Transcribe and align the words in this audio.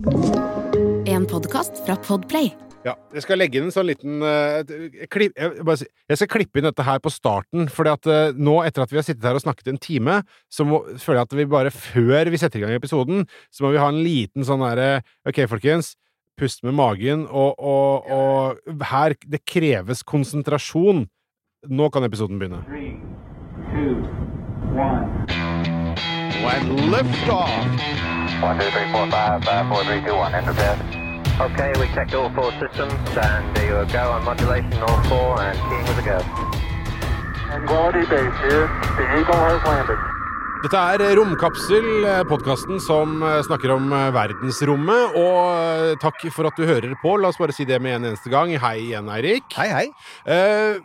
En 0.00 1.26
podkast 1.28 1.82
fra 1.84 1.92
Podplay. 2.00 2.46
Ja, 2.86 2.94
jeg 3.12 3.24
skal 3.26 3.36
legge 3.36 3.58
inn 3.60 3.66
en 3.68 3.74
sånn 3.74 3.90
liten 3.90 4.22
uh, 4.24 4.62
klipp, 5.12 5.34
jeg, 5.36 5.64
bare, 5.66 5.88
jeg 6.08 6.16
skal 6.16 6.30
klippe 6.32 6.60
inn 6.60 6.64
dette 6.64 6.86
her 6.86 7.02
på 7.04 7.12
starten, 7.12 7.68
fordi 7.68 7.92
at 7.92 8.08
eh, 8.08 8.38
nå, 8.40 8.54
etter 8.64 8.86
at 8.86 8.94
vi 8.94 8.96
har 8.96 9.04
sittet 9.04 9.26
her 9.28 9.36
og 9.36 9.42
snakket 9.44 9.68
en 9.68 9.80
time, 9.82 10.14
så 10.48 10.64
må, 10.64 10.80
føler 10.94 11.20
jeg 11.20 11.28
at 11.28 11.36
vi 11.36 11.46
bare 11.52 11.74
før 11.74 12.32
vi 12.32 12.40
setter 12.40 12.62
i 12.62 12.64
gang 12.64 12.78
episoden, 12.78 13.26
så 13.52 13.66
må 13.66 13.74
vi 13.74 13.82
ha 13.82 13.90
en 13.92 14.00
liten 14.00 14.46
sånn 14.48 14.64
derre 14.64 15.02
Ok, 15.28 15.42
folkens. 15.50 15.92
Pust 16.40 16.64
med 16.64 16.78
magen, 16.78 17.26
og, 17.28 17.60
og, 17.60 18.08
og 18.08 18.86
her 18.94 19.18
Det 19.20 19.42
kreves 19.44 20.00
konsentrasjon. 20.08 21.04
Nå 21.68 21.92
kan 21.92 22.08
episoden 22.08 22.40
begynne. 22.40 22.64
Three, 22.70 22.96
two, 23.76 24.00
one. 24.72 25.39
And 26.42 26.90
lift 26.90 27.28
off! 27.28 27.50
One, 28.40 28.58
two, 28.58 28.70
three, 28.70 28.90
four, 28.90 29.10
five, 29.10 29.44
five, 29.44 29.68
four, 29.68 29.84
three, 29.84 30.00
two, 30.00 30.16
one. 30.16 30.34
Enter 30.34 30.54
bed. 30.54 30.78
Okay, 31.38 31.72
we 31.78 31.86
checked 31.94 32.14
all 32.14 32.30
four 32.30 32.50
systems, 32.52 32.92
and 33.16 33.56
there 33.56 33.84
you 33.84 33.92
go 33.92 34.12
on 34.12 34.24
modulation, 34.24 34.72
all 34.82 35.02
four, 35.04 35.40
and 35.42 35.58
keying 35.68 35.84
with 35.84 35.98
a 35.98 36.02
go. 36.02 36.18
Tranquility 37.44 38.04
Base 38.08 38.38
here. 38.40 38.66
The 38.96 39.20
Eagle 39.20 39.36
has 39.36 39.62
landed. 39.66 39.98
Dette 40.60 40.76
er 40.76 41.16
Romkapsel, 41.16 41.86
podkasten 42.28 42.80
som 42.84 43.22
eh, 43.24 43.38
snakker 43.46 43.72
om 43.72 43.92
eh, 43.96 44.10
verdensrommet. 44.12 45.14
Og 45.16 45.38
eh, 45.56 45.94
takk 46.02 46.26
for 46.34 46.50
at 46.50 46.56
du 46.60 46.66
hører 46.68 46.92
på. 47.00 47.14
La 47.16 47.30
oss 47.32 47.40
bare 47.40 47.56
si 47.56 47.64
det 47.68 47.78
med 47.80 47.96
en 47.96 48.10
eneste 48.10 48.28
gang. 48.32 48.52
Hei 48.60 48.74
igjen, 48.90 49.08
Eirik. 49.08 49.48
Hei, 49.56 49.70
hei. 49.72 49.86
Eh, 50.28 50.80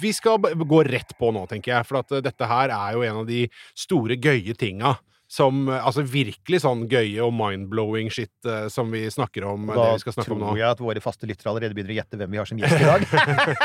vi 0.00 0.12
skal 0.14 0.38
gå 0.40 0.84
rett 0.88 1.16
på 1.18 1.32
nå, 1.34 1.46
tenker 1.50 1.76
jeg, 1.76 1.88
for 1.88 2.02
at 2.02 2.14
eh, 2.14 2.22
dette 2.24 2.48
her 2.50 2.72
er 2.74 2.94
jo 2.96 3.02
en 3.06 3.24
av 3.24 3.26
de 3.28 3.44
store, 3.78 4.18
gøye 4.20 4.56
tinga. 4.58 4.96
Som 5.30 5.64
eh, 5.72 5.80
Altså 5.80 6.04
virkelig 6.06 6.60
sånn 6.62 6.84
gøye 6.90 7.22
og 7.24 7.32
mind-blowing 7.34 8.10
shit 8.12 8.32
uh, 8.46 8.66
som 8.72 8.92
vi 8.92 9.06
snakker 9.10 9.46
om. 9.48 9.70
Da 9.72 9.88
det 9.88 9.96
vi 9.96 10.04
skal 10.04 10.16
snakke 10.18 10.28
tror 10.28 10.38
om 10.38 10.44
nå. 10.44 10.52
jeg 10.60 10.68
at 10.68 10.82
våre 10.84 11.02
faste 11.02 11.28
lyttere 11.28 11.50
allerede 11.52 11.76
begynner 11.76 11.94
å 11.94 11.98
gjette 11.98 12.20
hvem 12.20 12.34
vi 12.34 12.40
har 12.42 12.50
som 12.50 12.60
gjest 12.60 12.76
i 12.76 12.90
dag. 12.90 13.06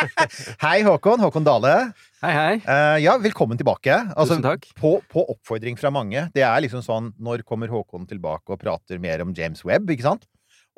hei, 0.66 0.78
Håkon. 0.88 1.22
Håkon 1.26 1.48
Dale. 1.48 1.76
Hei, 2.24 2.34
hei. 2.34 2.56
Uh, 2.64 2.98
ja, 3.04 3.18
velkommen 3.22 3.60
tilbake. 3.60 4.02
Altså, 4.16 4.40
Tusen 4.40 4.48
takk. 4.48 4.68
På, 4.80 4.98
på 5.12 5.28
oppfordring 5.36 5.80
fra 5.80 5.94
mange. 5.94 6.30
Det 6.36 6.46
er 6.48 6.66
liksom 6.66 6.84
sånn 6.86 7.14
Når 7.20 7.46
kommer 7.48 7.72
Håkon 7.72 8.08
tilbake 8.10 8.56
og 8.56 8.62
prater 8.62 9.02
mer 9.02 9.26
om 9.26 9.36
James 9.36 9.66
Webb, 9.68 9.92
ikke 9.94 10.08
sant? 10.08 10.30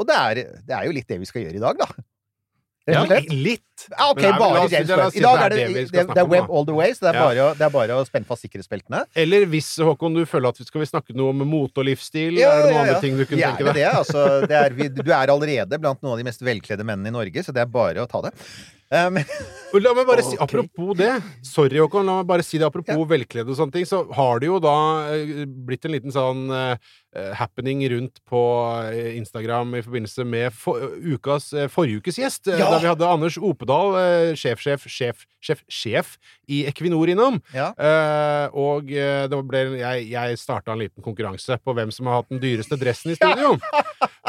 Og 0.02 0.08
det 0.10 0.18
er, 0.18 0.40
det 0.66 0.74
er 0.74 0.88
jo 0.88 0.96
litt 0.96 1.10
det 1.10 1.20
vi 1.22 1.30
skal 1.30 1.46
gjøre 1.46 1.60
i 1.60 1.62
dag, 1.62 1.78
da. 1.78 2.08
Ja, 2.90 3.04
litt. 3.30 3.62
Ja, 3.92 4.08
ok, 4.10 4.20
er 4.26 4.38
bare 4.42 4.64
James 4.72 4.90
Webb. 4.90 5.16
I 5.18 5.22
dag 5.22 5.42
er 5.46 5.54
det, 5.54 5.66
det 5.92 6.06
det 6.10 6.18
er 6.22 6.28
web 6.30 6.50
all 6.50 6.66
the 6.66 6.74
way, 6.74 6.90
så 6.98 7.06
det 7.06 7.12
er, 7.12 7.18
Ja. 7.20 7.26
bare, 7.28 7.46
det 7.60 7.66
er 7.68 7.74
bare 7.76 7.98
å 8.02 8.06
spenne 8.08 8.26
fast 8.26 8.42
sikkerhetsbeltene. 8.46 9.04
Eller 9.16 9.46
hvis 9.50 9.70
Håkon, 9.82 10.16
du 10.18 10.26
føler 10.26 10.50
at 10.50 10.58
vi 10.62 10.66
skal 10.66 10.82
vi 10.82 10.90
snakke 10.90 11.16
noe 11.18 11.30
om 11.34 11.44
mote 11.46 11.82
og 11.82 11.86
livsstil? 11.86 12.38
Ja, 12.42 12.52
er 12.58 12.66
det 12.66 12.74
noen 12.74 12.82
andre 12.88 13.00
ting 13.04 13.18
du 13.22 13.26
kunne 13.30 13.42
tenke 13.54 13.68
deg? 13.70 13.80
det. 13.84 13.88
Altså, 13.92 14.26
det 14.50 14.58
er, 14.58 14.76
vi, 14.78 14.90
du 14.98 15.12
er 15.14 15.34
allerede 15.34 15.78
blant 15.82 16.02
noen 16.02 16.14
av 16.18 16.22
de 16.24 16.30
mest 16.30 16.42
velkledde 16.46 16.86
mennene 16.86 17.14
i 17.14 17.18
Norge, 17.20 17.44
så 17.46 17.54
det 17.54 17.62
er 17.66 17.70
bare 17.74 18.02
å 18.02 18.10
ta 18.10 18.22
det. 18.28 18.34
Um, 18.92 19.16
La 19.80 19.94
meg 19.96 20.04
bare 20.10 20.24
si. 20.28 20.36
Apropos 20.44 20.98
det 21.00 21.14
Sorry, 21.48 21.78
Håkon. 21.80 22.04
La 22.10 22.18
meg 22.20 22.28
bare 22.28 22.44
si 22.44 22.58
det 22.60 22.66
apropos 22.68 23.06
velkledde 23.08 23.54
og 23.54 23.56
sånne 23.62 23.72
ting. 23.78 23.86
Så 23.88 24.02
har 24.18 24.42
det 24.44 24.50
jo 24.50 24.58
da 24.60 24.74
eh, 25.16 25.46
blitt 25.48 25.86
en 25.88 25.94
liten 25.96 26.12
sånn 26.12 26.42
eh, 26.52 26.76
happening 27.36 27.82
rundt 27.92 28.22
på 28.30 28.42
eh, 28.92 29.18
Instagram 29.18 29.76
i 29.76 29.82
forbindelse 29.84 30.24
med 30.26 30.54
for, 30.56 30.80
ukas, 31.04 31.50
eh, 31.54 31.68
forrige 31.68 32.00
ukes 32.02 32.18
gjest. 32.22 32.48
eh, 32.48 32.60
Ja! 32.60 32.70
Da 32.72 32.80
vi 32.80 32.88
hadde 32.88 33.08
Anders 33.10 33.38
Opedal, 33.38 33.96
eh, 34.00 34.34
sjefsjef, 34.40 34.88
sjef, 34.88 35.26
i 36.48 36.66
Equinor 36.70 37.10
innom. 37.12 37.42
ja. 37.54 37.72
Eh, 37.78 38.48
og 38.56 38.92
eh, 38.92 39.26
det 39.28 39.42
ble, 39.48 39.64
jeg, 39.82 40.08
jeg 40.12 40.38
starta 40.40 40.72
en 40.74 40.80
liten 40.84 41.04
konkurranse 41.04 41.58
på 41.64 41.74
hvem 41.76 41.92
som 41.92 42.08
har 42.08 42.22
hatt 42.22 42.30
den 42.30 42.40
dyreste 42.44 42.78
dressen 42.80 43.12
i 43.12 43.16
studio. 43.20 43.58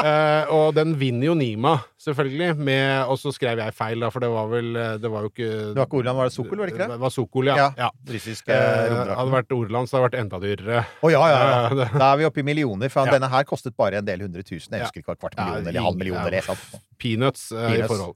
Eh, 0.03 0.49
og 0.51 0.73
den 0.75 0.95
vinner 0.99 1.29
jo 1.29 1.33
Nima, 1.37 1.77
selvfølgelig. 2.01 2.57
Med, 2.57 3.05
og 3.07 3.15
så 3.21 3.31
skrev 3.31 3.59
jeg 3.61 3.75
feil, 3.77 4.01
da, 4.01 4.09
for 4.11 4.19
det 4.25 4.27
var 4.33 4.47
vel 4.51 4.73
eh, 4.75 4.95
Det 4.99 5.07
var 5.13 5.21
jo 5.23 5.29
ikke 5.29 5.45
Det 5.69 5.77
var 5.77 5.85
ikke 5.87 5.99
Orland, 6.01 6.17
var 6.17 6.27
det 6.27 6.33
Sokol, 6.33 6.57
var 6.59 6.65
det 6.67 6.73
ikke 6.73 6.81
det? 6.81 6.87
Det 6.97 7.03
var 7.05 7.13
Sokol, 7.13 7.45
ja. 7.47 7.55
Ja. 7.61 7.67
ja. 7.85 7.89
Russisk 8.11 8.49
Eh, 8.51 8.57
eh, 8.57 9.13
hadde 9.15 9.31
vært 9.31 9.53
Orland, 9.55 9.87
så 9.87 9.95
hadde 9.95 10.09
det 10.09 10.09
vært 10.09 10.17
enda 10.25 10.39
dyrere. 10.43 10.81
Å 11.07 11.11
ja, 11.13 11.21
ja, 11.31 11.37
Ja, 11.45 11.61
ja. 11.85 11.87
Da 11.93 12.09
er 12.09 12.17
vi 12.19 12.25
oppe 12.27 12.41
i 12.41 12.47
millioner, 12.49 12.72
for 12.81 13.05
Ja. 13.05 13.11
denne 13.19 13.29
her 13.29 13.43
kostet 13.43 13.75
bare 13.77 13.95
en 13.97 14.05
del 14.05 14.19
hundre 14.21 14.43
tusen. 14.43 14.71
Jeg 14.71 14.81
husker 14.81 15.01
ikke 15.01 15.13
hva 15.13 15.19
kvart 15.19 15.37
million 15.37 15.67
eller 15.67 15.81
halv 15.81 15.97
million 15.97 16.17
eller 16.25 16.41
noe. 16.47 16.81
Peanuts, 17.03 17.51
eh, 17.51 17.79
i 17.79 17.83
forhold. 17.83 18.15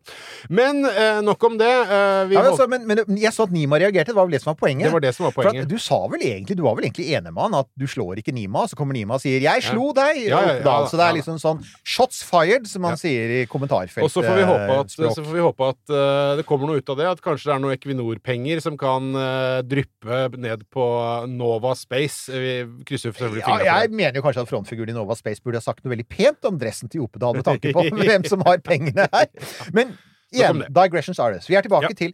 Men 0.50 0.86
eh, 0.86 1.20
nok 1.22 1.44
om 1.44 1.58
det. 1.58 1.68
Eh, 1.68 2.26
vi 2.30 2.36
Ja, 2.38 2.42
men, 2.42 2.52
altså, 2.52 2.68
men, 2.70 2.86
men 2.88 3.18
jeg 3.18 3.34
så 3.34 3.44
at 3.44 3.52
Nima 3.52 3.76
reagerte. 3.78 4.14
Det 4.14 4.16
var 4.16 4.26
vel 4.26 4.32
det 4.32 4.42
som 4.42 4.54
var 4.54 4.60
poenget. 4.62 4.88
det 4.88 4.94
var 4.94 5.04
det 5.04 5.14
som 5.16 5.26
var 5.26 5.34
For 5.36 5.48
at 5.48 5.52
poenget. 5.54 5.68
du 5.68 5.78
sa 5.78 6.08
vel 6.08 6.22
egentlig 6.22 6.56
Du 6.56 6.64
var 6.64 6.76
vel 6.76 6.86
egentlig 6.88 7.10
enig 7.12 7.34
med 7.34 7.42
han 7.44 7.58
at 7.60 7.68
du 7.76 7.86
slår 7.88 8.22
ikke 8.22 8.32
Nima, 8.32 8.64
så 8.68 8.78
kommer 8.80 8.94
Nima 8.94 9.16
og 9.16 9.22
sier 9.22 9.42
'jeg 9.42 9.64
slo 9.64 9.92
deg'. 9.94 10.28
Ja, 10.28 10.40
ja, 10.40 10.54
Oppdal. 10.60 10.88
så 10.88 10.96
det 10.98 11.06
er 11.10 11.14
liksom 11.20 11.38
sånn 11.42 11.60
'shots 11.84 12.24
fired', 12.24 12.68
som 12.68 12.82
man 12.82 12.96
sier 12.96 13.44
i 13.44 13.46
kommentarfeltet. 13.46 14.04
Og 14.04 14.12
så 14.12 14.24
får 14.24 14.36
vi 14.36 14.46
håpe 14.48 14.80
at, 14.80 14.88
så 14.88 15.24
får 15.24 15.34
vi 15.34 15.44
håpe 15.44 15.64
at 15.68 15.84
uh, 15.90 16.36
det 16.38 16.46
kommer 16.46 16.68
noe 16.68 16.78
ut 16.78 16.90
av 16.90 16.98
det. 16.98 17.06
At 17.08 17.22
kanskje 17.22 17.46
det 17.52 17.56
er 17.56 17.60
noe 17.60 17.76
Equinor-penger 17.76 18.62
som 18.62 18.78
kan 18.78 19.16
uh, 19.16 19.62
dryppe 19.62 20.38
ned 20.38 20.64
på 20.72 21.28
Nova 21.28 21.76
Space. 21.76 22.32
Vi 22.32 22.84
krysser 22.86 23.12
selvfølgelig 23.12 23.42
ja, 23.44 23.48
fingrene 23.48 23.66
jeg 23.66 23.82
for 23.82 23.88
det. 23.88 23.98
mener 23.98 24.16
jo 24.16 24.22
kanskje 24.22 24.42
at 24.42 24.47
frontfiguren 24.50 24.92
i 24.94 24.96
Nova 24.98 25.16
Space 25.20 25.44
burde 25.44 25.60
ha 25.62 25.66
sagt 25.66 25.84
noe 25.86 25.94
veldig 25.94 26.08
pent 26.12 26.48
om 26.50 26.58
dressen 26.62 26.90
til 26.92 27.04
Opedal, 27.06 27.38
med 27.38 27.46
tanke 27.48 27.74
på 27.76 27.86
hvem 28.02 28.26
som 28.28 28.44
har 28.48 28.60
pengene 28.66 29.06
her. 29.14 29.30
Men 29.76 29.94
igjen, 30.34 30.64
digressions 30.74 31.20
are 31.24 31.38
this. 31.38 31.48
Vi 31.52 31.56
er 31.60 31.66
tilbake 31.68 31.92
Ja. 31.94 31.98
til 32.00 32.14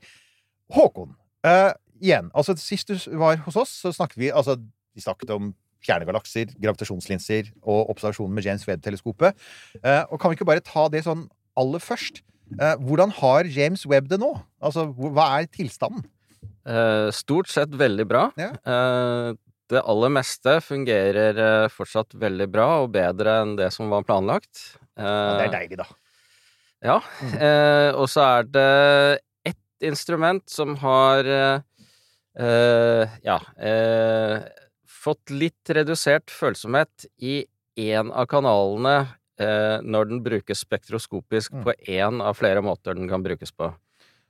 Håkon. 0.74 1.16
Uh, 1.46 1.72
igjen, 2.02 2.30
altså 2.34 2.56
sist 2.60 2.90
du 2.90 2.96
var 3.20 3.38
hos 3.46 3.58
oss, 3.60 3.74
så 3.84 3.92
snakket 3.96 4.18
vi 4.22 4.32
altså, 4.32 4.58
vi 4.96 5.04
snakket 5.04 5.32
om 5.36 5.52
kjernegalakser, 5.84 6.54
gravitasjonslinser 6.64 7.50
og 7.68 7.90
observasjonen 7.92 8.38
med 8.38 8.46
James 8.48 8.64
Webb-teleskopet. 8.70 9.36
Uh, 9.84 10.04
og 10.08 10.20
kan 10.22 10.32
vi 10.32 10.38
ikke 10.40 10.48
bare 10.48 10.64
ta 10.64 10.86
det 10.94 11.02
sånn 11.04 11.26
aller 11.60 11.82
først? 11.84 12.22
Uh, 12.56 12.76
hvordan 12.80 13.12
har 13.20 13.48
James 13.52 13.84
Webb 13.90 14.08
det 14.12 14.20
nå? 14.22 14.30
Altså, 14.64 14.86
hva 14.96 15.26
er 15.42 15.50
tilstanden? 15.52 16.06
Uh, 16.64 17.10
stort 17.12 17.52
sett 17.52 17.74
veldig 17.76 18.06
bra. 18.08 18.30
Ja. 18.40 18.54
Eh, 19.69 19.74
det 19.75 19.81
aller 19.88 20.09
meste 20.13 20.57
fungerer 20.62 21.38
eh, 21.40 21.68
fortsatt 21.72 22.13
veldig 22.19 22.47
bra, 22.51 22.68
og 22.84 22.91
bedre 22.94 23.41
enn 23.44 23.56
det 23.57 23.72
som 23.74 23.90
var 23.90 24.03
planlagt. 24.03 24.78
Ja, 24.97 25.03
det 25.03 25.03
Eh, 25.03 25.46
er 25.47 25.53
deilig, 25.53 25.78
da. 25.78 25.85
ja. 26.84 27.00
Mm. 27.22 27.96
og 27.97 28.07
så 28.09 28.22
er 28.40 28.44
det 28.44 29.19
ett 29.46 29.57
instrument 29.81 30.44
som 30.50 30.75
har 30.78 31.25
eh, 31.25 31.62
eh, 32.38 33.09
ja 33.24 33.40
eh, 33.57 34.44
fått 34.88 35.29
litt 35.34 35.69
redusert 35.74 36.30
følsomhet 36.31 37.06
i 37.19 37.45
én 37.75 38.12
av 38.13 38.28
kanalene 38.30 39.07
eh, 39.40 39.81
når 39.81 40.06
den 40.12 40.22
brukes 40.24 40.62
spektroskopisk 40.63 41.51
Mm. 41.53 41.63
på 41.66 41.74
én 41.90 42.22
av 42.22 42.35
flere 42.38 42.62
måter 42.62 42.94
den 42.95 43.09
kan 43.09 43.24
brukes 43.24 43.51
på. 43.51 43.74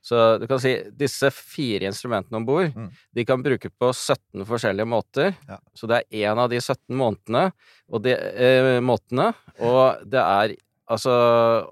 Så 0.04 0.38
du 0.42 0.44
kan 0.52 0.60
si 0.60 0.74
disse 1.00 1.30
fire 1.32 1.88
instrumentene 1.88 2.36
om 2.42 2.46
bord, 2.46 2.74
Mm. 2.76 2.90
de 3.16 3.24
kan 3.26 3.42
bruke 3.42 3.70
på 3.72 3.94
17 3.96 4.44
forskjellige 4.46 4.86
måter. 4.92 5.34
Ja. 5.48 5.58
Så 5.74 5.88
det 5.88 6.02
er 6.12 6.28
én 6.28 6.38
av 6.44 6.50
de 6.52 6.60
17 6.60 6.92
månedene, 7.00 7.46
og 7.90 8.04
de, 8.04 8.12
eh, 8.12 8.80
måtene, 8.84 9.34
og 9.64 10.04
det 10.10 10.20
er 10.20 10.56
Altså, 10.94 11.10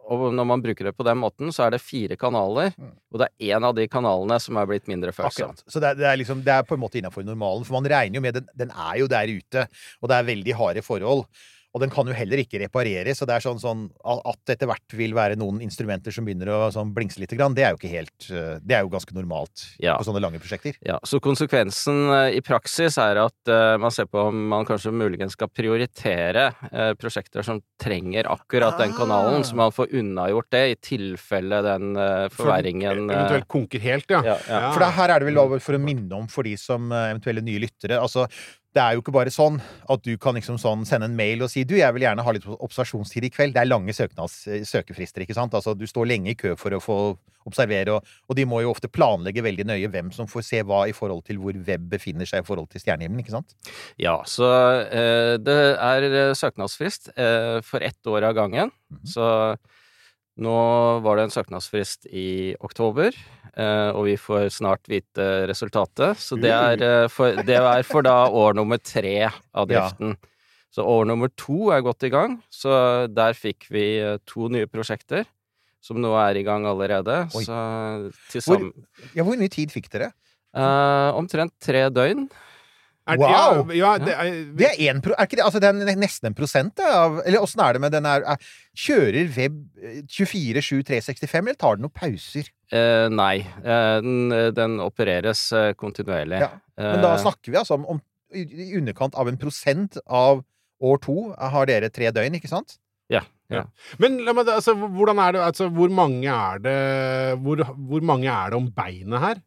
og 0.07 0.31
når 0.33 0.45
man 0.47 0.61
bruker 0.63 0.85
det 0.87 0.93
på 0.95 1.03
den 1.03 1.17
måten, 1.19 1.49
så 1.51 1.65
er 1.67 1.71
det 1.75 1.81
fire 1.83 2.15
kanaler, 2.15 2.71
Mm. 2.79 2.93
og 3.11 3.19
det 3.19 3.27
er 3.27 3.57
én 3.59 3.63
av 3.67 3.75
de 3.75 3.85
kanalene 3.85 4.39
som 4.39 4.55
er 4.55 4.65
blitt 4.65 4.87
mindre 4.87 5.11
følsom. 5.11 5.51
Akkurat. 5.51 5.63
Så 5.67 5.81
det 5.81 5.89
er, 5.91 5.95
det 5.95 6.05
er 6.07 6.17
liksom, 6.17 6.41
det 6.45 6.53
er 6.55 6.63
på 6.63 6.75
en 6.75 6.79
måte 6.79 6.95
innafor 6.97 7.21
normalen. 7.25 7.65
For 7.65 7.73
man 7.73 7.91
regner 7.91 8.15
jo 8.15 8.21
med 8.21 8.33
den, 8.35 8.47
den 8.55 8.71
er 8.71 8.95
jo 8.99 9.07
der 9.07 9.27
ute, 9.27 9.67
og 10.01 10.09
det 10.09 10.15
er 10.15 10.23
veldig 10.31 10.53
harde 10.55 10.81
forhold. 10.81 11.25
Og 11.71 11.79
den 11.79 11.91
kan 11.93 12.07
jo 12.09 12.15
heller 12.15 12.41
ikke 12.41 12.59
repareres. 12.59 13.21
Så 13.21 13.25
det 13.27 13.37
er 13.37 13.43
sånn, 13.45 13.59
sånn 13.61 13.85
at 14.03 14.51
etter 14.51 14.67
hvert 14.67 14.95
vil 14.99 15.13
være 15.15 15.37
noen 15.39 15.61
instrumenter 15.63 16.11
som 16.11 16.25
begynner 16.27 16.49
å 16.51 16.57
sånn 16.75 16.91
blingse 16.95 17.21
litt, 17.21 17.31
grann, 17.39 17.55
det 17.55 17.63
er 17.63 17.71
jo 17.71 17.79
ikke 17.79 17.91
helt 17.93 18.25
eh, 18.27 18.57
Det 18.59 18.75
er 18.75 18.83
jo 18.83 18.91
ganske 18.91 19.15
normalt 19.15 19.63
Ja. 19.79 19.93
på 19.95 20.03
sånne 20.09 20.19
lange 20.23 20.41
prosjekter. 20.43 20.75
Ja, 20.83 20.97
så 21.07 21.21
konsekvensen 21.23 22.01
eh, 22.11 22.35
i 22.39 22.41
praksis 22.43 22.97
er 22.99 23.21
at 23.23 23.51
uh, 23.51 23.77
man 23.79 23.93
ser 23.95 24.09
på 24.11 24.19
om 24.27 24.41
man 24.51 24.67
kanskje 24.67 24.91
muligens 24.91 25.37
skal 25.37 25.47
prioritere 25.47 26.49
uh, 26.73 26.91
prosjekter 26.99 27.45
som 27.47 27.61
trenger 27.81 28.27
akkurat 28.31 28.77
den 28.81 28.91
kanalen, 28.97 29.41
Ah. 29.41 29.47
så 29.47 29.55
man 29.55 29.71
får 29.71 29.93
unnagjort 29.95 30.49
det 30.51 30.63
i 30.73 30.75
tilfelle 30.83 31.61
den 31.65 31.95
uh, 31.95 32.27
forverringen 32.33 33.05
for, 33.07 33.15
Eventuelt 33.15 33.47
konker 33.47 33.79
helt, 33.83 34.11
ja. 34.11 34.21
ja, 34.25 34.37
ja. 34.49 34.61
For 34.73 34.83
det, 34.83 34.91
her 34.97 35.13
er 35.15 35.23
det 35.23 35.29
vel 35.31 35.39
lov 35.39 35.55
for 35.63 35.77
å 35.77 35.81
minne 35.81 36.19
om 36.19 36.27
for 36.31 36.43
de 36.47 36.57
som 36.59 36.91
eventuelle 36.91 37.43
nye 37.45 37.61
lyttere. 37.63 37.99
Altså, 38.01 38.27
det 38.71 38.79
er 38.79 38.95
jo 38.95 39.01
ikke 39.03 39.13
bare 39.15 39.31
sånn 39.33 39.57
at 39.91 40.03
du 40.05 40.13
kan 40.21 40.37
liksom 40.37 40.55
sånn 40.61 40.85
sende 40.87 41.09
en 41.09 41.15
mail 41.17 41.43
og 41.43 41.51
si 41.51 41.65
du, 41.67 41.73
jeg 41.79 41.91
vil 41.95 42.05
gjerne 42.05 42.23
ha 42.23 42.33
litt 42.35 42.47
observasjonstid 42.47 43.27
i 43.27 43.31
kveld. 43.33 43.55
Det 43.55 43.65
er 43.65 43.67
lange 43.67 43.95
søknads, 43.95 44.45
søkefrister, 44.69 45.25
ikke 45.25 45.35
sant. 45.35 45.55
Altså, 45.57 45.73
du 45.75 45.83
står 45.89 46.07
lenge 46.13 46.31
i 46.31 46.37
kø 46.39 46.53
for 46.59 46.77
å 46.77 46.79
få 46.83 46.97
observere, 47.49 47.97
og, 47.97 48.07
og 48.29 48.37
de 48.37 48.45
må 48.47 48.61
jo 48.63 48.71
ofte 48.71 48.87
planlegge 48.91 49.43
veldig 49.43 49.65
nøye 49.67 49.89
hvem 49.91 50.11
som 50.15 50.29
får 50.29 50.45
se 50.47 50.61
hva 50.67 50.85
i 50.87 50.95
forhold 50.95 51.25
til 51.27 51.41
hvor 51.41 51.57
web 51.67 51.89
befinner 51.91 52.29
seg 52.29 52.43
i 52.43 52.47
forhold 52.47 52.69
til 52.71 52.83
stjernehimmelen, 52.83 53.25
ikke 53.25 53.35
sant? 53.35 53.55
Ja, 53.99 54.19
så 54.29 54.47
eh, 54.85 55.35
det 55.41 55.59
er 55.73 56.07
eh, 56.07 56.33
søknadsfrist 56.37 57.11
eh, 57.17 57.59
for 57.65 57.83
ett 57.83 58.07
år 58.07 58.29
av 58.29 58.37
gangen. 58.37 58.71
Så 59.07 59.25
nå 60.41 60.55
var 61.05 61.17
det 61.19 61.27
en 61.27 61.33
søknadsfrist 61.35 62.07
i 62.11 62.55
oktober, 62.65 63.13
eh, 63.55 63.89
og 63.93 64.05
vi 64.09 64.15
får 64.19 64.49
snart 64.57 64.89
vite 64.91 65.27
resultatet. 65.49 66.17
Så 66.21 66.39
det 66.41 66.51
er, 66.51 66.81
eh, 66.81 67.07
for, 67.13 67.37
det 67.45 67.57
er 67.61 67.83
for 67.87 68.01
da 68.07 68.25
år 68.27 68.55
nummer 68.57 68.77
tre 68.81 69.29
av 69.53 69.69
Ja. 69.69 69.85
driften. 69.89 70.17
Så 70.71 70.85
år 70.87 71.05
nummer 71.05 71.27
to 71.35 71.69
er 71.75 71.81
godt 71.83 72.03
i 72.07 72.09
gang, 72.09 72.39
så 72.49 73.07
der 73.13 73.33
fikk 73.35 73.67
vi 73.69 73.99
eh, 73.99 74.17
to 74.25 74.47
nye 74.49 74.67
prosjekter. 74.71 75.25
Som 75.81 75.97
nå 75.97 76.11
er 76.13 76.37
i 76.37 76.43
gang 76.45 76.63
allerede. 76.69 77.23
Oi. 77.33 77.41
Så 77.41 77.55
til 78.29 78.41
Hvor- 78.41 78.59
sammen 78.59 78.85
Ja, 79.17 79.23
hvor 79.25 79.35
mye 79.35 79.49
tid 79.49 79.71
fikk 79.73 79.89
dere? 79.89 80.11
eh, 80.53 81.11
Omtrent 81.17 81.51
tre 81.59 81.89
døgn. 81.89 82.29
Er, 83.09 83.17
Wow! 83.17 83.71
Ja, 83.73 83.75
ja, 83.75 83.91
det 83.97 84.13
er, 84.13 84.27
Det 84.57 84.67
er, 84.67 84.75
en 84.91 84.99
pro 85.01 85.15
er 85.17 85.25
ikke 85.25 85.39
det, 85.39 85.45
altså 85.47 85.61
det 85.63 85.71
er 85.71 85.97
nesten 85.97 86.29
en 86.29 86.35
prosent 86.37 86.77
av 86.85 87.17
Eller 87.25 87.41
åssen 87.41 87.63
er 87.65 87.73
det 87.73 87.81
med 87.81 87.95
den 87.95 88.05
er, 88.05 88.21
er 88.29 88.51
Kjører 88.77 89.31
web 89.39 89.57
eh, 89.81 90.03
24-7 90.05 90.83
365, 90.85 91.41
eller 91.41 91.57
tar 91.57 91.79
den 91.79 91.87
noen 91.87 91.95
pauser? 91.97 92.51
Eh, 92.71 93.07
nei, 93.11 93.41
eh, 93.63 93.97
den, 94.05 94.35
den 94.55 94.77
opereres 94.85 95.47
eh, 95.57 95.71
kontinuerlig. 95.79 96.43
Ja, 96.45 96.53
Men 96.77 97.01
da 97.03 97.15
Eh, 97.17 97.23
snakker 97.25 97.51
vi 97.51 97.59
altså 97.59 97.79
om, 97.79 97.89
om 97.97 97.99
i 98.31 98.77
underkant 98.79 99.17
av 99.19 99.27
en 99.27 99.35
prosent 99.41 99.97
av 100.07 100.45
år 100.81 101.01
to 101.03 101.17
har 101.35 101.67
dere 101.67 101.89
tre 101.91 102.13
døgn, 102.15 102.37
ikke 102.39 102.49
sant? 102.53 102.77
Men 103.99 104.19
la 104.25 104.33
meg, 104.35 104.47
altså, 104.47 104.73
hvordan 104.79 105.19
er 105.19 105.35
det 105.35 105.41
altså, 105.43 105.67
Hvor 105.75 105.91
mange 105.91 106.31
er 106.31 106.61
det 106.63 106.75
hvor, 107.43 107.63
hvor 107.75 108.05
mange 108.05 108.31
er 108.31 108.53
det 108.53 108.59
om 108.59 108.69
beinet 108.71 109.19
her? 109.23 109.41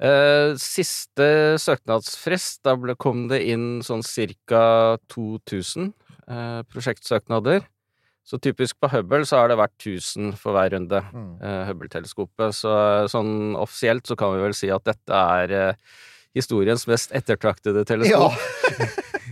Eh, 0.00 0.52
siste 0.60 1.58
søknadsfrist, 1.62 2.60
da 2.66 2.76
ble, 2.80 2.96
kom 2.98 3.26
det 3.30 3.42
inn 3.50 3.80
sånn 3.84 4.04
ca. 4.48 4.98
2000 5.12 5.90
eh, 6.28 6.60
prosjektsøknader. 6.70 7.66
Så 8.28 8.36
typisk 8.44 8.76
på 8.76 8.90
Hubble 8.92 9.24
så 9.24 9.40
har 9.40 9.48
det 9.48 9.56
vært 9.56 9.76
1000 9.80 10.34
for 10.36 10.52
hver 10.56 10.74
runde. 10.76 11.00
Mm. 11.12 11.30
eh, 11.40 11.62
Hubble-teleskopet. 11.70 12.56
Så 12.56 12.72
sånn 13.08 13.56
offisielt 13.56 14.06
så 14.06 14.18
kan 14.20 14.34
vi 14.34 14.44
vel 14.44 14.56
si 14.56 14.68
at 14.74 14.84
dette 14.88 15.24
er 15.40 15.78
historiens 16.36 16.84
mest 16.90 17.14
ettertraktede 17.16 17.86
teleskop. 17.88 18.36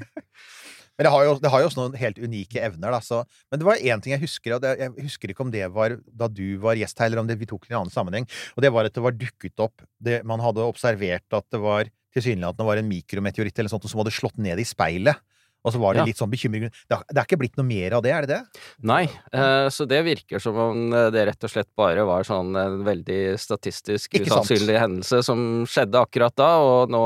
Men 0.97 1.05
det 1.05 1.13
har, 1.13 1.25
jo, 1.29 1.35
det 1.43 1.51
har 1.53 1.61
jo 1.61 1.69
også 1.69 1.83
noen 1.83 1.97
helt 2.01 2.19
unike 2.19 2.63
evner, 2.65 2.95
da. 2.97 3.01
Så, 3.05 3.21
men 3.53 3.61
det 3.61 3.67
var 3.69 3.77
én 3.85 4.01
ting 4.01 4.15
jeg 4.15 4.23
husker, 4.25 4.57
og 4.57 4.63
det, 4.65 4.75
jeg 4.81 4.95
husker 5.05 5.33
ikke 5.33 5.45
om 5.45 5.51
det 5.53 5.67
var 5.75 5.99
da 6.09 6.29
du 6.33 6.57
var 6.63 6.79
gjest 6.81 6.99
her, 6.99 7.11
eller 7.11 7.21
om 7.21 7.29
det 7.29 7.37
vi 7.41 7.49
tok 7.51 7.67
det 7.67 7.75
i 7.75 7.77
en 7.77 7.83
annen 7.85 7.93
sammenheng. 7.93 8.25
Og 8.57 8.65
det 8.65 8.73
var 8.73 8.89
at 8.89 8.97
det 8.97 9.05
var 9.05 9.13
dukket 9.17 9.61
opp 9.61 9.85
det, 10.01 10.23
Man 10.25 10.41
hadde 10.41 10.65
observert 10.65 11.37
at 11.37 11.47
det 11.53 11.61
var 11.61 11.91
tilsynelatende 12.17 12.65
var 12.65 12.81
en 12.81 12.89
mikrometeoritt 12.89 13.59
eller 13.61 13.69
sånt, 13.69 13.85
som 13.93 14.01
hadde 14.01 14.15
slått 14.17 14.39
ned 14.41 14.57
i 14.63 14.65
speilet. 14.65 15.21
Og 15.67 15.73
så 15.75 15.81
var 15.83 15.97
det 15.97 16.01
Ja. 16.01 16.07
litt 16.07 16.17
sånn 16.21 16.31
bekymring 16.31 16.69
det, 16.71 16.71
det 16.89 17.19
er 17.19 17.25
ikke 17.27 17.41
blitt 17.41 17.57
noe 17.59 17.67
mer 17.67 17.97
av 17.99 18.03
det, 18.05 18.13
er 18.15 18.23
det 18.25 18.37
det? 18.37 18.61
Nei, 18.87 19.03
eh, 19.35 19.67
så 19.75 19.83
det 19.91 19.99
virker 20.07 20.39
som 20.41 20.55
om 20.63 20.93
eh, 20.95 21.09
det 21.11 21.25
rett 21.27 21.43
og 21.45 21.51
slett 21.51 21.69
bare 21.77 22.05
var 22.07 22.23
sånn 22.23 22.55
en 22.57 22.85
veldig 22.87 23.35
statistisk 23.37 24.15
usannsynlig 24.23 24.79
hendelse 24.79 25.25
som 25.27 25.67
skjedde 25.67 25.99
akkurat 25.99 26.37
da, 26.39 26.53
og 26.63 26.89
nå 26.95 27.03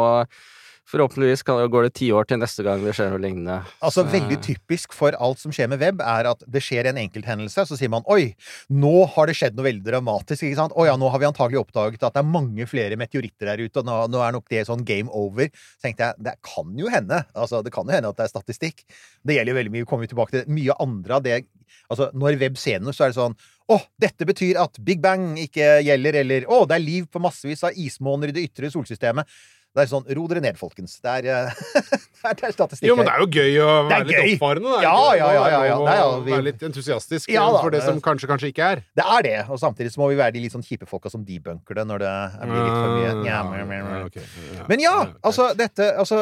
forhåpentligvis 0.91 1.45
kan, 1.47 1.61
går 1.71 1.87
det 1.87 1.95
ti 1.99 2.11
år 2.13 2.27
til 2.29 2.41
neste 2.43 2.65
gang 2.67 2.83
det 2.85 2.95
skjer 2.97 3.13
noe 3.13 3.23
lignende. 3.23 3.61
Altså 3.81 4.03
Så- 4.03 4.11
Veldig 4.11 4.41
typisk 4.43 4.93
for 4.93 5.15
alt 5.19 5.39
som 5.39 5.53
skjer 5.53 5.69
med 5.69 5.79
web, 5.81 6.01
er 6.01 6.27
at 6.31 6.43
det 6.51 6.63
skjer 6.63 6.87
en 6.87 6.97
enkelthendelse, 6.97 7.67
så 7.67 7.79
sier 7.79 7.89
man 7.89 8.03
'oi, 8.07 8.35
nå 8.71 9.07
har 9.09 9.27
det 9.27 9.37
skjedd 9.37 9.55
noe 9.55 9.65
veldig 9.71 9.85
dramatisk'. 9.85 10.43
ikke 10.43 10.57
sant? 10.57 10.73
'Å 10.73 10.87
ja, 10.87 10.97
nå 10.97 11.11
har 11.11 11.19
vi 11.19 11.27
antagelig 11.27 11.65
oppdaget 11.65 12.03
at 12.03 12.15
det 12.15 12.21
er 12.25 12.33
mange 12.33 12.67
flere 12.67 12.97
meteoritter 12.97 13.47
der 13.47 13.59
ute', 13.59 13.77
og 13.79 13.85
nå, 13.87 14.11
nå 14.11 14.29
er 14.29 14.33
nok 14.33 14.49
det 14.49 14.67
sånn 14.67 14.85
game 14.85 15.09
over. 15.13 15.47
Så 15.79 15.83
tenkte 15.85 16.11
jeg 16.11 16.15
det 16.23 16.35
kan 16.43 16.77
jo 16.77 16.89
hende. 16.89 17.25
Altså, 17.35 17.63
Det 17.63 17.73
kan 17.73 17.85
jo 17.87 17.93
hende 17.93 18.09
at 18.09 18.17
det 18.17 18.25
er 18.25 18.41
statistikk. 18.41 18.85
Det 19.25 19.37
gjelder 19.37 19.53
jo 19.53 19.59
veldig 19.63 19.73
mye, 19.73 19.87
kommer 19.87 20.07
vi 20.09 20.15
tilbake 20.15 20.31
til. 20.31 20.45
Mye 20.47 20.75
andre 20.81 21.15
av 21.15 21.23
det 21.23 21.45
Altså, 21.91 22.11
når 22.15 22.39
web 22.39 22.57
ser 22.57 22.79
noe, 22.83 22.95
så 22.95 23.05
er 23.05 23.09
det 23.11 23.19
sånn 23.19 23.37
'Å, 23.71 23.81
dette 24.01 24.27
betyr 24.27 24.57
at 24.59 24.85
Big 24.85 25.01
Bang 25.01 25.37
ikke 25.37 25.83
gjelder', 25.85 26.15
eller 26.15 26.41
'Å, 26.43 26.67
det 26.67 26.75
er 26.77 26.85
liv 26.85 27.07
på 27.07 27.21
massevis 27.21 27.63
av 27.63 27.71
ismåner 27.73 28.29
i 28.29 28.33
det 28.33 28.51
ytre 28.51 28.71
solsystemet'. 28.71 29.27
Det 29.71 29.85
er 29.85 29.87
sånn 29.87 30.03
Ro 30.19 30.25
dere 30.27 30.41
ned, 30.43 30.57
folkens. 30.59 30.97
Det 30.99 31.11
er, 31.23 31.27
eh, 31.31 31.59
det 32.35 32.43
er 32.49 32.55
statistikk. 32.57 32.89
Jo, 32.89 32.97
men 32.99 33.07
det 33.07 33.13
er 33.15 33.21
jo 33.23 33.27
gøy 33.31 33.53
å 33.63 33.67
Det 33.87 33.93
være 33.93 34.07
litt 34.09 34.17
gøy. 34.19 34.33
oppfarende. 34.35 34.73
er 34.75 34.83
Ja, 34.83 34.95
ja, 35.15 35.29
ja, 35.37 35.45
ja, 35.53 35.61
ja. 35.69 35.77
Det 35.79 35.93
er 35.93 36.01
jo- 36.01 36.21
vi- 36.27 36.33
Være 36.35 36.47
litt 36.49 36.65
entusiastisk 36.67 37.31
Ja 37.31 37.45
da, 37.53 37.61
for 37.63 37.71
det 37.71 37.79
det- 37.81 37.87
som 37.87 38.01
kanskje, 38.03 38.27
kanskje 38.27 38.51
ikke 38.51 38.65
er. 38.67 38.83
Det 38.99 39.05
er 39.07 39.23
det, 39.23 39.37
og 39.49 39.61
samtidig 39.63 39.93
så 39.95 39.99
må 40.03 40.09
vi 40.11 40.17
være 40.19 40.33
de 40.35 40.41
litt 40.41 40.53
sånn 40.53 40.67
kjipe 40.67 40.89
folka 40.91 41.09
som 41.09 41.23
debunker 41.25 41.75
det 41.79 41.87
når 41.87 42.03
det 42.03 42.15
blir 42.51 42.65
litt 42.67 42.81
for 42.81 42.91
mye 42.99 43.25
ja. 43.31 43.43
Ah, 43.47 44.05
ok. 44.07 44.17
Ja. 44.59 44.67
Men 44.69 44.81
ja, 44.81 44.97
Ja, 45.05 45.13
altså 45.23 45.55
dette 45.57 45.87
altså, 45.97 46.19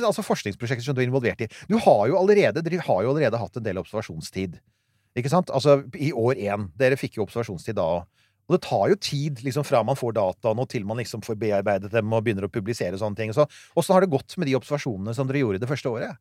altså 0.00 0.24
forskningsprosjekter 0.24 0.82
som 0.82 0.94
du 0.96 1.02
er 1.02 1.06
involvert 1.06 1.40
i. 1.44 1.48
Du 1.68 1.76
har 1.76 2.06
jo 2.08 2.16
allerede, 2.16 2.62
dere 2.64 2.80
har 2.80 3.02
jo 3.04 3.10
allerede 3.12 3.36
hatt 3.38 3.56
en 3.60 3.62
del 3.62 3.76
observasjonstid. 3.76 4.56
Ikke 5.18 5.28
sant? 5.28 5.50
Altså 5.50 5.82
i 6.00 6.12
år 6.12 6.34
én. 6.40 6.70
Dere 6.78 6.96
fikk 6.96 7.16
jo 7.18 7.26
observasjonstid 7.26 7.74
da 7.76 7.82
òg. 7.82 8.04
Og 8.50 8.56
det 8.56 8.64
tar 8.66 8.88
jo 8.90 8.98
tid 8.98 9.44
liksom 9.46 9.62
fra 9.62 9.84
man 9.86 9.98
får 9.98 10.16
dataene 10.16 10.64
og 10.64 10.72
til 10.72 10.82
man 10.88 10.98
liksom 10.98 11.22
får 11.22 11.38
bearbeidet 11.38 11.92
dem 11.94 12.10
og 12.10 12.24
begynner 12.26 12.48
å 12.48 12.50
publisere 12.50 12.98
sånne 12.98 13.20
ting. 13.20 13.30
Så 13.36 13.46
åssen 13.78 13.94
har 13.94 14.02
det 14.02 14.10
gått 14.10 14.34
med 14.36 14.50
de 14.50 14.56
observasjonene 14.58 15.14
som 15.14 15.30
dere 15.30 15.44
gjorde 15.44 15.62
det 15.62 15.70
første 15.70 15.92
året? 15.92 16.18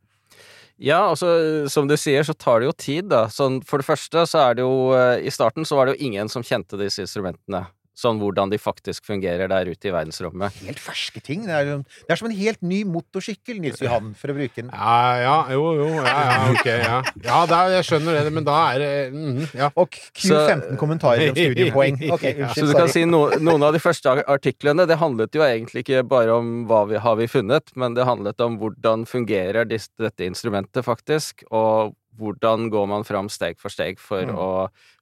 Ja, 0.80 1.02
altså 1.10 1.68
som 1.74 1.90
du 1.90 1.98
sier, 2.00 2.22
så 2.24 2.38
tar 2.38 2.62
det 2.62 2.70
jo 2.70 2.76
tid, 2.78 3.10
da. 3.12 3.26
Sånn, 3.34 3.58
for 3.68 3.82
det 3.82 3.88
første 3.90 4.24
så 4.30 4.46
er 4.46 4.60
det 4.60 4.64
jo 4.64 4.94
eh, 4.96 5.26
I 5.28 5.34
starten 5.34 5.66
så 5.68 5.76
var 5.76 5.90
det 5.90 5.98
jo 5.98 6.08
ingen 6.08 6.30
som 6.32 6.46
kjente 6.46 6.80
disse 6.80 7.04
instrumentene. 7.04 7.66
Sånn 8.00 8.20
hvordan 8.22 8.48
de 8.54 8.56
faktisk 8.62 9.04
fungerer 9.10 9.50
der 9.52 9.68
ute 9.68 9.90
i 9.90 9.92
verdensrommet. 9.92 10.56
Helt 10.64 10.80
ferske 10.80 11.20
ting. 11.26 11.42
Det 11.44 11.52
er, 11.52 11.66
jo- 11.68 11.82
det 11.84 12.14
er 12.14 12.20
som 12.22 12.30
en 12.30 12.36
helt 12.38 12.62
ny 12.64 12.78
motorsykkel, 12.88 13.58
Nils 13.60 13.82
Johan, 13.84 14.14
for 14.16 14.32
å 14.32 14.36
bruke 14.38 14.56
den. 14.62 14.70
Ja, 14.80 15.18
ja, 15.20 15.34
jo, 15.52 15.66
jo, 15.82 15.88
ja, 16.00 16.14
ja, 16.30 16.38
ok, 16.54 16.70
ja. 16.70 17.00
Ja, 17.26 17.40
da, 17.50 17.58
jeg 17.74 17.84
skjønner 17.90 18.22
det, 18.24 18.32
men 18.38 18.48
da 18.48 18.56
er 18.72 18.80
det 18.80 18.92
mm, 19.12 19.42
Ja. 19.60 19.68
Og 19.76 19.92
Q15 20.16 20.78
kommentarer 20.80 21.34
om 21.34 21.36
studiepoeng. 21.36 22.00
Ok, 22.16 22.24
unnskyld, 22.32 22.56
Så 22.56 22.70
du 22.70 22.74
kan 22.78 22.88
sorry. 22.88 22.96
si 23.02 23.04
no, 23.10 23.26
noen 23.44 23.68
av 23.68 23.76
de 23.76 23.82
første 23.84 24.16
artiklene, 24.32 24.88
det 24.88 24.98
handlet 25.02 25.36
jo 25.36 25.44
egentlig 25.44 25.84
ikke 25.84 26.06
bare 26.08 26.38
om 26.40 26.54
hva 26.70 26.86
vi 26.90 27.02
har 27.04 27.20
vi 27.20 27.28
funnet, 27.28 27.74
men 27.76 27.98
det 28.00 28.08
handlet 28.08 28.40
om 28.46 28.56
hvordan 28.62 29.04
fungerer 29.10 29.68
dette 29.68 30.24
instrumentet 30.26 30.88
faktisk, 30.88 31.44
og 31.52 31.98
hvordan 32.20 32.70
går 32.72 32.88
man 32.92 33.04
fram 33.08 33.28
steg 33.32 33.60
for 33.60 33.72
steg 33.72 34.00
for 34.00 34.24
Mm. 34.28 34.36
å 34.40 34.50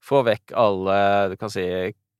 få 0.02 0.24
vekk 0.26 0.52
alle, 0.58 1.30
du 1.32 1.38
kan 1.38 1.50
si, 1.54 1.64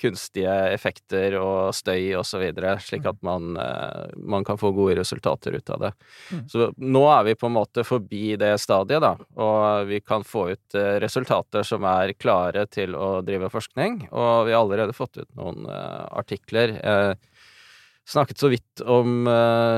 kunstige 0.02 0.54
effekter 0.74 1.36
og 1.42 1.74
støy 1.74 2.12
og 2.20 2.26
så 2.28 2.38
videre, 2.42 2.76
slik 2.84 3.06
at 3.10 3.18
man, 3.26 3.56
eh, 3.58 4.12
man 4.18 4.44
kan 4.46 4.58
få 4.62 4.70
gode 4.76 4.96
resultater 5.00 5.56
ut 5.58 5.70
av 5.74 5.80
det. 5.88 5.92
Mm. 6.32 6.44
Så 6.50 6.68
nå 6.78 7.04
er 7.16 7.24
vi 7.30 7.36
på 7.36 7.48
en 7.50 7.56
måte 7.58 7.86
forbi 7.88 8.36
det 8.38 8.52
stadiet, 8.62 9.02
da, 9.02 9.16
og 9.42 9.88
vi 9.90 10.00
kan 10.06 10.24
få 10.28 10.50
ut 10.54 10.76
eh, 10.78 10.98
resultater 11.04 11.66
som 11.66 11.84
er 11.90 12.14
klare 12.14 12.68
til 12.70 12.94
å 12.96 13.22
drive 13.26 13.50
forskning, 13.54 14.08
og 14.12 14.46
vi 14.48 14.54
har 14.54 14.62
allerede 14.62 14.94
fått 14.98 15.18
ut 15.18 15.30
noen 15.36 15.66
eh, 15.66 16.04
artikler. 16.22 16.78
Jeg 16.78 17.18
snakket 18.08 18.40
så 18.40 18.48
vidt 18.54 18.82
om 18.88 19.26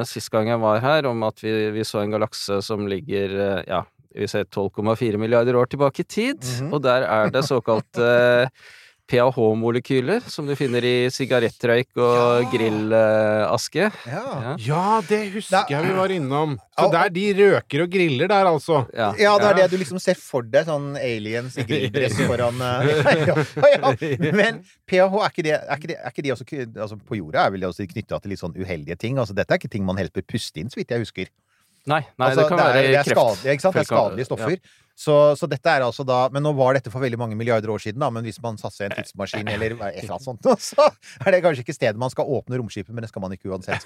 sist 0.06 0.30
gang 0.30 0.52
jeg 0.52 0.60
var 0.62 0.84
her, 0.84 1.08
om 1.10 1.24
at 1.26 1.40
vi, 1.42 1.54
vi 1.74 1.82
så 1.88 2.04
en 2.04 2.12
galakse 2.14 2.60
som 2.62 2.84
ligger 2.86 3.32
ja, 3.66 3.80
vi 4.14 4.28
ser 4.30 4.46
12,4 4.46 5.18
milliarder 5.22 5.58
år 5.58 5.70
tilbake 5.72 6.04
i 6.04 6.06
tid, 6.10 6.38
Mhm. 6.60 6.74
og 6.74 6.84
der 6.86 7.08
er 7.10 7.30
det 7.34 7.42
såkalte 7.48 8.06
PAH-molekyler 9.10 10.22
som 10.30 10.46
du 10.48 10.54
finner 10.56 10.86
i 10.86 11.10
sigarettrøyk 11.12 11.90
og 11.98 12.44
Ja. 12.44 12.50
grillaske. 12.52 13.88
Ja. 14.06 14.24
Ja. 14.44 14.56
Ja, 14.60 15.02
det 15.08 15.22
husker 15.34 15.66
Det 15.68 15.76
er- 15.76 15.82
jeg 15.82 15.86
vi 15.90 15.98
var 15.98 16.10
innom. 16.10 16.58
Så 16.80 16.92
det 16.92 16.92
der 16.94 17.10
de 17.10 17.34
røker 17.34 17.82
og 17.84 17.90
griller 17.92 18.28
der, 18.28 18.46
altså. 18.46 18.88
Ja. 18.94 19.12
Ja, 19.18 19.38
det 19.38 19.46
er 19.48 19.58
Ja. 19.58 19.68
det 19.68 19.72
du 19.72 19.78
liksom 19.78 20.00
ser 20.00 20.14
for 20.16 20.42
deg, 20.44 20.66
sånn 20.66 20.96
aliens 20.98 21.58
i 21.58 21.64
grilldress 21.64 22.14
foran 22.30 22.62
eh, 22.62 22.86
ja, 23.28 23.36
ja. 23.76 24.32
Men 24.32 24.64
PAH, 24.88 25.14
er 25.26 25.30
ikke 25.30 25.44
det, 25.44 25.54
er 25.54 25.76
ikke 25.76 25.88
det, 25.88 25.98
er 25.98 26.10
ikke 26.12 26.24
de 26.24 26.32
også 26.32 26.46
altså 26.78 27.00
På 27.06 27.16
jorda 27.18 27.46
er 27.46 27.52
vel 27.52 27.60
det 27.62 27.70
også 27.70 27.88
knytta 27.88 28.22
til 28.22 28.30
litt 28.30 28.40
sånn 28.40 28.56
uheldige 28.56 28.98
ting? 28.98 29.18
Altså 29.18 29.34
Dette 29.36 29.52
er 29.52 29.58
ikke 29.58 29.70
ting 29.72 29.86
man 29.86 29.98
helst 29.98 30.14
bør 30.14 30.22
puste 30.28 30.58
inn, 30.62 30.70
så 30.70 30.76
vidt 30.78 30.90
jeg 30.90 31.00
husker. 31.00 31.28
Nei, 31.88 32.02
nei 32.20 32.30
altså, 32.30 32.42
det 32.44 32.50
kan 32.50 32.60
er, 32.60 32.64
være 32.64 32.82
det 32.84 32.96
er 33.00 33.04
kreft. 33.04 33.46
ikke 33.46 33.62
sant? 33.62 33.74
Det 33.74 33.82
er 33.82 33.90
skadelige 33.90 34.26
stoffer. 34.28 34.58
Så, 35.00 35.14
så 35.40 35.48
dette 35.48 35.72
er 35.72 35.86
altså 35.86 36.04
da 36.04 36.26
Men 36.34 36.44
nå 36.44 36.52
var 36.58 36.76
dette 36.76 36.92
for 36.92 37.00
veldig 37.00 37.20
mange 37.22 37.38
milliarder 37.40 37.72
år 37.72 37.80
siden, 37.80 38.02
da. 38.04 38.10
Men 38.12 38.26
hvis 38.28 38.40
man 38.44 38.58
satser 38.60 38.90
en 38.90 38.98
tidsmaskin 38.98 39.48
eller 39.48 39.78
et 39.78 40.02
eller 40.02 40.18
annet 40.18 40.28
sånt, 40.28 40.50
så 40.70 40.90
er 41.24 41.32
det 41.36 41.42
kanskje 41.46 41.64
ikke 41.64 41.78
stedet 41.78 42.02
man 42.02 42.12
skal 42.12 42.28
åpne 42.28 42.60
romskipet, 42.60 42.92
men 42.92 43.06
det 43.06 43.12
skal 43.14 43.24
man 43.24 43.36
ikke 43.36 43.52
uansett. 43.54 43.86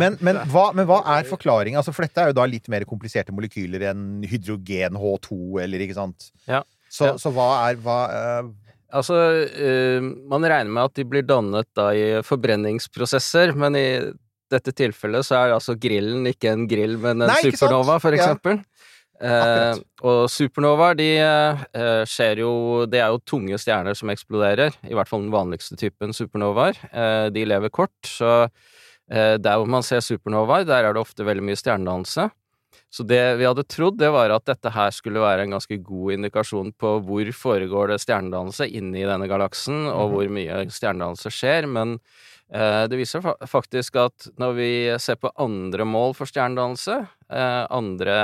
Men, 0.00 0.16
men, 0.24 0.40
hva, 0.52 0.70
men 0.76 0.88
hva 0.88 1.02
er 1.18 1.28
forklaringen? 1.28 1.76
Altså, 1.80 1.92
for 1.92 2.06
dette 2.08 2.22
er 2.22 2.32
jo 2.32 2.38
da 2.40 2.48
litt 2.48 2.70
mer 2.72 2.86
kompliserte 2.88 3.34
molekyler 3.36 3.90
enn 3.90 4.24
hydrogen 4.30 4.96
H2, 5.00 5.38
eller 5.66 5.84
ikke 5.84 5.98
sant? 6.00 6.30
Ja. 6.48 6.64
Så, 6.88 7.10
Ja. 7.10 7.16
så 7.20 7.32
hva 7.34 7.48
er 7.68 7.80
hva, 7.84 8.02
uh, 8.08 8.52
Altså, 8.94 9.16
eh, 9.50 10.04
man 10.30 10.44
regner 10.46 10.70
med 10.70 10.84
at 10.86 10.94
de 10.94 11.02
blir 11.08 11.24
dannet 11.26 11.66
da 11.74 11.88
i 11.98 12.20
forbrenningsprosesser, 12.22 13.50
men 13.58 13.74
i 13.74 13.88
dette 14.54 14.74
tilfellet 14.76 15.26
så 15.26 15.40
er 15.40 15.54
altså 15.56 15.74
grillen 15.80 16.28
ikke 16.30 16.52
en 16.52 16.68
grill, 16.70 16.94
men 17.02 17.24
en 17.24 17.32
Nei, 17.32 17.40
supernova, 17.42 17.98
for 17.98 18.14
Ja. 18.14 18.28
Eh, 19.22 19.78
og 20.02 20.24
supernovaer, 20.32 20.96
de 20.98 21.08
eh, 21.22 22.00
skjer 22.10 22.40
jo 22.42 22.52
Det 22.90 22.98
er 22.98 23.12
jo 23.14 23.20
tunge 23.22 23.58
stjerner 23.62 23.94
som 23.94 24.10
eksploderer. 24.10 24.74
I 24.90 24.96
hvert 24.96 25.10
fall 25.10 25.22
den 25.22 25.34
vanligste 25.34 25.78
typen 25.80 26.14
supernovaer. 26.16 26.78
Eh, 26.90 27.26
de 27.34 27.44
lever 27.46 27.70
kort, 27.70 27.94
så 28.02 28.48
eh, 29.10 29.36
der 29.38 29.60
hvor 29.60 29.70
man 29.70 29.86
ser 29.86 30.02
supernovaer, 30.04 30.66
der 30.68 30.88
er 30.88 30.96
det 30.96 31.04
ofte 31.04 31.26
veldig 31.26 31.46
mye 31.46 31.60
stjernedannelse. 31.60 32.28
Så 32.94 33.02
det 33.06 33.22
vi 33.40 33.46
hadde 33.46 33.64
trodd, 33.66 33.96
det 33.98 34.10
var 34.14 34.30
at 34.30 34.44
dette 34.46 34.70
her 34.70 34.92
skulle 34.94 35.22
være 35.22 35.46
en 35.46 35.56
ganske 35.56 35.78
god 35.82 36.14
indikasjon 36.14 36.70
på 36.78 36.92
hvor 37.06 37.30
foregår 37.34 37.90
det 37.90 38.02
stjernedannelse 38.02 38.68
inni 38.70 39.02
denne 39.06 39.26
galaksen, 39.30 39.88
og 39.90 40.12
hvor 40.12 40.30
mye 40.30 40.62
stjernedannelse 40.70 41.32
skjer, 41.34 41.66
men 41.70 41.96
det 42.52 42.98
viser 42.98 43.24
faktisk 43.48 43.96
at 43.98 44.26
når 44.38 44.52
vi 44.54 44.70
ser 45.02 45.16
på 45.18 45.30
andre 45.40 45.86
mål 45.88 46.12
for 46.14 46.28
stjernedannelse, 46.28 46.98
eh, 47.32 47.62
andre 47.72 48.16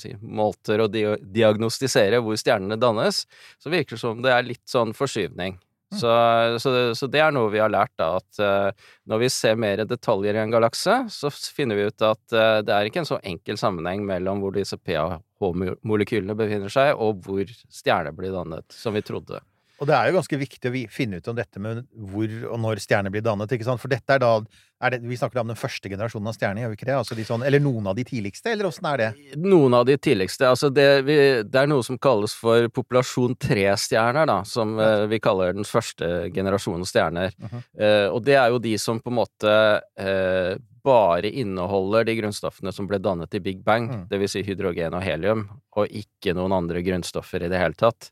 si, 0.00 0.14
måter 0.22 0.82
å 0.82 0.88
diagnostisere 0.88 2.22
hvor 2.24 2.38
stjernene 2.40 2.78
dannes, 2.80 3.24
så 3.60 3.72
virker 3.72 3.96
det 3.96 4.02
som 4.02 4.22
det 4.24 4.32
er 4.34 4.48
litt 4.48 4.64
sånn 4.70 4.94
forskyvning. 4.96 5.58
Så, 5.90 6.10
så, 6.58 6.72
det, 6.72 6.82
så 6.94 7.06
det 7.10 7.18
er 7.18 7.32
noe 7.34 7.50
vi 7.50 7.58
har 7.58 7.70
lært, 7.72 7.90
da, 7.98 8.12
at 8.20 8.38
uh, 8.38 8.90
når 9.10 9.24
vi 9.24 9.30
ser 9.34 9.56
mer 9.58 9.82
detaljer 9.90 10.36
i 10.38 10.42
en 10.44 10.52
galakse, 10.52 11.00
så 11.10 11.30
finner 11.34 11.74
vi 11.74 11.88
ut 11.90 12.04
at 12.06 12.22
uh, 12.30 12.60
det 12.62 12.76
er 12.76 12.86
ikke 12.86 13.02
en 13.02 13.08
så 13.08 13.18
enkel 13.26 13.58
sammenheng 13.58 14.04
mellom 14.06 14.38
hvor 14.38 14.54
disse 14.54 14.78
pH-molekylene 14.78 16.36
befinner 16.38 16.70
seg, 16.70 16.94
og 16.94 17.24
hvor 17.26 17.42
stjerner 17.74 18.14
blir 18.14 18.30
dannet, 18.36 18.70
som 18.70 18.94
vi 18.94 19.02
trodde. 19.02 19.42
Og 19.80 19.88
det 19.88 19.94
er 19.96 20.10
jo 20.10 20.18
ganske 20.18 20.38
viktig 20.40 20.68
å 20.70 20.80
finne 20.92 21.20
ut 21.20 21.28
om 21.32 21.36
dette 21.38 21.60
med 21.62 21.86
hvor 22.12 22.32
og 22.52 22.58
når 22.60 22.82
stjerner 22.84 23.12
blir 23.14 23.24
dannet, 23.24 23.52
ikke 23.56 23.64
sant? 23.64 23.80
For 23.80 23.88
dette 23.88 24.12
er 24.12 24.20
da 24.20 24.34
er 24.80 24.94
det, 24.94 24.98
Vi 25.04 25.16
snakker 25.16 25.36
da 25.36 25.42
om 25.44 25.50
den 25.52 25.58
første 25.60 25.88
generasjonen 25.92 26.28
av 26.30 26.36
stjerner, 26.36 26.62
gjør 26.62 26.70
vi 26.72 26.76
ikke 26.78 26.88
det? 26.88 26.94
Altså 26.96 27.16
de 27.16 27.24
sånn, 27.28 27.42
eller 27.44 27.60
noen 27.60 27.88
av 27.90 27.96
de 27.96 28.04
tidligste, 28.08 28.52
eller 28.52 28.68
åssen 28.68 28.86
er 28.88 29.00
det? 29.02 29.08
Noen 29.40 29.76
av 29.76 29.84
de 29.88 29.96
tidligste 30.00 30.48
Altså, 30.48 30.70
det, 30.72 30.86
vi, 31.04 31.16
det 31.44 31.60
er 31.62 31.68
noe 31.68 31.84
som 31.84 31.98
kalles 32.00 32.32
for 32.36 32.68
populasjon 32.72 33.36
tre-stjerner, 33.40 34.28
da, 34.30 34.38
som 34.48 34.78
eh, 34.80 35.04
vi 35.10 35.20
kaller 35.20 35.52
den 35.56 35.68
første 35.68 36.30
generasjonen 36.32 36.88
stjerner. 36.88 37.32
Mhm. 37.40 37.62
Eh, 37.76 38.08
og 38.08 38.24
det 38.24 38.36
er 38.40 38.48
jo 38.52 38.60
de 38.64 38.76
som 38.80 39.00
på 39.00 39.12
en 39.12 39.18
måte 39.20 39.54
eh, 40.00 40.56
bare 40.84 41.28
inneholder 41.28 42.06
de 42.08 42.16
grunnstoffene 42.16 42.72
som 42.72 42.86
ble 42.88 42.96
dannet 43.04 43.34
i 43.36 43.40
Big 43.44 43.64
Bang, 43.64 43.90
Mm. 43.90 44.04
det 44.08 44.18
vil 44.20 44.28
si 44.32 44.42
hydrogen 44.44 44.94
og 44.96 45.02
helium, 45.04 45.48
og 45.76 45.88
ikke 45.88 46.32
noen 46.36 46.52
andre 46.56 46.80
grunnstoffer 46.84 47.44
i 47.44 47.48
det 47.52 47.60
hele 47.60 47.76
tatt. 47.76 48.08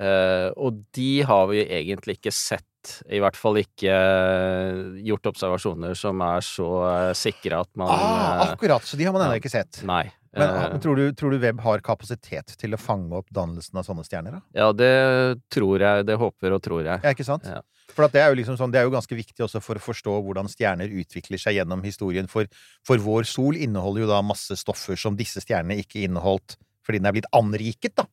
Eh, 0.00 0.48
og 0.58 0.80
de 0.96 1.10
har 1.26 1.46
vi 1.52 1.62
egentlig 1.62 2.18
ikke 2.18 2.34
sett, 2.34 2.64
i 3.08 3.20
hvert 3.22 3.38
fall 3.38 3.56
ikke 3.56 3.88
uh, 3.88 4.96
gjort 5.06 5.30
observasjoner 5.30 5.94
som 5.96 6.20
er 6.20 6.42
så 6.44 6.66
uh, 6.84 7.12
sikre 7.16 7.62
at 7.64 7.70
man 7.80 7.88
Ah, 7.88 8.42
akkurat! 8.50 8.84
Så 8.84 8.98
de 9.00 9.06
har 9.08 9.14
man 9.14 9.24
ennå 9.24 9.38
ikke 9.40 9.52
sett. 9.52 9.80
Nei. 9.88 10.04
Men 10.34 10.50
Eh, 10.50 10.64
ah, 10.64 10.78
tror, 10.82 10.96
du, 10.98 11.12
tror 11.14 11.30
du 11.30 11.38
Webb 11.38 11.60
har 11.62 11.82
kapasitet 11.84 12.56
til 12.58 12.74
å 12.74 12.80
fange 12.80 13.14
opp 13.14 13.28
dannelsen 13.34 13.78
av 13.78 13.86
sånne 13.86 14.04
stjerner, 14.06 14.34
da? 14.34 14.40
Ja, 14.56 14.72
det 14.74 14.90
tror 15.54 15.82
jeg, 15.82 16.06
det 16.08 16.18
håper 16.18 16.56
og 16.56 16.62
tror 16.64 16.82
jeg. 16.82 17.02
Ja, 17.04 17.12
ikke 17.14 17.26
sant? 17.26 17.46
Ja. 17.46 17.62
For 17.94 18.08
at 18.08 18.16
det 18.16 18.24
er 18.24 18.32
jo 18.32 18.40
liksom 18.40 18.58
sånn, 18.58 18.72
det 18.74 18.80
er 18.80 18.88
jo 18.88 18.94
ganske 18.96 19.14
viktig 19.14 19.44
også 19.46 19.62
for 19.62 19.78
å 19.78 19.84
forstå 19.84 20.16
hvordan 20.26 20.50
stjerner 20.50 20.90
utvikler 20.90 21.38
seg 21.38 21.60
gjennom 21.60 21.84
historien. 21.86 22.26
For, 22.30 22.50
for 22.86 23.02
vår 23.04 23.28
sol 23.30 23.60
inneholder 23.60 24.06
jo 24.06 24.10
da 24.10 24.18
masse 24.26 24.58
stoffer 24.58 24.98
som 24.98 25.18
disse 25.18 25.44
stjernene 25.44 25.78
ikke 25.84 26.02
inneholdt 26.08 26.58
fordi 26.84 26.98
den 27.00 27.08
er 27.08 27.14
blitt 27.16 27.30
anriket, 27.32 27.94
da, 27.96 28.04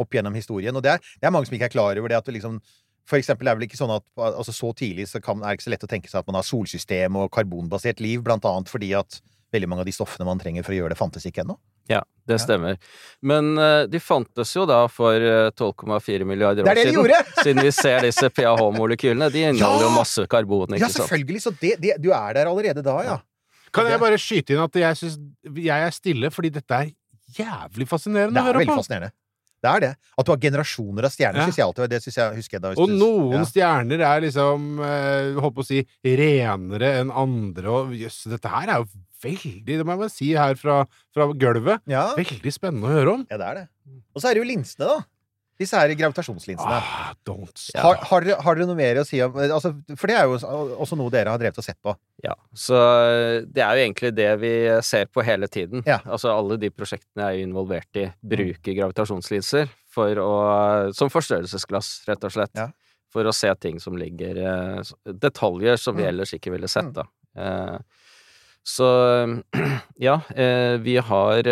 opp 0.00 0.16
gjennom 0.16 0.34
historien. 0.34 0.74
Og 0.76 0.82
det 0.84 0.96
er, 0.96 1.04
det 1.20 1.28
er 1.28 1.34
mange 1.34 1.48
som 1.50 1.56
ikke 1.58 1.68
er 1.70 1.76
klar 1.76 2.00
over 2.00 2.08
det 2.12 2.18
at 2.18 2.26
det 2.30 2.38
liksom 2.38 2.60
for 3.04 3.20
eksempel 3.20 3.50
er 3.50 3.58
vel 3.58 3.66
ikke 3.66 3.76
sånn 3.76 3.92
at 3.92 4.04
altså 4.16 4.52
så 4.56 4.70
tidlig 4.72 5.04
så 5.10 5.20
kan, 5.20 5.42
er 5.44 5.52
det 5.52 5.58
ikke 5.58 5.66
så 5.66 5.72
lett 5.74 5.84
å 5.84 5.90
tenke 5.90 6.08
seg 6.08 6.22
at 6.22 6.28
man 6.30 6.38
har 6.38 6.46
solsystem 6.48 7.18
og 7.20 7.26
karbonbasert 7.36 8.00
liv, 8.00 8.22
blant 8.24 8.46
annet 8.48 8.70
fordi 8.72 8.94
at 8.96 9.18
veldig 9.52 9.68
mange 9.68 9.84
av 9.84 9.88
de 9.90 9.92
stoffene 9.94 10.24
man 10.26 10.40
trenger 10.40 10.64
for 10.64 10.72
å 10.72 10.78
gjøre 10.78 10.94
det, 10.94 10.98
fantes 10.98 11.26
ikke 11.28 11.42
ennå. 11.44 11.58
Ja, 11.92 12.00
det 12.26 12.38
stemmer. 12.40 12.78
Men 13.20 13.50
uh, 13.60 13.84
de 13.92 14.00
fantes 14.00 14.54
jo 14.56 14.64
da 14.66 14.80
for 14.88 15.20
uh, 15.20 15.50
12,4 15.52 16.24
milliarder 16.26 16.64
år 16.64 16.70
Det 16.70 16.72
er 16.72 16.80
det 16.80 16.94
de 16.96 17.02
siden. 17.04 17.34
Siden 17.44 17.60
vi 17.68 17.72
ser 17.76 18.06
disse 18.08 18.30
PAH-molekylene. 18.40 19.28
De 19.34 19.44
inneholder 19.50 19.84
jo 19.84 19.90
Ja! 19.92 19.98
masse 19.98 20.24
karbon, 20.32 20.72
ikke 20.72 20.80
sant? 20.80 20.80
Ja, 20.80 20.88
sant? 20.88 21.04
selvfølgelig! 21.04 21.42
Så 21.44 21.52
det, 21.60 21.74
det, 21.84 21.92
du 22.02 22.08
er 22.16 22.38
der 22.40 22.48
allerede 22.50 22.82
da, 22.88 22.96
ja. 23.04 23.18
Kan 23.74 23.90
jeg 23.90 24.00
bare 24.00 24.16
skyte 24.22 24.54
inn 24.56 24.64
at 24.64 24.80
jeg 24.80 24.98
syns 25.02 25.20
jeg 25.60 25.86
er 25.90 25.94
stille, 25.94 26.32
fordi 26.32 26.50
dette 26.56 26.80
er 26.80 26.90
jævlig 27.36 27.86
fascinerende 27.90 28.38
Det 28.38 28.40
å 28.40 28.44
er 28.46 28.48
høre 28.48 28.62
veldig 28.64 28.72
på. 28.72 28.80
fascinerende. 28.80 29.12
Det 29.64 29.70
er 29.72 29.80
det. 29.86 29.90
At 30.20 30.26
du 30.28 30.32
har 30.34 30.40
generasjoner 30.42 31.06
av 31.08 31.14
stjerner, 31.14 31.40
Ja. 31.40 31.46
syns 31.48 31.56
jeg 31.60 31.64
alltid. 31.66 31.88
Det 31.94 32.00
synes 32.04 32.18
jeg, 32.20 32.36
husker 32.42 32.58
jeg 32.58 32.62
da 32.66 32.72
Og 32.84 32.90
noen 32.92 33.38
ja. 33.40 33.44
stjerner 33.48 34.04
er 34.04 34.20
liksom 34.26 34.66
eh, 34.84 35.40
Holdt 35.40 35.56
på 35.56 35.64
å 35.64 35.68
si 35.70 35.80
renere 36.04 36.90
enn 37.00 37.10
andre, 37.10 37.66
og 37.72 37.94
jøss, 37.96 38.24
dette 38.30 38.50
her 38.52 38.68
er 38.68 38.82
jo 38.84 38.88
veldig 39.24 39.64
Det 39.64 39.86
må 39.88 39.94
jeg 39.96 40.02
bare 40.04 40.12
si 40.12 40.28
her 40.36 40.54
fra, 40.60 40.82
fra 41.16 41.26
gulvet. 41.32 41.80
ja. 41.88 42.10
Veldig 42.18 42.52
spennende 42.52 42.90
å 42.90 42.92
høre 42.92 43.14
om. 43.18 43.26
ja, 43.30 43.38
det 43.40 43.46
er 43.48 43.54
det. 43.62 43.66
Og 44.14 44.20
så 44.22 44.28
er 44.30 44.36
det 44.36 44.44
jo 44.44 44.48
linsene, 44.52 44.86
da. 44.90 44.98
Disse 45.60 45.78
her 45.78 45.92
gravitasjonslinsene. 45.94 46.66
Ah, 46.82 47.12
don't 47.24 47.52
stop. 47.54 47.78
Har, 47.84 48.00
har, 48.10 48.24
dere, 48.26 48.40
har 48.42 48.56
dere 48.58 48.66
noe 48.66 48.74
mer 48.78 48.98
å 48.98 49.04
si 49.06 49.20
om 49.22 49.36
altså, 49.38 49.70
For 49.94 50.10
det 50.10 50.16
er 50.18 50.24
jo 50.26 50.38
også 50.82 50.98
noe 50.98 51.12
dere 51.14 51.30
har 51.30 51.38
drevet 51.38 51.60
og 51.62 51.66
sett 51.66 51.78
på. 51.84 51.94
Ja, 52.26 52.34
så 52.58 52.74
eh, 53.06 53.36
det 53.46 53.62
er 53.62 53.78
jo 53.78 53.84
egentlig 53.84 54.10
det 54.18 54.30
vi 54.42 54.52
ser 54.82 55.06
på 55.14 55.22
hele 55.22 55.46
tiden. 55.46 55.84
Ja. 55.86 56.00
Altså 56.10 56.32
alle 56.34 56.58
de 56.58 56.72
prosjektene 56.74 57.28
jeg 57.30 57.44
er 57.44 57.46
involvert 57.46 58.00
i 58.02 58.08
bruker 58.34 58.74
gravitasjonslinser 58.80 59.70
for 59.94 60.18
å, 60.18 60.30
som 60.98 61.12
forstørrelsesglass, 61.14 62.00
rett 62.10 62.26
og 62.26 62.34
slett. 62.34 62.50
Ja. 62.58 62.72
For 63.14 63.22
å 63.30 63.34
se 63.36 63.52
ting 63.62 63.78
som 63.78 63.94
ligger 63.94 64.40
eh, 64.42 64.94
Detaljer 65.06 65.78
som 65.78 65.94
vi 65.94 66.02
Mm. 66.02 66.08
ellers 66.16 66.34
ikke 66.34 66.50
ville 66.50 66.66
sett, 66.66 66.90
Mm. 66.90 66.96
da. 66.98 67.04
Eh, 67.38 67.78
så 68.66 68.88
ja, 70.08 70.18
eh, 70.34 70.78
vi 70.82 70.96
har 70.98 71.46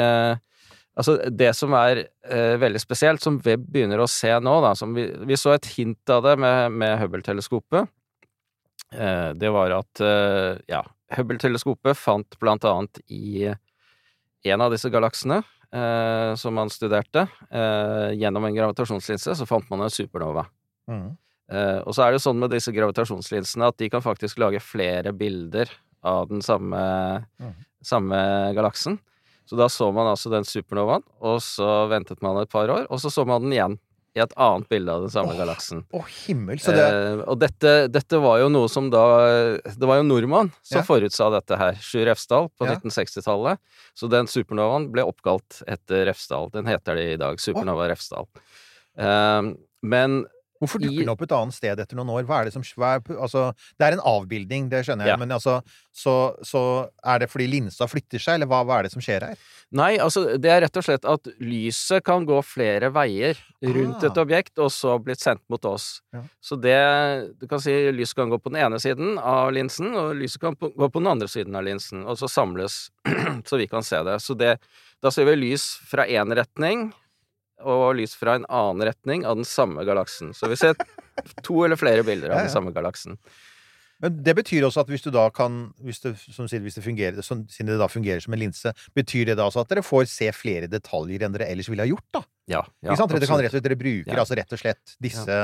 Altså, 0.92 1.16
det 1.32 1.54
som 1.56 1.72
er 1.78 2.02
eh, 2.04 2.58
veldig 2.60 2.80
spesielt, 2.82 3.22
som 3.24 3.38
Webb 3.46 3.64
begynner 3.72 4.02
å 4.02 4.10
se 4.10 4.32
nå, 4.44 4.58
da, 4.64 4.74
som 4.76 4.92
vi, 4.96 5.06
vi 5.24 5.38
så 5.40 5.54
et 5.54 5.68
hint 5.72 6.12
av 6.12 6.26
det 6.26 6.34
med, 6.42 6.74
med 6.82 6.98
Hubble-teleskopet, 7.00 7.88
eh, 8.92 9.30
det 9.40 9.52
var 9.54 9.72
at 9.78 10.02
eh, 10.04 10.60
ja, 10.68 10.82
Hubble-teleskopet 11.16 11.96
fant 11.96 12.36
blant 12.42 12.66
annet 12.68 13.00
i 13.08 13.48
en 13.48 14.64
av 14.64 14.72
disse 14.74 14.90
galaksene 14.92 15.40
eh, 15.40 16.34
som 16.36 16.60
man 16.60 16.72
studerte, 16.72 17.24
eh, 17.50 18.12
gjennom 18.20 18.44
en 18.44 18.56
gravitasjonslinse, 18.56 19.36
så 19.38 19.46
fant 19.48 19.68
man 19.72 19.86
en 19.86 19.92
supernova. 19.92 20.44
Mm. 20.90 21.08
Eh, 21.52 21.78
og 21.86 21.94
så 21.94 22.04
er 22.04 22.12
det 22.12 22.20
jo 22.20 22.26
sånn 22.26 22.42
med 22.42 22.52
disse 22.52 22.72
gravitasjonslinsene 22.74 23.68
at 23.72 23.78
de 23.80 23.88
kan 23.92 24.04
faktisk 24.04 24.40
lage 24.42 24.60
flere 24.64 25.12
bilder 25.16 25.72
av 26.04 26.28
den 26.28 26.44
samme, 26.44 26.82
mm. 27.40 27.56
samme 27.84 28.20
galaksen. 28.56 28.98
Så 29.48 29.58
da 29.58 29.68
så 29.72 29.90
man 29.94 30.08
altså 30.10 30.30
den 30.32 30.46
supernovaen, 30.48 31.02
og 31.20 31.40
så 31.44 31.86
ventet 31.90 32.22
man 32.24 32.38
et 32.42 32.50
par 32.52 32.70
år, 32.72 32.86
og 32.90 33.00
så 33.02 33.10
så 33.12 33.24
man 33.28 33.42
den 33.44 33.52
igjen 33.56 33.78
i 34.12 34.20
et 34.20 34.32
annet 34.36 34.68
bilde 34.68 34.92
av 34.92 35.06
den 35.06 35.12
samme 35.12 35.32
oh, 35.32 35.38
galaksen. 35.38 35.86
Å, 35.96 36.02
himmel! 36.26 36.60
Så 36.60 36.74
det 36.76 36.84
Eh, 36.84 37.22
og 37.24 37.38
dette, 37.40 37.70
dette 37.88 38.18
var 38.20 38.42
jo 38.42 38.50
noe 38.52 38.68
som 38.68 38.90
da 38.92 39.00
Det 39.64 39.88
var 39.88 40.02
jo 40.02 40.04
nordmann 40.04 40.50
som 40.60 40.82
Ja. 40.82 40.84
forutsa 40.84 41.30
dette 41.32 41.56
her, 41.56 41.78
Sjur 41.80 42.04
Refsdal, 42.10 42.50
på 42.52 42.68
Ja. 42.68 42.74
1960-tallet. 42.76 43.58
Så 43.96 44.10
den 44.12 44.28
supernovaen 44.28 44.90
ble 44.92 45.06
oppkalt 45.08 45.62
etter 45.66 46.04
Refsdal. 46.10 46.50
Den 46.52 46.68
heter 46.68 46.94
det 47.00 47.06
i 47.14 47.16
dag, 47.16 47.40
Supernova 47.40 47.88
Refsdal. 47.88 48.28
Eh, 48.98 49.42
men 49.82 50.26
Hvorfor 50.62 50.78
dukker 50.78 51.02
den 51.02 51.10
opp 51.10 51.22
et 51.26 51.32
annet 51.34 51.56
sted 51.56 51.80
etter 51.82 51.98
noen 51.98 52.12
år? 52.14 52.22
Hva 52.28 52.40
er 52.40 52.48
det 52.48 52.52
som 52.54 52.62
er, 52.62 53.00
altså, 53.18 53.48
Det 53.78 53.86
er 53.88 53.96
en 53.98 54.04
avbildning, 54.12 54.68
det 54.70 54.84
skjønner 54.86 55.08
jeg, 55.10 55.16
Ja. 55.16 55.16
men 55.18 55.34
altså 55.34 55.56
så, 55.92 56.14
så 56.46 56.62
er 57.04 57.18
det 57.20 57.28
fordi 57.28 57.48
linsa 57.50 57.84
flytter 57.90 58.22
seg, 58.22 58.38
eller 58.38 58.46
hva, 58.48 58.62
hva 58.64 58.78
er 58.78 58.86
det 58.86 58.92
som 58.94 59.02
skjer 59.04 59.26
her? 59.26 59.40
Nei, 59.72 59.98
altså 60.00 60.38
det 60.40 60.48
er 60.52 60.62
rett 60.64 60.76
og 60.80 60.84
slett 60.86 61.04
at 61.08 61.26
lyset 61.42 62.04
kan 62.06 62.24
gå 62.28 62.38
flere 62.46 62.88
veier 62.94 63.36
rundt 63.62 64.02
Ah. 64.02 64.06
et 64.08 64.18
objekt, 64.22 64.54
og 64.58 64.70
så 64.72 64.96
blitt 65.02 65.20
sendt 65.20 65.42
mot 65.52 65.64
oss. 65.68 66.00
Ja. 66.14 66.22
Så 66.40 66.56
det 66.60 66.78
Du 67.40 67.46
kan 67.50 67.60
si 67.60 67.72
lyset 67.92 68.14
kan 68.16 68.30
gå 68.30 68.38
på 68.40 68.50
den 68.52 68.62
ene 68.62 68.78
siden 68.80 69.18
av 69.18 69.50
linsen, 69.52 69.92
og 69.98 70.14
lyset 70.16 70.40
kan 70.40 70.54
gå 70.56 70.88
på 70.88 71.00
den 71.02 71.10
andre 71.10 71.28
siden 71.28 71.54
av 71.58 71.64
linsen, 71.66 72.06
og 72.06 72.16
så 72.16 72.28
samles, 72.30 72.90
så 73.48 73.58
vi 73.58 73.66
kan 73.66 73.82
se 73.82 74.00
det. 74.02 74.20
Så 74.22 74.36
det 74.38 74.58
Da 75.02 75.10
ser 75.10 75.24
vi 75.26 75.34
lys 75.34 75.64
fra 75.90 76.04
én 76.06 76.30
retning, 76.30 76.92
og 77.62 77.96
lys 77.98 78.14
fra 78.18 78.36
en 78.38 78.46
annen 78.48 78.84
retning 78.90 79.24
av 79.28 79.38
den 79.40 79.46
samme 79.48 79.84
galaksen. 79.88 80.34
Så 80.36 80.50
vi 80.52 80.58
ser 80.60 80.74
to 81.46 81.62
eller 81.66 81.76
flere 81.80 82.04
bilder 82.06 82.30
av 82.30 82.36
Ja, 82.36 82.42
ja. 82.44 82.48
den 82.50 82.54
samme 82.54 82.72
galaksen. 82.74 83.18
Men 84.02 84.16
det 84.26 84.32
betyr 84.34 84.64
også 84.66 84.82
at 84.82 84.88
hvis 84.90 85.04
du 85.04 85.12
da 85.14 85.28
kan 85.30 85.68
hvis 85.78 86.00
det, 86.02 86.16
som 86.34 86.48
sier, 86.50 86.58
hvis 86.64 86.74
det 86.74 86.82
fungerer, 86.82 87.20
sånn, 87.22 87.44
Siden 87.52 87.68
det 87.70 87.76
da 87.78 87.86
fungerer 87.86 88.18
som 88.24 88.34
en 88.34 88.40
linse, 88.42 88.72
betyr 88.98 89.28
det 89.30 89.36
da 89.38 89.44
også 89.46 89.62
at 89.62 89.70
dere 89.70 89.84
får 89.86 90.08
se 90.10 90.26
flere 90.34 90.66
detaljer 90.66 91.22
enn 91.22 91.36
dere 91.36 91.46
ellers 91.52 91.68
ville 91.70 91.84
ha 91.84 91.90
gjort? 91.90 92.08
da? 92.18 92.24
Ja, 92.50 92.64
ja? 92.82 92.96
Dere 92.98 93.28
kan 93.30 93.38
rett 93.38 93.52
og 93.52 93.52
slett, 93.54 93.62
dere 93.68 93.78
bruker 93.78 94.10
Ja. 94.10 94.18
altså 94.24 94.34
rett 94.40 94.50
og 94.52 94.58
slett 94.58 94.96
disse 94.98 95.36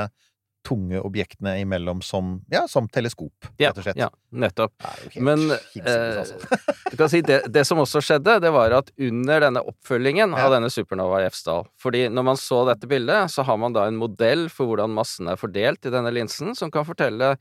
tunge 0.67 0.99
objektene 1.01 1.53
imellom 1.61 2.01
som, 2.03 2.41
ja, 2.51 2.65
som 2.67 2.87
teleskop, 2.91 3.33
Ja, 3.57 3.69
rett 3.69 3.77
og 3.77 3.83
slett. 3.87 3.97
ja, 3.97 4.09
nettopp. 4.31 4.73
Det 5.13 5.21
Men 5.23 5.39
hinsides, 5.73 5.87
eh, 5.87 6.19
altså. 6.19 6.59
du 6.91 6.97
kan 6.99 7.09
si 7.09 7.21
det, 7.21 7.39
det 7.51 7.63
som 7.65 7.77
også 7.79 8.01
skjedde, 8.03 8.39
det 8.43 8.51
var 8.53 8.71
at 8.77 8.91
under 8.99 9.39
denne 9.47 9.63
oppfølgingen 9.63 10.35
Ja. 10.35 10.45
av 10.45 10.51
denne 10.57 10.69
supernova 10.69 11.21
i 11.23 11.27
Efsdal 11.29 11.65
Fordi 11.79 12.07
når 12.09 12.23
man 12.23 12.35
så 12.35 12.65
dette 12.67 12.87
bildet, 12.91 13.31
så 13.31 13.43
har 13.47 13.57
man 13.57 13.73
da 13.73 13.87
en 13.87 13.97
modell 13.97 14.49
for 14.49 14.67
hvordan 14.67 14.93
massen 14.93 15.27
er 15.31 15.39
fordelt 15.39 15.85
i 15.85 15.89
denne 15.95 16.11
linsen, 16.11 16.55
som 16.55 16.69
kan 16.71 16.85
fortelle 16.85 17.37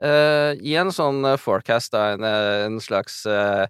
eh, 0.00 0.52
i 0.62 0.76
en 0.78 0.92
sånn 0.94 1.24
eh, 1.26 1.36
forecast, 1.40 1.90
da, 1.96 2.12
en, 2.14 2.22
eh, 2.22 2.66
en 2.68 2.78
slags 2.80 3.24
eh, 3.26 3.66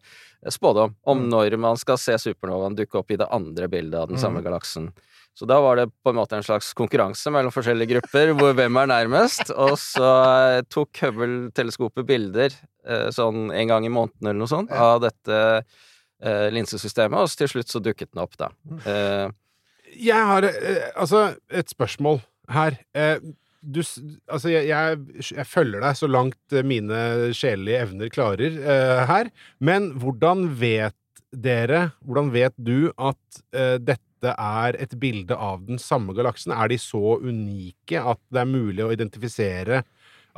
spådom 0.50 0.92
om 1.08 1.18
Mm. 1.24 1.30
når 1.30 1.56
man 1.58 1.76
skal 1.76 1.96
se 1.98 2.12
supernovaen 2.18 2.76
dukke 2.76 2.98
opp 3.00 3.10
i 3.10 3.16
det 3.16 3.26
andre 3.32 3.66
bildet 3.68 3.94
av 3.98 4.08
den 4.08 4.18
samme 4.18 4.42
Mm. 4.42 4.44
galaksen. 4.44 4.92
Så 5.38 5.46
da 5.46 5.60
var 5.62 5.78
det 5.78 5.86
på 6.02 6.10
en 6.10 6.16
måte 6.18 6.34
en 6.34 6.42
slags 6.42 6.72
konkurranse 6.74 7.30
mellom 7.30 7.54
forskjellige 7.54 7.92
grupper, 7.92 8.32
hvor 8.34 8.56
hvem 8.58 8.78
er 8.80 8.88
nærmest. 8.90 9.52
Og 9.54 9.76
så 9.78 10.02
eh, 10.02 10.62
tok 10.66 10.98
Hubble-teleskopet 11.04 12.06
bilder 12.08 12.50
eh, 12.50 13.06
sånn 13.14 13.52
en 13.54 13.70
gang 13.70 13.86
i 13.86 13.92
måneden 13.92 14.32
eller 14.32 14.40
noe 14.40 14.50
sånt 14.50 14.72
av 14.74 14.98
dette 15.04 15.36
eh, 15.38 16.48
linsesystemet, 16.50 17.22
og 17.22 17.30
til 17.38 17.52
slutt 17.52 17.70
så 17.70 17.82
dukket 17.84 18.10
den 18.10 18.24
opp, 18.24 18.34
da. 18.40 18.50
Jeg 19.98 20.26
har 20.30 20.44
altså 20.98 21.22
et 21.54 21.70
spørsmål 21.70 22.18
her. 22.52 22.74
Du, 23.62 23.80
altså, 23.80 24.50
jeg, 24.50 24.66
jeg, 24.68 24.98
jeg 25.22 25.46
følger 25.48 25.82
deg 25.86 25.96
så 25.98 26.10
langt 26.10 26.58
mine 26.66 27.30
sjelelige 27.34 27.86
evner 27.86 28.10
klarer 28.12 28.58
uh, 28.58 29.00
her, 29.08 29.30
men 29.64 29.90
hvordan 29.98 30.44
vet 30.60 30.98
dere, 31.34 31.88
hvordan 32.06 32.30
vet 32.34 32.54
du 32.58 32.90
at 32.94 33.40
uh, 33.56 33.78
dette 33.80 34.07
er 34.26 34.78
et 34.82 34.96
bilde 34.98 35.36
av 35.36 35.62
den 35.66 35.78
samme 35.78 36.14
galaksen? 36.16 36.54
Er 36.54 36.68
de 36.68 36.78
så 36.82 37.18
unike 37.22 38.02
at 38.02 38.20
det 38.34 38.42
er 38.42 38.50
mulig 38.50 38.84
å 38.84 38.90
identifisere 38.94 39.84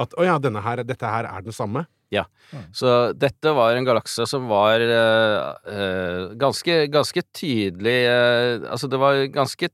at 0.00 0.14
å 0.16 0.26
ja, 0.26 0.36
denne 0.40 0.62
her, 0.64 0.84
dette 0.86 1.08
her 1.08 1.28
er 1.28 1.44
den 1.44 1.56
samme? 1.56 1.86
Ja. 2.10 2.24
Så 2.74 3.12
dette 3.14 3.52
var 3.54 3.76
en 3.76 3.86
galakse 3.86 4.26
som 4.26 4.48
var 4.50 4.82
eh, 4.82 5.74
eh, 5.74 6.22
ganske, 6.40 6.80
ganske 6.90 7.22
tydelig 7.30 7.98
eh, 8.10 8.64
Altså, 8.66 8.90
det 8.90 8.98
var 8.98 9.20
ganske 9.30 9.70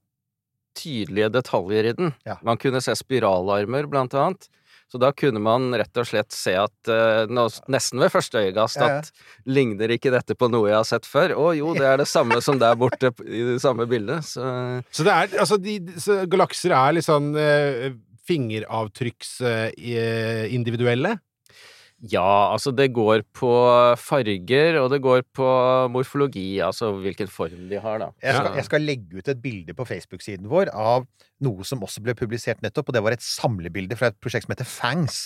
tydelige 0.76 1.30
detaljer 1.32 1.88
i 1.88 1.94
den. 1.96 2.12
Ja. 2.28 2.36
Man 2.44 2.60
kunne 2.60 2.82
se 2.84 2.92
spiralarmer, 2.98 3.88
blant 3.88 4.14
annet. 4.14 4.50
Så 4.86 5.00
da 5.02 5.08
kunne 5.10 5.40
man 5.42 5.74
rett 5.74 5.98
og 5.98 6.06
slett 6.06 6.30
se 6.34 6.52
at 6.60 6.88
eh, 6.92 7.26
nesten 7.72 7.98
ved 8.02 8.10
første 8.14 8.38
øyekast 8.38 8.78
at 8.78 9.10
ligner 9.50 9.90
ikke 9.96 10.12
dette 10.14 10.34
på 10.38 10.46
noe 10.52 10.68
jeg 10.70 10.78
har 10.78 10.86
sett 10.86 11.06
før? 11.10 11.34
Å 11.34 11.54
jo, 11.58 11.74
det 11.74 11.86
er 11.90 11.96
det 11.98 12.06
samme 12.10 12.38
som 12.44 12.58
der 12.62 12.78
borte 12.78 13.10
i 13.26 13.42
det 13.50 13.60
samme 13.64 13.86
bildet. 13.90 14.22
Så 14.28 14.42
Så 14.94 15.02
det 15.06 15.12
er, 15.12 15.26
altså, 15.42 15.56
de, 15.58 15.80
galakser 16.30 16.70
er 16.76 16.92
litt 16.94 17.08
sånn 17.08 17.34
eh, 17.34 17.90
fingeravtrykksindividuelle? 18.26 21.18
Ja, 22.12 22.52
altså 22.52 22.72
det 22.76 22.88
går 22.96 23.24
på 23.36 23.50
farger, 24.00 24.78
og 24.80 24.90
det 24.92 25.00
går 25.04 25.24
på 25.36 25.48
morfologi, 25.92 26.58
altså 26.64 26.92
hvilken 27.02 27.30
form 27.32 27.68
de 27.70 27.80
har, 27.82 27.98
da. 28.02 28.10
Jeg 28.22 28.36
skal, 28.38 28.50
jeg 28.60 28.68
skal 28.68 28.86
legge 28.86 29.20
ut 29.20 29.30
et 29.32 29.42
bilde 29.42 29.76
på 29.76 29.86
Facebook-siden 29.88 30.50
vår 30.50 30.72
av 30.74 31.06
noe 31.44 31.66
som 31.68 31.82
også 31.84 32.02
ble 32.04 32.16
publisert 32.18 32.62
nettopp, 32.64 32.90
og 32.90 32.96
det 32.96 33.04
var 33.06 33.16
et 33.16 33.24
samlebilde 33.24 33.98
fra 33.98 34.12
et 34.12 34.20
prosjekt 34.22 34.46
som 34.46 34.56
heter 34.56 34.68
FANGS. 34.68 35.20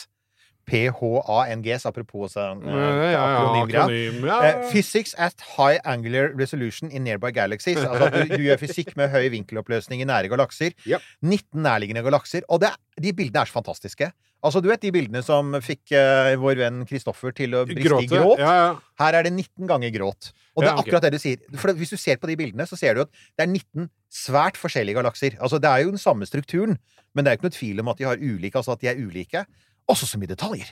P-H-A-N-G-S, 0.69 1.87
apropos 1.88 2.37
eh, 2.37 2.50
Ja, 2.67 3.11
ja, 3.12 3.23
akronym, 3.62 4.25
ja. 4.26 4.38
uh, 4.38 4.64
physics 4.71 5.14
at 5.19 5.40
high 5.57 5.81
angular 5.85 6.31
resolution 6.38 6.90
in 6.90 7.05
nearby 7.05 7.33
galaxies. 7.35 7.81
Altså 7.83 8.09
at 8.09 8.19
du, 8.19 8.37
du 8.37 8.45
gjør 8.49 8.61
fysikk 8.61 8.93
med 9.00 9.11
høy 9.14 9.31
vinkeloppløsning 9.35 10.05
i 10.05 10.09
nære 10.09 10.31
galakser. 10.33 10.76
Yep. 10.87 11.07
19 11.23 11.62
nærliggende 11.67 12.05
galakser. 12.07 12.47
Og 12.49 12.62
det, 12.62 12.75
de 13.00 13.14
bildene 13.17 13.43
er 13.43 13.50
så 13.50 13.59
fantastiske. 13.59 14.12
Altså, 14.40 14.62
du 14.64 14.71
vet 14.71 14.81
de 14.81 14.93
bildene 14.95 15.21
som 15.25 15.52
fikk 15.61 15.93
uh, 15.93 16.33
vår 16.40 16.61
venn 16.62 16.85
Kristoffer 16.88 17.35
til 17.37 17.59
å 17.59 17.64
briste 17.69 18.05
i 18.07 18.09
gråt? 18.09 18.40
Ja, 18.40 18.52
ja. 18.57 18.69
Her 19.02 19.19
er 19.19 19.26
det 19.29 19.35
19 19.35 19.69
ganger 19.69 19.93
gråt. 19.93 20.31
Og 20.57 20.64
det 20.64 20.71
er 20.71 20.81
akkurat 20.81 21.05
det 21.05 21.12
du 21.14 21.21
sier. 21.21 21.43
For 21.61 21.73
hvis 21.76 21.93
du 21.93 21.99
ser 22.00 22.21
på 22.21 22.29
de 22.31 22.37
bildene, 22.40 22.64
så 22.69 22.79
ser 22.79 22.97
du 22.97 23.05
at 23.05 23.11
det 23.37 23.45
er 23.45 23.50
19 23.50 23.90
svært 24.11 24.59
forskjellige 24.61 24.97
galakser. 24.99 25.37
Altså, 25.40 25.61
det 25.62 25.69
er 25.71 25.85
jo 25.85 25.93
den 25.93 26.02
samme 26.02 26.29
strukturen, 26.29 26.79
men 27.14 27.25
det 27.25 27.31
er 27.31 27.37
jo 27.37 27.40
ikke 27.40 27.50
noe 27.50 27.59
tvil 27.59 27.83
om 27.83 27.93
at 27.93 28.00
de 28.00 28.09
har 28.09 28.23
ulike, 28.23 28.57
altså 28.59 28.75
at 28.75 28.83
de 28.83 28.90
er 28.90 29.00
ulike. 29.00 29.45
Også 29.90 30.06
så 30.09 30.20
mye 30.20 30.30
detaljer. 30.30 30.70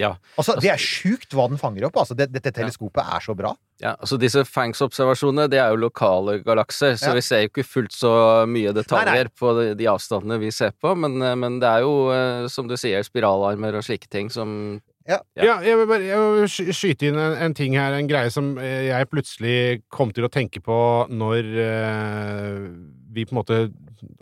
Ja. 0.00 0.14
Altså, 0.40 0.54
det 0.56 0.70
er 0.72 0.80
sjukt 0.80 1.34
hva 1.36 1.44
den 1.52 1.58
fanger 1.60 1.84
opp. 1.84 1.98
Altså, 2.00 2.14
det, 2.16 2.30
dette 2.32 2.48
teleskopet 2.56 3.04
er 3.04 3.20
så 3.22 3.34
bra. 3.36 3.50
Ja, 3.82 3.90
altså 4.00 4.16
disse 4.20 4.40
Fangs-observasjonene, 4.48 5.50
det 5.52 5.58
er 5.60 5.74
jo 5.74 5.82
lokale 5.82 6.38
galakser, 6.46 6.94
så 6.96 7.10
Ja. 7.10 7.16
vi 7.18 7.24
ser 7.26 7.42
jo 7.42 7.50
ikke 7.50 7.64
fullt 7.66 7.92
så 7.92 8.12
mye 8.48 8.72
detaljer 8.72 9.28
på 9.36 9.52
de, 9.58 9.66
de 9.76 9.88
avstandene 9.92 10.38
vi 10.40 10.50
ser 10.54 10.72
på, 10.80 10.94
men, 10.96 11.20
eh, 11.20 11.34
men 11.36 11.58
det 11.60 11.68
er 11.68 11.84
jo, 11.84 11.92
eh, 12.14 12.48
som 12.48 12.70
du 12.70 12.76
sier, 12.80 13.04
spiralarmer 13.04 13.76
og 13.76 13.84
slike 13.84 14.08
ting 14.08 14.30
som 14.32 14.80
Ja, 15.04 15.18
jeg 15.34 15.76
vil 15.76 15.86
bare 15.90 16.04
jeg 16.06 16.18
vil 16.46 16.72
skyte 16.72 17.08
inn 17.10 17.18
en, 17.18 17.32
en 17.34 17.54
ting 17.58 17.74
her, 17.74 17.92
en 17.98 18.06
greie 18.08 18.30
som 18.30 18.54
eh, 18.62 18.86
jeg 18.86 19.10
plutselig 19.10 19.82
kom 19.90 20.12
til 20.14 20.24
å 20.24 20.30
tenke 20.32 20.62
på 20.62 20.78
når 21.10 21.48
eh, 21.58 22.68
vi 23.12 23.26
på 23.26 23.34
en 23.34 23.40
måte 23.42 23.58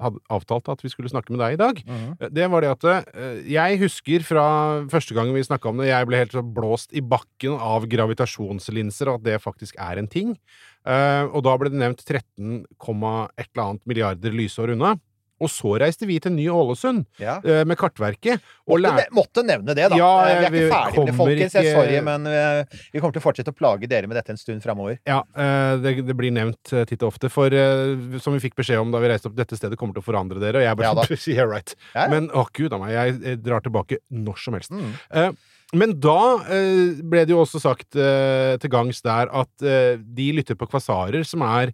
hadde 0.00 0.20
avtalt 0.32 0.70
at 0.72 0.84
vi 0.84 0.90
skulle 0.92 1.10
snakke 1.12 1.32
med 1.34 1.42
deg 1.42 1.56
i 1.56 1.60
dag. 1.60 1.82
mm. 1.86 2.30
Det 2.36 2.48
var 2.52 2.64
det 2.64 2.72
at 2.72 2.88
eh, 2.90 3.42
jeg 3.54 3.80
husker 3.82 4.26
fra 4.26 4.46
første 4.92 5.16
gangen 5.16 5.36
vi 5.36 5.44
snakka 5.46 5.70
om 5.70 5.82
det, 5.82 5.90
jeg 5.90 6.08
ble 6.08 6.22
helt 6.22 6.36
så 6.36 6.44
blåst 6.44 6.96
i 6.96 7.02
bakken 7.04 7.56
av 7.56 7.88
gravitasjonslinser, 7.90 9.10
og 9.10 9.20
at 9.20 9.28
det 9.28 9.42
faktisk 9.44 9.78
er 9.80 10.00
en 10.00 10.10
ting. 10.10 10.34
Eh, 10.88 11.24
og 11.28 11.44
da 11.46 11.56
ble 11.60 11.72
det 11.72 11.80
nevnt 11.80 12.04
13, 12.06 12.64
et 12.64 13.48
eller 13.50 13.66
annet 13.66 13.88
milliarder 13.88 14.36
lysår 14.36 14.74
unna. 14.76 14.96
Og 15.40 15.48
så 15.48 15.70
reiste 15.81 16.07
vi 16.09 16.18
til 16.20 16.33
Ny-Ålesund 16.37 17.07
Ja. 17.18 17.38
eh, 17.44 17.64
med 17.64 17.79
Kartverket. 17.81 18.40
Og 18.68 18.79
Måtte, 18.81 18.94
ne 18.96 19.05
måtte 19.16 19.44
nevne 19.46 19.74
det, 19.74 19.87
da. 19.90 19.96
Ja, 19.96 20.11
Eh, 20.31 20.50
vi 20.50 20.61
er 20.61 20.68
ikke 20.68 20.74
ferdige 20.74 20.98
med 21.00 21.07
det, 21.07 21.14
folkens. 21.16 21.55
Ikke- 21.57 21.72
sorry, 21.74 22.00
men 22.05 22.26
eh, 22.26 22.64
vi 22.92 23.00
kommer 23.00 23.12
til 23.16 23.22
å 23.22 23.24
fortsette 23.24 23.53
å 23.55 23.57
plage 23.57 23.88
dere 23.88 24.07
med 24.07 24.16
dette 24.16 24.31
en 24.31 24.37
stund 24.37 24.62
framover. 24.62 24.98
Ja, 25.07 25.22
det, 25.81 26.07
det 26.07 26.16
blir 26.16 26.31
nevnt 26.31 26.62
titt 26.87 27.03
og 27.03 27.12
ofte. 27.14 27.31
For 27.31 27.48
som 28.20 28.33
vi 28.37 28.40
fikk 28.48 28.55
beskjed 28.61 28.81
om 28.81 28.90
da 28.92 28.98
vi 29.00 29.09
reiste 29.09 29.26
opp, 29.26 29.35
dette 29.37 29.57
stedet 29.57 29.79
kommer 29.81 29.94
til 29.96 30.03
å 30.03 30.09
forandre 30.12 30.38
dere. 30.40 30.61
Og 30.61 30.66
jeg 30.66 30.76
Ja 30.85 30.94
da. 30.94 31.03
bare 31.03 31.16
yeah, 31.35 31.48
right. 31.48 31.74
Ja, 31.94 32.03
ja. 32.05 32.09
Men 32.12 32.29
å 32.31 32.44
gud 32.53 32.72
a 32.72 32.79
meg, 32.79 32.92
jeg 32.92 33.42
drar 33.42 33.61
tilbake 33.64 33.98
når 34.12 34.38
som 34.38 34.55
helst. 34.55 34.70
Mm. 34.70 35.37
Men 35.72 35.92
da 36.03 36.38
ble 36.42 37.24
det 37.24 37.31
jo 37.31 37.44
også 37.44 37.61
sagt 37.62 37.90
til 37.94 38.70
gangs 38.72 39.00
der 39.07 39.31
at 39.33 39.50
de 39.62 40.33
lytter 40.35 40.57
på 40.59 40.66
kvasarer 40.68 41.24
som 41.24 41.42
er 41.46 41.72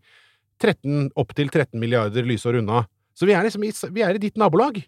13, 0.61 1.11
opptil 1.17 1.49
13 1.53 1.81
milliarder 1.81 2.25
lysår 2.25 2.59
unna. 2.63 2.87
Så 3.17 3.27
vi 3.29 3.33
er 3.37 3.47
liksom 3.47 3.65
i, 3.65 3.73
vi 3.97 4.05
er 4.05 4.15
i 4.19 4.23
ditt 4.23 4.37
nabolag. 4.41 4.83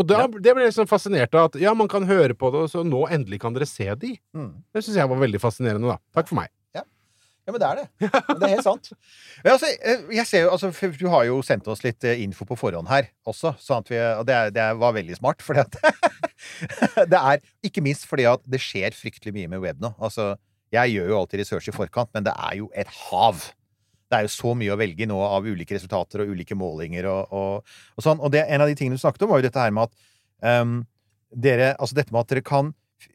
Og 0.00 0.06
da, 0.08 0.22
Ja. 0.22 0.26
det 0.28 0.54
ble 0.56 0.64
jeg 0.64 0.72
liksom 0.72 0.88
fascinert 0.88 1.34
av 1.36 1.50
at 1.50 1.60
ja, 1.60 1.72
man 1.76 1.88
kan 1.88 2.04
høre 2.08 2.32
på 2.36 2.48
det, 2.52 2.64
og 2.64 2.70
så 2.72 2.80
nå 2.84 3.04
endelig 3.12 3.40
kan 3.42 3.52
dere 3.56 3.68
se 3.68 3.88
de. 4.00 4.14
Mm. 4.36 4.50
Det 4.72 4.82
syns 4.84 4.96
jeg 4.96 5.08
var 5.10 5.20
veldig 5.20 5.40
fascinerende, 5.40 5.88
da. 5.92 5.98
Takk 6.16 6.28
for 6.32 6.40
meg. 6.40 6.52
Ja, 7.42 7.50
men 7.50 7.58
det 7.58 7.66
er 7.66 7.74
det. 7.80 8.10
Det 8.38 8.44
er 8.46 8.52
helt 8.52 8.62
sant. 8.62 8.92
Altså, 9.52 9.66
eh, 9.82 10.04
jeg 10.14 10.26
ser 10.30 10.44
jo, 10.44 10.50
altså, 10.54 10.68
Du 10.94 11.08
har 11.10 11.24
jo 11.26 11.40
sendt 11.42 11.66
oss 11.66 11.80
litt 11.82 12.04
eh, 12.06 12.20
info 12.22 12.44
på 12.46 12.54
forhånd 12.54 12.86
her 12.86 13.08
også, 13.26 13.56
sånn 13.58 13.82
at 13.82 13.90
vi, 13.90 13.98
og 13.98 14.22
det, 14.28 14.36
det 14.54 14.66
var 14.78 14.94
veldig 14.94 15.16
smart. 15.18 15.42
Fordi 15.48 15.64
at 15.64 15.74
det 17.10 17.18
er 17.18 17.42
Ikke 17.66 17.82
minst 17.82 18.06
fordi 18.06 18.28
at 18.30 18.44
det 18.46 18.60
skjer 18.62 18.94
fryktelig 18.94 19.34
mye 19.34 19.50
med 19.50 19.62
web 19.64 19.82
nå. 19.82 19.90
Altså, 19.98 20.36
jeg 20.72 20.94
gjør 20.94 21.10
jo 21.10 21.18
alltid 21.18 21.42
research 21.42 21.66
i 21.68 21.74
forkant, 21.74 22.12
men 22.14 22.24
det 22.30 22.32
er 22.38 22.60
jo 22.62 22.70
et 22.78 22.94
hav. 23.10 23.42
Det 24.12 24.18
er 24.18 24.28
jo 24.28 24.32
så 24.34 24.52
mye 24.60 24.74
å 24.74 24.76
velge 24.76 25.06
i 25.06 25.08
nå 25.08 25.16
av 25.24 25.46
ulike 25.48 25.72
resultater 25.72 26.20
og 26.20 26.34
ulike 26.36 26.56
målinger 26.58 27.08
og, 27.08 27.32
og, 27.32 27.76
og 27.96 28.04
sånn. 28.04 28.20
Og 28.20 28.32
det, 28.34 28.44
en 28.44 28.60
av 28.60 28.68
de 28.68 28.76
tingene 28.76 29.00
du 29.00 29.02
snakket 29.02 29.24
om, 29.24 29.32
var 29.32 29.40
jo 29.40 29.48
dette 29.48 29.62
her 29.64 29.72
med 29.72 29.88
at 29.88 30.62
um, 30.62 30.80
dere 31.32 31.72
Altså 31.80 31.96
dette 31.96 32.12
med 32.12 32.26
at 32.26 32.34
dere 32.34 32.44
kan 32.44 32.74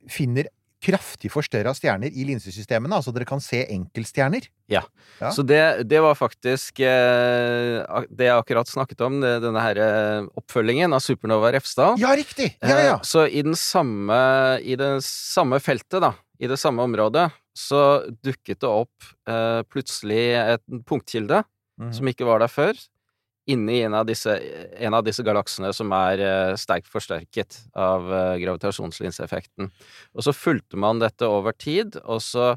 finner 0.09 0.49
kraftig 0.83 1.31
forstørra 1.33 1.71
stjerner 1.73 2.13
i 2.13 2.23
linsesystemene. 2.27 2.97
Altså 2.99 3.13
dere 3.13 3.25
kan 3.29 3.41
se 3.41 3.63
enkeltstjerner. 3.73 4.45
Ja. 4.69 4.83
Så 5.33 5.41
det, 5.47 5.61
det 5.89 6.01
var 6.05 6.17
faktisk 6.17 6.81
eh, 6.85 7.81
det 8.13 8.27
jeg 8.27 8.35
akkurat 8.35 8.69
snakket 8.69 9.01
om, 9.07 9.17
det, 9.23 9.31
denne 9.41 9.63
her 9.63 9.79
eh, 9.81 10.27
oppfølgingen 10.37 10.93
av 10.93 11.01
Supernova 11.01 11.49
Refsdal. 11.55 11.97
Ja, 12.01 12.13
riktig! 12.17 12.51
Ja, 12.61 12.77
ja. 12.77 12.95
Eh, 12.99 13.05
Så 13.07 13.25
i 13.25 13.41
den 13.45 13.57
samme 13.57 14.19
I 14.61 14.77
det 14.79 14.91
samme 15.07 15.61
feltet, 15.63 15.97
da, 16.03 16.13
i 16.37 16.49
det 16.49 16.59
samme 16.61 16.85
området, 16.85 17.29
så 17.57 17.81
dukket 18.23 18.61
det 18.61 18.69
opp 18.69 19.09
eh, 19.27 19.61
plutselig 19.71 20.23
et 20.37 20.63
punktkilde 20.85 21.43
Mhm. 21.77 21.93
som 21.93 22.07
ikke 22.09 22.25
var 22.25 22.39
der 22.41 22.49
før, 22.49 22.73
inni 23.47 23.83
en 23.85 23.93
av 23.93 24.07
disse, 24.09 24.33
en 24.81 24.95
av 24.97 25.03
disse 25.05 25.21
galaksene 25.23 25.69
som 25.75 25.91
er 25.93 26.19
eh, 26.25 26.55
sterkt 26.57 26.89
forsterket 26.89 27.59
av 27.77 28.07
eh, 28.11 28.37
gravitasjonslinseeffekten. 28.41 29.69
Og 30.15 30.25
så 30.25 30.33
fulgte 30.33 30.79
man 30.79 30.99
dette 30.99 31.29
over 31.29 31.53
tid, 31.53 31.99
og 32.03 32.19
så 32.25 32.55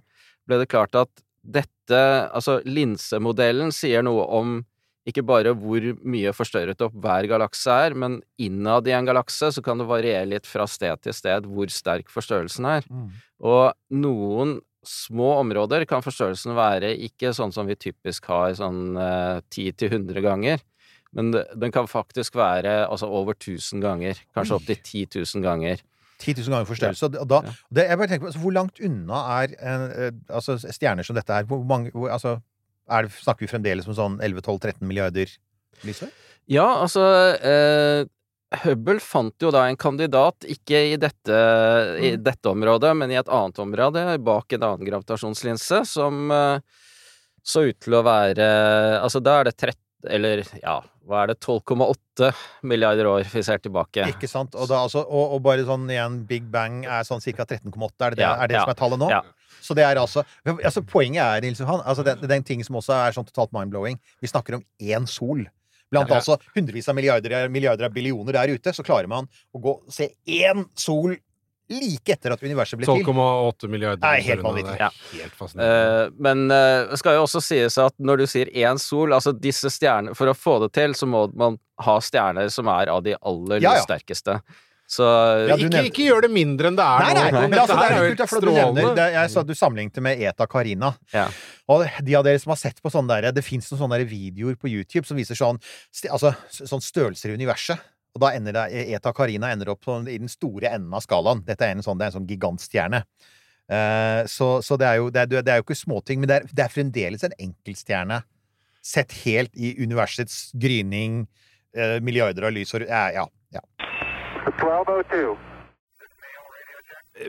ble 0.49 0.63
det 0.63 0.71
klart 0.73 0.97
at 0.99 1.11
dette 1.45 1.77
Altså, 1.91 2.61
linsemodellen 2.65 3.73
sier 3.75 4.05
noe 4.07 4.23
om 4.31 4.61
ikke 5.09 5.25
bare 5.27 5.51
hvor 5.59 5.83
mye 6.07 6.31
forstørret 6.37 6.81
opp 6.85 6.95
hver 7.03 7.27
galakse 7.27 7.73
er, 7.87 7.97
men 7.99 8.21
innad 8.39 8.87
i 8.87 8.93
en 8.95 9.09
galakse 9.09 9.49
så 9.57 9.63
kan 9.65 9.81
det 9.81 9.89
variere 9.89 10.29
litt 10.29 10.47
fra 10.47 10.69
sted 10.71 11.01
til 11.03 11.17
sted 11.17 11.49
hvor 11.51 11.67
sterk 11.73 12.13
forstørrelsen 12.13 12.69
er. 12.71 12.87
Mm. 12.87 13.09
Og 13.43 13.73
noen 13.91 14.61
små 14.87 15.35
områder 15.43 15.85
kan 15.89 16.03
forstørrelsen 16.05 16.55
være 16.57 16.95
ikke 17.09 17.35
sånn 17.37 17.53
som 17.53 17.69
vi 17.69 17.77
typisk 17.77 18.27
har 18.33 18.55
sånn 18.59 18.97
eh, 18.97 19.41
10-100 19.53 20.23
ganger, 20.25 20.63
men 21.13 21.33
den 21.35 21.73
kan 21.75 21.89
faktisk 21.91 22.37
være 22.39 22.85
altså 22.87 23.09
over 23.11 23.35
1000 23.35 23.83
ganger, 23.83 24.21
kanskje 24.37 24.57
opptil 24.61 24.79
10 24.79 25.07
000 25.37 25.43
ganger. 25.45 25.83
10 26.21 26.37
000 26.37 26.53
ganger 26.53 26.69
forstørrelse. 26.69 27.09
Og 27.19 27.29
da, 27.33 27.41
Ja. 27.49 27.53
det, 27.73 27.85
jeg 27.89 27.99
bare 27.99 28.09
tenker 28.09 28.25
på, 28.27 28.29
altså, 28.31 28.41
Hvor 28.45 28.53
langt 28.53 28.81
unna 28.85 29.21
er 29.41 29.55
eh, 29.59 30.11
altså, 30.29 30.59
stjerner 30.61 31.03
som 31.03 31.17
dette 31.17 31.33
her? 31.33 31.45
Hvor 31.49 31.65
mange, 31.65 31.91
hvor, 31.97 32.11
altså, 32.13 32.37
er 32.91 33.03
det, 33.09 33.13
snakker 33.17 33.47
vi 33.47 33.51
fremdeles 33.51 33.89
om 33.89 33.97
sånn 33.97 34.19
11-12-13 34.21 34.83
milliarder 34.85 35.33
lysår? 35.87 36.11
Ja, 36.51 36.67
altså 36.83 37.03
eh, 37.41 38.05
Hubble 38.65 38.99
fant 38.99 39.35
jo 39.45 39.51
da 39.55 39.67
en 39.71 39.77
kandidat, 39.79 40.43
ikke 40.51 40.79
i 40.93 40.97
dette, 40.99 41.37
i 42.03 42.09
Mm. 42.17 42.23
dette 42.27 42.51
området, 42.51 42.97
men 42.99 43.11
i 43.13 43.19
et 43.21 43.29
annet 43.31 43.59
område, 43.63 44.03
bak 44.27 44.53
en 44.53 44.63
annen 44.67 44.87
gravitasjonslinse, 44.89 45.85
som 45.87 46.31
eh, 46.35 46.59
så 47.47 47.63
ut 47.71 47.79
til 47.81 47.95
å 47.95 48.03
være 48.05 48.49
Altså, 49.01 49.23
da 49.23 49.39
er 49.41 49.45
det 49.45 49.57
13 49.57 49.77
Eller 50.11 50.43
ja, 50.63 50.81
hva 51.07 51.23
er 51.23 51.27
det, 51.29 51.39
12,8 51.45 52.33
milliarder 52.65 53.07
år 53.07 53.25
vi 53.29 53.43
ser 53.45 53.59
tilbake. 53.61 54.07
Ikke 54.09 54.29
sant? 54.29 54.55
Og, 54.57 54.67
da, 54.71 54.83
altså, 54.87 55.03
og, 55.05 55.35
og 55.37 55.43
bare 55.45 55.65
sånn 55.69 55.85
igjen, 55.93 56.27
Big 56.27 56.47
Bang 56.51 56.85
er 56.87 57.05
sånn 57.05 57.21
ca. 57.21 57.45
13,8. 57.45 58.07
Er 58.07 58.11
det 58.11 58.17
det, 58.17 58.25
Ja, 58.25 58.35
er 58.41 58.49
det 58.49 58.57
ja, 58.57 58.63
som 58.65 58.71
er 58.73 58.79
tallet 58.81 58.99
nå? 59.03 59.11
ja. 59.13 59.21
Så 59.61 59.75
det 59.77 59.85
er 59.85 59.99
altså, 60.01 60.23
altså 60.49 60.81
Poenget 60.89 61.21
er, 61.21 61.43
Nils 61.45 61.61
Johan, 61.61 61.83
altså 61.85 62.03
den, 62.03 62.25
er 62.33 62.41
ting 62.49 62.65
som 62.65 62.77
også 62.81 62.95
er 62.97 63.13
sånn 63.13 63.27
totalt 63.29 63.53
mind-blowing. 63.53 63.99
Vi 64.25 64.27
snakker 64.31 64.57
om 64.57 64.63
én 64.81 65.05
sol. 65.07 65.45
Blant 65.91 66.09
Ja. 66.11 66.21
altså 66.21 66.39
hundrevis 66.55 66.89
av 66.89 66.95
milliarder, 66.95 67.49
milliarder 67.49 67.85
av 67.89 67.93
billioner 67.93 68.33
der 68.33 68.55
ute, 68.55 68.73
så 68.73 68.85
klarer 68.87 69.09
man 69.11 69.27
å 69.55 69.61
gå 69.61 69.81
se 69.91 70.11
én 70.27 70.65
sol 70.79 71.17
like 71.71 72.11
etter 72.11 72.33
at 72.35 72.41
universet 72.43 72.79
ble 72.81 72.87
til. 72.87 73.05
12,8 73.07 73.69
milliarder. 73.71 74.03
Nei, 74.03 74.21
helt 74.27 74.43
vanvittig. 74.43 74.75
Ja. 74.81 74.89
Helt 75.15 75.35
fascinerende. 75.39 76.07
Eh, 76.07 76.17
men 76.19 76.49
det 76.49 76.91
det 76.91 76.99
skal 76.99 77.15
jo 77.15 77.23
også 77.29 77.43
sies 77.47 77.79
at 77.79 77.95
når 78.03 78.19
du 78.19 78.27
sier 78.27 78.51
én 78.59 78.79
sol, 78.83 79.13
altså 79.15 79.31
disse 79.39 79.71
stjerner 79.71 80.17
For 80.19 80.27
å 80.27 80.35
få 80.35 80.57
det 80.65 80.73
til, 80.75 80.95
så 80.99 81.07
må 81.07 81.29
man 81.39 81.61
ha 81.79 81.99
stjerner 82.03 82.51
som 82.51 82.67
er 82.69 82.91
av 82.91 83.05
de 83.07 83.15
aller 83.23 83.61
Ja, 83.63 83.71
ja. 83.71 83.77
lyssterkeste. 83.79 84.41
Så 84.91 85.07
Ja, 85.07 85.55
ikke, 85.55 85.69
nevnte- 85.69 85.87
ikke 85.87 86.07
gjør 86.09 86.25
det 86.27 86.31
mindre 86.35 86.67
enn 86.71 86.79
det 86.79 86.83
er 86.83 87.05
Nei, 87.05 87.13
nei, 87.15 87.27
nå. 87.31 87.43
men 87.47 87.59
altså, 87.63 87.77
det 87.79 87.91
er 87.95 88.17
kult, 88.17 88.23
for 88.33 88.43
du 88.43 88.51
nevner 88.51 88.97
det, 88.99 89.05
Jeg 89.15 89.31
sa 89.31 89.45
du 89.47 89.53
sammenlignet 89.55 90.03
med 90.03 90.25
Eta 90.27 90.47
Karina. 90.51 90.91
Ja. 91.15 91.29
Og 91.71 91.85
de 92.03 92.17
av 92.19 92.25
dere 92.27 92.41
som 92.43 92.51
har 92.51 92.59
sett 92.59 92.83
på 92.83 92.91
sånne 92.91 93.21
der, 93.21 93.31
Det 93.37 93.45
fins 93.47 93.71
noen 93.71 93.85
sånne 93.85 94.03
videoer 94.11 94.59
på 94.59 94.67
YouTube 94.73 95.07
som 95.07 95.17
viser 95.21 95.39
sånn, 95.39 95.61
altså, 96.11 96.35
sånn 96.51 96.83
størrelser 96.83 97.31
i 97.31 97.39
universet. 97.39 97.79
Og 98.17 98.25
da 98.25 98.33
ender 98.35 98.57
det, 98.57 98.65
Eta 98.97 99.13
Karina 99.15 99.53
ender 99.55 99.71
opp 99.71 99.87
sånn, 99.87 100.09
i 100.11 100.19
den 100.19 100.29
store 100.29 100.73
enden 100.75 100.93
av 100.93 101.05
skalaen. 101.07 101.45
Dette 101.47 101.63
er 101.69 101.77
en 101.77 101.87
sånn, 101.87 101.99
det 102.01 102.09
er 102.09 102.11
en 102.11 102.19
sånn 102.19 102.27
gigantstjerne. 102.27 103.05
Uh, 103.71 104.27
så 104.27 104.59
så 104.67 104.75
det, 104.77 104.89
er 104.89 104.97
jo, 104.99 105.11
det, 105.15 105.29
er, 105.29 105.43
det 105.47 105.53
er 105.53 105.61
jo 105.61 105.69
ikke 105.69 105.79
småting, 105.79 106.19
men 106.19 106.27
det 106.27 106.41
er, 106.41 106.49
det 106.51 106.65
er 106.65 106.73
fremdeles 106.75 107.23
en 107.23 107.37
enkeltstjerne 107.39 108.25
sett 108.83 109.13
helt 109.23 109.55
i 109.55 109.77
universets 109.79 110.49
gryning, 110.59 111.29
uh, 111.79 112.01
milliarder 112.03 112.49
av 112.49 112.57
lysår 112.57 112.89
ja, 112.89 113.05
ja. 113.15 113.29
1202. 114.47 115.37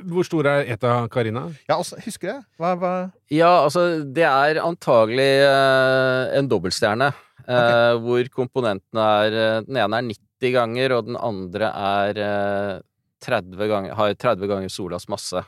Hvor 0.08 0.24
stor 0.24 0.48
er 0.48 0.70
Eta 0.72 0.92
Karina? 1.12 1.48
ja 1.68 1.76
altså, 1.76 1.98
husker 2.06 2.30
du 2.30 2.34
det? 2.38 2.44
Hva, 2.62 2.70
hva 2.80 2.92
Ja, 3.34 3.50
altså, 3.66 3.82
det 4.16 4.24
er 4.24 4.60
antagelig 4.64 5.26
eh, 5.44 6.38
en 6.40 6.48
dobbeltstjerne. 6.52 7.10
eh, 7.44 7.96
Hvor 8.00 8.30
komponentene 8.32 9.08
er 9.26 9.36
eh, 9.42 9.58
Den 9.68 9.82
ene 9.84 10.00
er 10.00 10.08
90 10.14 10.54
ganger, 10.56 10.96
og 10.96 11.10
den 11.10 11.18
andre 11.20 11.74
er 11.76 12.22
eh, 12.24 12.78
30 13.26 13.68
ganger, 13.68 13.98
har 14.00 14.16
30 14.16 14.48
ganger 14.50 14.72
solas 14.72 15.10
masse. 15.12 15.44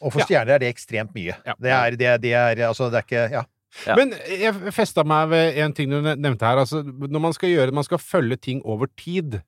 Og 0.00 0.12
for 0.14 0.22
stjerner 0.24 0.56
er 0.56 0.62
det 0.62 0.70
ekstremt 0.72 1.12
mye. 1.14 1.36
Ja. 1.46 1.54
Det 1.58 1.70
er, 1.76 1.96
det, 1.98 2.10
det 2.22 2.32
er 2.38 2.64
Altså, 2.70 2.88
det 2.90 3.02
er 3.02 3.08
ikke 3.10 3.26
Ja. 3.36 3.44
Ja. 3.86 3.94
Men 3.96 4.10
jeg 4.28 4.72
festa 4.76 5.00
meg 5.08 5.30
ved 5.30 5.56
en 5.62 5.72
ting 5.72 5.88
du 5.88 6.00
nevnte 6.04 6.44
her. 6.44 6.58
Altså, 6.60 6.82
når 6.84 7.20
man 7.24 7.32
skal 7.32 7.48
gjøre 7.48 7.72
Man 7.72 7.86
skal 7.86 7.98
følge 7.98 8.36
ting 8.36 8.58
over 8.68 8.86
tid. 9.00 9.38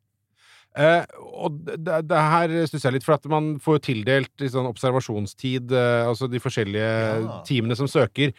Eh, 0.74 1.04
og 1.38 1.60
det, 1.68 2.00
det 2.10 2.18
her 2.18 2.52
stusser 2.66 2.88
jeg 2.88 2.96
litt, 2.96 3.04
for 3.06 3.14
at 3.14 3.26
man 3.30 3.52
får 3.62 3.78
tildelt 3.86 4.42
sånn 4.50 4.66
observasjonstid, 4.66 5.70
eh, 5.70 6.02
altså 6.08 6.26
de 6.30 6.40
forskjellige 6.42 6.88
Ja. 7.24 7.36
teamene 7.46 7.76
som 7.78 7.86
søker. 7.86 8.32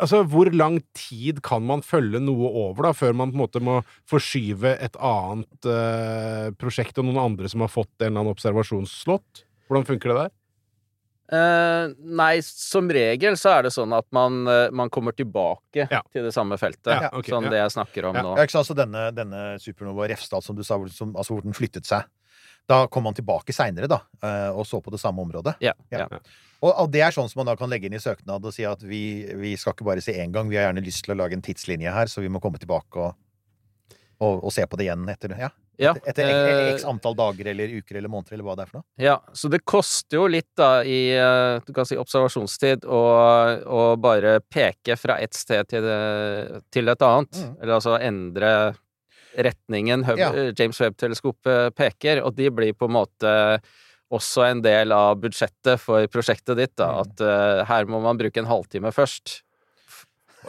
Altså, 0.00 0.22
hvor 0.24 0.48
lang 0.54 0.78
tid 0.96 1.42
kan 1.44 1.66
man 1.68 1.82
følge 1.84 2.20
noe 2.22 2.48
over, 2.48 2.88
da, 2.88 2.92
før 2.96 3.12
man 3.18 3.32
på 3.32 3.36
en 3.36 3.42
måte 3.44 3.60
må 3.60 3.80
forskyve 4.08 4.72
et 4.80 4.96
annet 4.96 5.68
eh, 5.68 6.48
prosjekt 6.56 6.96
og 6.98 7.10
noen 7.10 7.20
andre 7.26 7.50
som 7.52 7.60
har 7.60 7.72
fått 7.72 7.92
en 8.00 8.08
eller 8.14 8.24
annen 8.24 8.32
observasjonsslott? 8.32 9.44
Hvordan 9.68 9.84
funker 9.88 10.12
det 10.14 10.18
der? 10.22 10.32
Eh, 11.32 11.92
nei, 12.04 12.34
som 12.44 12.90
regel 12.92 13.32
så 13.40 13.54
er 13.58 13.62
det 13.64 13.70
sånn 13.72 13.94
at 13.96 14.04
man, 14.12 14.42
uh, 14.44 14.66
man 14.76 14.90
kommer 14.92 15.14
tilbake 15.16 15.86
Ja. 15.90 16.02
til 16.12 16.22
det 16.26 16.34
samme 16.36 16.58
feltet. 16.60 16.92
Ja, 16.92 17.08
okay, 17.16 17.32
sånn 17.32 17.44
ja. 17.48 17.50
det 17.54 17.60
jeg 17.62 17.72
snakker 17.78 18.10
om 18.10 18.18
Ja. 18.18 18.22
nå. 18.26 18.34
Ja, 18.36 18.44
ikke 18.44 18.52
sant? 18.58 18.68
Så 18.68 18.76
denne, 18.76 19.06
denne 19.16 19.44
supernova 19.58 20.06
Refstad, 20.10 20.44
som 20.44 20.54
du 20.56 20.62
sa, 20.62 20.76
som, 20.92 21.14
altså 21.16 21.32
hvor 21.32 21.42
den 21.42 21.56
flyttet 21.56 21.86
seg 21.88 22.04
Da 22.68 22.86
kom 22.88 23.04
man 23.04 23.12
tilbake 23.12 23.52
seinere, 23.52 23.88
da, 23.88 23.98
uh, 24.24 24.52
og 24.56 24.64
så 24.64 24.80
på 24.80 24.90
det 24.92 25.00
samme 25.00 25.20
området. 25.20 25.56
Ja, 25.60 25.72
Ja. 25.90 26.06
ja. 26.10 26.18
Og, 26.62 26.72
og 26.80 26.90
det 26.92 27.02
er 27.04 27.10
sånn 27.12 27.28
som 27.28 27.40
man 27.40 27.46
da 27.52 27.56
kan 27.60 27.68
legge 27.68 27.86
inn 27.90 27.96
i 27.96 28.00
søknad 28.00 28.44
og 28.44 28.52
si 28.56 28.64
at 28.64 28.80
vi, 28.80 29.24
vi 29.36 29.50
skal 29.56 29.74
ikke 29.74 29.84
bare 29.84 30.00
se 30.00 30.12
én 30.16 30.32
gang, 30.32 30.48
vi 30.48 30.56
har 30.56 30.70
gjerne 30.72 30.84
lyst 30.84 31.04
til 31.04 31.12
å 31.12 31.18
lage 31.20 31.36
en 31.36 31.42
tidslinje 31.44 31.92
her, 31.92 32.06
så 32.08 32.22
vi 32.24 32.28
må 32.32 32.40
komme 32.40 32.56
tilbake 32.58 32.96
og, 32.96 33.16
og, 34.20 34.44
og 34.44 34.52
se 34.52 34.64
på 34.64 34.76
det 34.80 34.86
igjen 34.88 35.04
etter, 35.12 35.28
det. 35.34 35.38
ja, 35.44 35.50
Ja, 35.80 35.92
etter 36.06 36.28
eh, 36.30 36.72
x 36.74 36.84
antall 36.88 37.16
dager 37.18 37.48
eller 37.50 37.72
uker 37.80 37.96
eller 37.98 38.12
måneder, 38.12 38.36
eller 38.36 38.46
hva 38.46 38.54
det 38.56 38.62
er 38.66 38.70
for 38.70 38.78
noe. 38.80 38.86
Ja, 39.02 39.16
så 39.32 39.50
det 39.50 39.62
koster 39.66 40.20
jo 40.20 40.26
litt 40.30 40.50
da 40.58 40.70
i 40.86 40.98
eh, 41.16 41.60
du 41.66 41.72
kan 41.74 41.86
si 41.88 41.98
observasjonstid 41.98 42.86
å, 42.86 43.02
å 43.66 43.82
bare 44.00 44.38
peke 44.40 44.96
fra 45.00 45.18
et 45.22 45.34
sted 45.34 45.66
til, 45.70 45.82
det, 45.82 46.62
til 46.74 46.88
et 46.92 47.02
annet. 47.06 47.40
Mm. 47.42 47.54
Eller 47.60 47.76
altså 47.78 47.96
endre 47.98 48.50
retningen 49.34 50.04
Hub, 50.06 50.18
Ja. 50.18 50.30
James 50.54 50.78
Webb-teleskopet 50.80 51.74
peker, 51.74 52.22
og 52.22 52.36
de 52.38 52.50
blir 52.54 52.74
på 52.78 52.86
en 52.86 52.94
måte 53.00 53.32
også 54.14 54.44
en 54.46 54.60
del 54.62 54.92
av 54.94 55.16
budsjettet 55.18 55.80
for 55.82 56.06
prosjektet 56.12 56.56
ditt. 56.60 56.76
da, 56.78 56.92
Mm. 56.92 57.00
At 57.02 57.20
uh, 57.24 57.64
her 57.66 57.86
må 57.90 57.98
man 58.04 58.18
bruke 58.20 58.38
en 58.38 58.46
halvtime 58.46 58.92
først. 58.94 59.40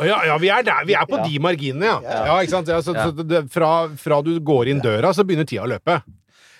Ja, 0.03 0.19
ja, 0.25 0.37
vi 0.37 0.49
er 0.49 0.63
der. 0.63 0.83
Vi 0.85 0.93
er 0.93 1.05
på 1.07 1.17
Ja. 1.17 1.23
de 1.27 1.39
marginene, 1.39 1.85
ja. 1.85 1.99
Ja. 2.03 2.25
ja 2.25 2.37
ikke 2.43 2.49
sant? 2.57 2.67
Ja, 2.67 2.81
så, 2.81 2.93
Ja. 2.95 3.05
så 3.11 3.27
det, 3.27 3.49
fra, 3.51 3.87
fra 3.95 4.21
du 4.21 4.39
går 4.39 4.67
inn 4.73 4.81
døra, 4.81 5.13
så 5.13 5.23
begynner 5.23 5.45
tida 5.47 5.63
å 5.63 5.69
løpe. 5.71 6.01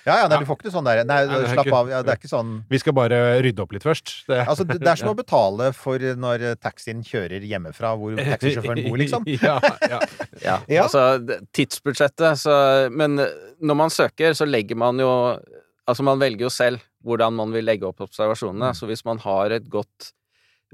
Ja, 0.06 0.20
ja, 0.22 0.28
nei, 0.28 0.36
Ja. 0.38 0.40
du 0.40 0.46
får 0.46 0.58
ikke 0.62 0.70
sånn 0.72 0.86
der 0.86 1.04
Nei, 1.04 1.26
Nei, 1.26 1.40
slapp 1.50 1.66
ikke- 1.66 1.74
av. 1.74 1.88
Ja, 1.90 2.02
det 2.04 2.12
er 2.14 2.18
ikke 2.18 2.30
sånn 2.30 2.64
Vi 2.70 2.78
skal 2.78 2.94
bare 2.94 3.42
rydde 3.42 3.60
opp 3.60 3.72
litt 3.74 3.82
først. 3.84 4.28
Det, 4.28 4.46
Altså, 4.48 4.64
det 4.68 4.80
det 4.80 4.88
er 4.88 4.96
som 4.96 5.10
å 5.16 5.18
betale 5.18 5.74
for 5.74 5.98
når 5.98 6.56
taxien 6.62 7.02
kjører 7.04 7.42
hjemmefra 7.42 7.98
hvor 7.98 8.16
taxisjåføren 8.16 8.88
bor, 8.88 8.98
liksom. 9.02 9.24
ja, 9.42 9.60
ja. 9.90 10.00
Ja, 10.44 10.60
Ja. 10.70 10.84
altså 10.84 11.26
tidsbudsjettet, 11.52 12.38
så 12.38 12.92
Men 12.92 13.18
når 13.60 13.76
man 13.76 13.90
søker, 13.90 14.30
så 14.38 14.46
legger 14.46 14.76
man 14.78 14.98
jo 15.00 15.40
Altså, 15.88 16.02
man 16.04 16.18
velger 16.20 16.42
jo 16.42 16.50
selv 16.50 16.80
hvordan 17.04 17.34
man 17.34 17.52
vil 17.52 17.64
legge 17.66 17.84
opp 17.86 17.98
observasjonene. 18.02 18.74
Så 18.74 18.88
hvis 18.88 19.04
man 19.06 19.18
har 19.20 19.52
et 19.52 19.68
godt 19.70 20.14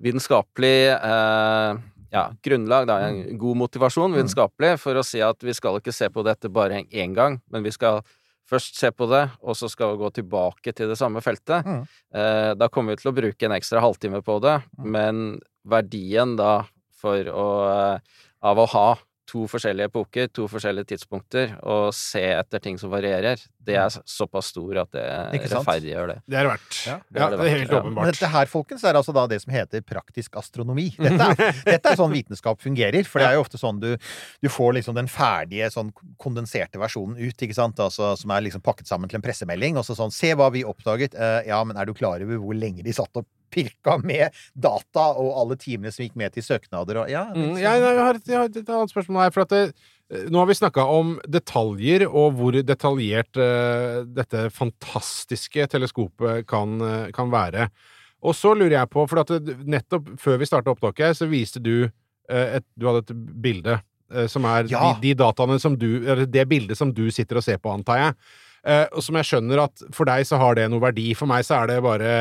vitenskapelig 0.01 0.91
eh, 1.03 1.75
ja, 2.11 2.25
grunnlag, 2.43 2.87
da, 2.89 2.97
en 3.07 3.37
god 3.39 3.59
motivasjon 3.61 4.17
vitenskapelig, 4.17 4.75
for 4.81 4.99
å 4.99 5.05
si 5.05 5.21
at 5.23 5.43
vi 5.43 5.55
skal 5.55 5.79
ikke 5.79 5.93
se 5.95 6.09
på 6.11 6.23
dette 6.27 6.51
bare 6.51 6.83
én 6.91 7.15
gang, 7.15 7.39
men 7.51 7.63
vi 7.63 7.71
skal 7.71 8.01
først 8.51 8.75
se 8.79 8.91
på 8.91 9.07
det, 9.07 9.23
og 9.39 9.55
så 9.55 9.69
skal 9.71 9.93
vi 9.93 10.01
gå 10.01 10.09
tilbake 10.19 10.73
til 10.75 10.91
det 10.91 10.97
samme 10.99 11.23
feltet. 11.23 11.63
Mm. 11.63 11.85
Eh, 12.19 12.51
da 12.59 12.67
kommer 12.67 12.95
vi 12.95 13.03
til 13.03 13.13
å 13.13 13.15
bruke 13.15 13.47
en 13.47 13.55
ekstra 13.55 13.83
halvtime 13.83 14.19
på 14.27 14.37
det, 14.43 14.57
men 14.75 15.39
verdien 15.71 16.35
da 16.39 16.65
for 17.01 17.31
å, 17.31 17.47
eh, 17.71 18.19
av 18.43 18.59
å 18.59 18.67
ha 18.73 18.87
to 19.29 19.45
forskjellige 19.47 19.87
epoker, 19.91 20.27
to 20.33 20.47
forskjellige 20.51 20.89
tidspunkter, 20.91 21.53
og 21.63 21.93
se 21.95 22.21
etter 22.33 22.59
ting 22.63 22.77
som 22.81 22.91
varierer, 22.91 23.39
det 23.61 23.75
er 23.77 23.93
såpass 24.09 24.49
stor 24.51 24.79
at 24.81 24.89
det 24.95 25.03
rettferdiggjør 25.45 26.09
det. 26.11 26.15
Det 26.25 26.39
er 26.39 26.47
det 26.47 26.51
verdt. 26.51 26.79
Ja, 26.87 26.95
Ja, 26.95 26.99
det 27.11 27.21
er 27.21 27.29
det 27.31 27.39
det 27.39 27.45
er 27.51 27.59
helt 27.59 27.75
åpenbart. 27.77 28.05
ja. 28.07 28.11
Dette 28.11 28.31
her, 28.33 28.49
folkens, 28.51 28.83
er 28.83 28.97
altså 28.99 29.13
da 29.15 29.27
det 29.29 29.41
som 29.43 29.53
heter 29.53 29.83
praktisk 29.85 30.35
astronomi. 30.41 30.89
Dette 30.99 31.27
er, 31.31 31.61
dette 31.69 31.91
er 31.93 31.99
sånn 31.99 32.11
vitenskap 32.15 32.61
fungerer. 32.63 33.03
For 33.07 33.21
det 33.21 33.29
er 33.29 33.37
jo 33.37 33.43
ofte 33.45 33.61
sånn 33.61 33.79
du, 33.83 33.91
du 34.41 34.49
får 34.49 34.73
liksom 34.79 34.97
den 34.97 35.07
ferdige, 35.11 35.69
sånn 35.73 35.93
kondenserte 36.21 36.81
versjonen 36.81 37.19
ut, 37.21 37.35
ikke 37.45 37.57
sant? 37.57 37.79
Altså, 37.79 38.15
som 38.19 38.33
er 38.33 38.47
liksom 38.47 38.63
pakket 38.65 38.89
sammen 38.89 39.11
til 39.11 39.21
en 39.21 39.25
pressemelding. 39.25 39.77
Og 39.77 39.85
så 39.87 39.95
sånn 39.97 40.11
Se 40.11 40.33
hva 40.35 40.49
vi 40.53 40.65
oppdaget. 40.67 41.15
Uh, 41.15 41.39
ja, 41.47 41.61
men 41.63 41.77
er 41.79 41.87
du 41.87 41.93
klar 41.97 42.21
over 42.25 42.41
hvor 42.41 42.57
lenge 42.57 42.83
de 42.83 42.93
satt 42.95 43.15
og 43.21 43.25
pirka 43.51 43.97
med 44.01 44.31
data, 44.55 45.07
og 45.19 45.33
alle 45.43 45.57
timene 45.59 45.91
som 45.93 46.05
gikk 46.05 46.15
med 46.19 46.33
til 46.35 46.45
søknader 46.45 47.03
og 47.03 47.09
Ja. 47.11 47.25
Mm, 47.35 47.57
jeg, 47.59 47.81
jeg, 47.83 47.97
har 47.99 48.19
et, 48.19 48.27
jeg 48.27 48.37
har 48.39 48.49
et 48.49 48.69
annet 48.69 48.93
spørsmål 48.93 49.25
her. 49.25 49.33
For 49.35 49.45
at 49.45 49.53
det, 49.55 49.63
nå 50.31 50.41
har 50.41 50.49
vi 50.49 50.57
snakka 50.59 50.83
om 50.91 51.13
detaljer, 51.31 52.03
og 52.09 52.35
hvor 52.39 52.57
detaljert 52.67 53.37
uh, 53.39 54.01
dette 54.11 54.49
fantastiske 54.51 55.67
teleskopet 55.71 56.47
kan, 56.49 56.75
uh, 56.83 57.07
kan 57.15 57.31
være. 57.31 57.69
Og 58.21 58.35
så 58.37 58.51
lurer 58.53 58.75
jeg 58.75 58.91
på, 58.91 59.05
for 59.09 59.23
det, 59.23 59.55
nettopp 59.65 60.11
før 60.21 60.41
vi 60.41 60.49
starta 60.49 60.73
opptaket, 60.75 61.17
så 61.17 61.29
viste 61.31 61.63
du 61.63 61.87
uh, 61.87 62.47
et, 62.57 62.67
Du 62.75 62.89
hadde 62.89 63.05
et 63.07 63.15
bilde 63.41 63.79
som 64.27 64.43
er 64.43 64.65
Ja. 64.67 64.81
de, 64.99 65.07
de 65.07 65.13
dataene 65.15 65.55
som 65.63 65.77
du 65.79 66.01
Eller 66.03 66.25
det 66.27 66.43
bildet 66.51 66.75
som 66.75 66.89
du 66.91 67.05
sitter 67.15 67.37
og 67.39 67.45
ser 67.45 67.61
på, 67.63 67.71
antar 67.71 68.01
jeg. 68.01 68.15
Eh, 68.61 68.83
og 68.93 69.01
som 69.01 69.17
jeg 69.17 69.25
skjønner 69.25 69.63
at 69.63 69.81
for 69.95 70.05
deg 70.05 70.25
så 70.29 70.37
har 70.41 70.57
det 70.59 70.67
noe 70.69 70.83
verdi. 70.83 71.07
For 71.17 71.29
meg 71.29 71.45
så 71.47 71.61
er 71.61 71.71
det 71.71 71.77
bare 71.85 72.11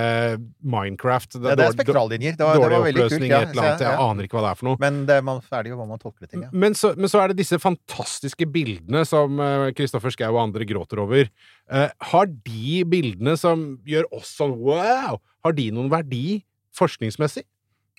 Minecraft. 0.61 1.37
Ja, 1.39 1.57
det 1.59 1.67
er 1.67 1.77
spektrallinjer. 1.77 2.39
Det 2.39 2.47
var, 2.47 2.57
det 2.57 2.65
dårlig 2.65 2.81
var 2.81 2.93
oppløsning 2.95 3.27
kult. 3.27 3.33
Ja, 3.35 3.41
et 3.43 3.55
eller 3.55 3.67
annet. 3.67 3.85
Jeg 3.85 3.99
ja. 3.99 4.09
aner 4.09 4.29
ikke 4.29 4.39
hva 4.39 4.45
det 4.47 4.53
er 4.53 4.61
for 4.61 4.71
noe. 4.71 4.81
Men 4.83 5.01
det, 5.11 5.21
man 5.27 5.43
er 5.43 5.49
ferdig 5.53 5.75
jo 5.75 5.81
hva 5.81 5.89
man 5.91 6.03
tolker 6.03 6.25
det 6.25 6.33
til. 6.33 6.45
Ja. 6.47 6.53
Men 6.65 6.79
så, 6.79 6.93
men 6.97 7.13
så 7.13 7.23
er 7.23 7.33
det 7.33 7.41
disse 7.43 7.61
fantastiske 7.61 8.49
bildene 8.51 9.05
som 9.09 9.41
Kristoffer 9.77 10.15
Schou 10.15 10.31
og 10.31 10.43
andre 10.47 10.69
gråter 10.69 11.03
over. 11.05 11.31
Eh, 11.71 11.89
har 12.13 12.31
de 12.31 12.85
bildene 12.91 13.37
som 13.41 13.73
gjør 13.89 14.09
oss 14.17 14.33
sånn 14.41 14.57
wow, 14.59 15.21
har 15.45 15.57
de 15.57 15.71
noen 15.75 15.91
verdi 15.93 16.41
forskningsmessig? 16.77 17.45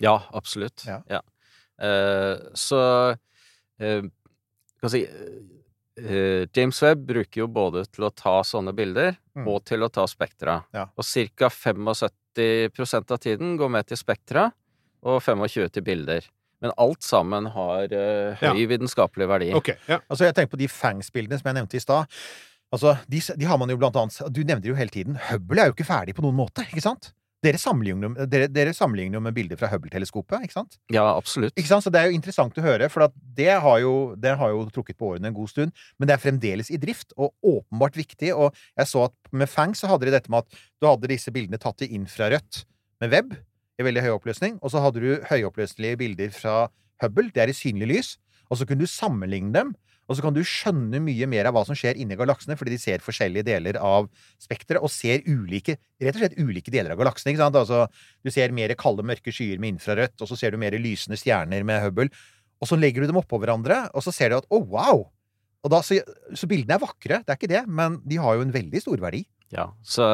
Ja, 0.02 0.18
absolutt. 0.34 0.84
Ja. 0.88 1.22
Eh, 1.82 2.36
så 2.58 2.80
uh, 3.12 4.02
Skal 4.78 4.92
si 4.92 5.02
eh, 5.98 6.12
eh, 6.12 6.46
James 6.56 6.80
Webb 6.82 7.06
bruker 7.06 7.42
jo 7.42 7.46
både 7.48 7.84
til 7.92 8.04
å 8.04 8.10
ta 8.14 8.40
sånne 8.42 8.72
bilder 8.76 9.16
Mm. 9.34 9.46
og 9.48 9.64
til 9.64 9.80
å 9.80 9.88
ta 9.88 10.04
spektra. 10.06 10.58
Ja. 10.74 10.86
Og 10.96 11.04
ca. 11.36 11.48
75% 12.36 13.10
av 13.12 13.18
tiden 13.18 13.56
går 13.56 13.70
med 13.70 13.86
til 13.88 13.96
spektra, 13.96 14.50
og 15.02 15.22
25 15.24 15.70
til 15.72 15.82
bilder. 15.82 16.26
Men 16.62 16.70
alt 16.78 17.02
sammen 17.02 17.46
har 17.50 17.84
uh, 17.90 18.36
høy 18.38 18.44
Ja. 18.60 18.66
vitenskapelig 18.68 19.26
verdi. 19.28 19.48
Ok, 19.56 19.72
ja. 19.88 19.98
Altså, 20.08 20.24
jeg 20.28 20.34
tenker 20.36 20.52
på 20.54 20.58
de 20.60 20.68
Fangs-bildene 20.68 21.38
som 21.40 21.48
jeg 21.48 21.54
nevnte 21.58 21.74
i 21.74 21.80
stad. 21.82 22.06
Altså, 22.72 22.92
de, 23.08 23.18
de 23.36 23.44
har 23.48 23.58
man 23.58 23.68
jo 23.68 23.76
blant 23.76 23.96
annet 23.96 24.20
Du 24.32 24.44
nevner 24.44 24.68
jo 24.70 24.74
hele 24.74 24.88
tiden 24.88 25.16
Hubble 25.28 25.60
er 25.60 25.66
jo 25.68 25.74
ikke 25.74 25.84
ferdig 25.84 26.14
på 26.16 26.22
noen 26.24 26.36
måte, 26.38 26.62
ikke 26.70 26.80
sant? 26.80 27.10
Dere 27.42 27.58
sammenligner, 27.58 28.26
dere, 28.30 28.46
dere 28.46 28.72
sammenligner 28.76 29.18
jo 29.18 29.22
med 29.24 29.34
bilder 29.34 29.58
fra 29.58 29.66
Hubble-teleskopet, 29.72 30.44
ikke 30.46 30.54
sant? 30.54 30.76
Ja, 30.94 31.08
absolutt. 31.10 31.56
Ikke 31.58 31.72
sant? 31.72 31.82
Så 31.82 31.90
det 31.90 31.98
er 31.98 32.10
jo 32.10 32.14
interessant 32.14 32.58
å 32.58 32.62
høre, 32.62 32.86
for 32.92 33.08
at 33.08 33.16
det, 33.38 33.50
har 33.64 33.80
jo, 33.82 33.94
det 34.22 34.36
har 34.38 34.52
jo 34.54 34.60
trukket 34.70 34.98
på 35.00 35.10
årene 35.10 35.32
en 35.32 35.36
god 35.36 35.50
stund. 35.50 35.74
Men 35.98 36.06
det 36.06 36.14
er 36.14 36.22
fremdeles 36.22 36.70
i 36.70 36.78
drift, 36.82 37.10
og 37.18 37.34
åpenbart 37.42 37.98
viktig. 37.98 38.30
Og 38.36 38.54
jeg 38.78 38.90
så 38.92 39.08
at 39.08 39.16
med 39.34 39.50
Fang 39.50 39.74
så 39.74 39.90
hadde 39.90 40.06
de 40.06 40.14
dette 40.14 40.30
med 40.30 40.46
at 40.46 40.60
du 40.78 40.86
hadde 40.86 41.10
disse 41.10 41.34
bildene 41.34 41.58
tatt 41.62 41.82
i 41.82 41.90
infrarødt 41.98 42.62
med 43.02 43.16
web 43.16 43.34
i 43.80 43.86
veldig 43.88 44.04
høy 44.06 44.12
oppløsning, 44.14 44.58
og 44.62 44.70
så 44.70 44.82
hadde 44.84 45.02
du 45.02 45.26
høyoppløselige 45.26 45.98
bilder 45.98 46.34
fra 46.36 46.56
Hubble, 47.02 47.32
det 47.34 47.42
er 47.42 47.50
i 47.50 47.56
synlig 47.56 47.88
lys, 47.90 48.10
og 48.52 48.60
så 48.60 48.66
kunne 48.68 48.84
du 48.84 48.90
sammenligne 48.90 49.50
dem. 49.56 49.72
Og 50.10 50.16
så 50.18 50.24
kan 50.24 50.34
du 50.34 50.40
skjønne 50.44 50.98
mye 51.00 51.26
mer 51.30 51.46
av 51.48 51.54
hva 51.56 51.62
som 51.64 51.76
skjer 51.78 51.96
inni 52.02 52.16
galaksene, 52.18 52.56
fordi 52.58 52.74
de 52.74 52.80
ser 52.82 53.04
forskjellige 53.04 53.46
deler 53.46 53.78
av 53.78 54.08
spekteret, 54.42 54.82
og 54.82 54.90
ser 54.92 55.22
ulike, 55.28 55.76
rett 56.02 56.16
og 56.18 56.24
slett 56.24 56.38
ulike 56.42 56.72
deler 56.74 56.92
av 56.92 56.98
galaksene. 57.00 57.32
ikke 57.32 57.44
sant? 57.44 57.56
Altså, 57.60 57.86
du 58.26 58.30
ser 58.34 58.52
mer 58.52 58.74
kalde, 58.74 59.06
mørke 59.06 59.32
skyer 59.32 59.62
med 59.62 59.76
infrarødt, 59.76 60.18
og 60.20 60.28
så 60.28 60.36
ser 60.38 60.52
du 60.52 60.58
mer 60.60 60.74
lysende 60.76 61.16
stjerner 61.20 61.64
med 61.64 61.80
Hubble. 61.86 62.10
Og 62.62 62.68
så 62.68 62.76
legger 62.78 63.02
du 63.02 63.12
dem 63.12 63.20
oppå 63.22 63.38
hverandre, 63.42 63.84
og 63.94 64.02
så 64.04 64.12
ser 64.14 64.30
du 64.34 64.40
at 64.40 64.48
å, 64.50 64.60
wow! 64.74 65.06
Og 65.62 65.70
da, 65.70 65.78
så, 65.86 66.00
så 66.34 66.48
bildene 66.50 66.74
er 66.74 66.82
vakre, 66.82 67.20
det 67.22 67.30
er 67.30 67.38
ikke 67.38 67.52
det, 67.54 67.62
men 67.70 68.00
de 68.02 68.18
har 68.18 68.34
jo 68.34 68.42
en 68.42 68.52
veldig 68.54 68.80
stor 68.82 68.98
verdi. 69.02 69.22
Ja, 69.52 69.66
så 69.84 70.06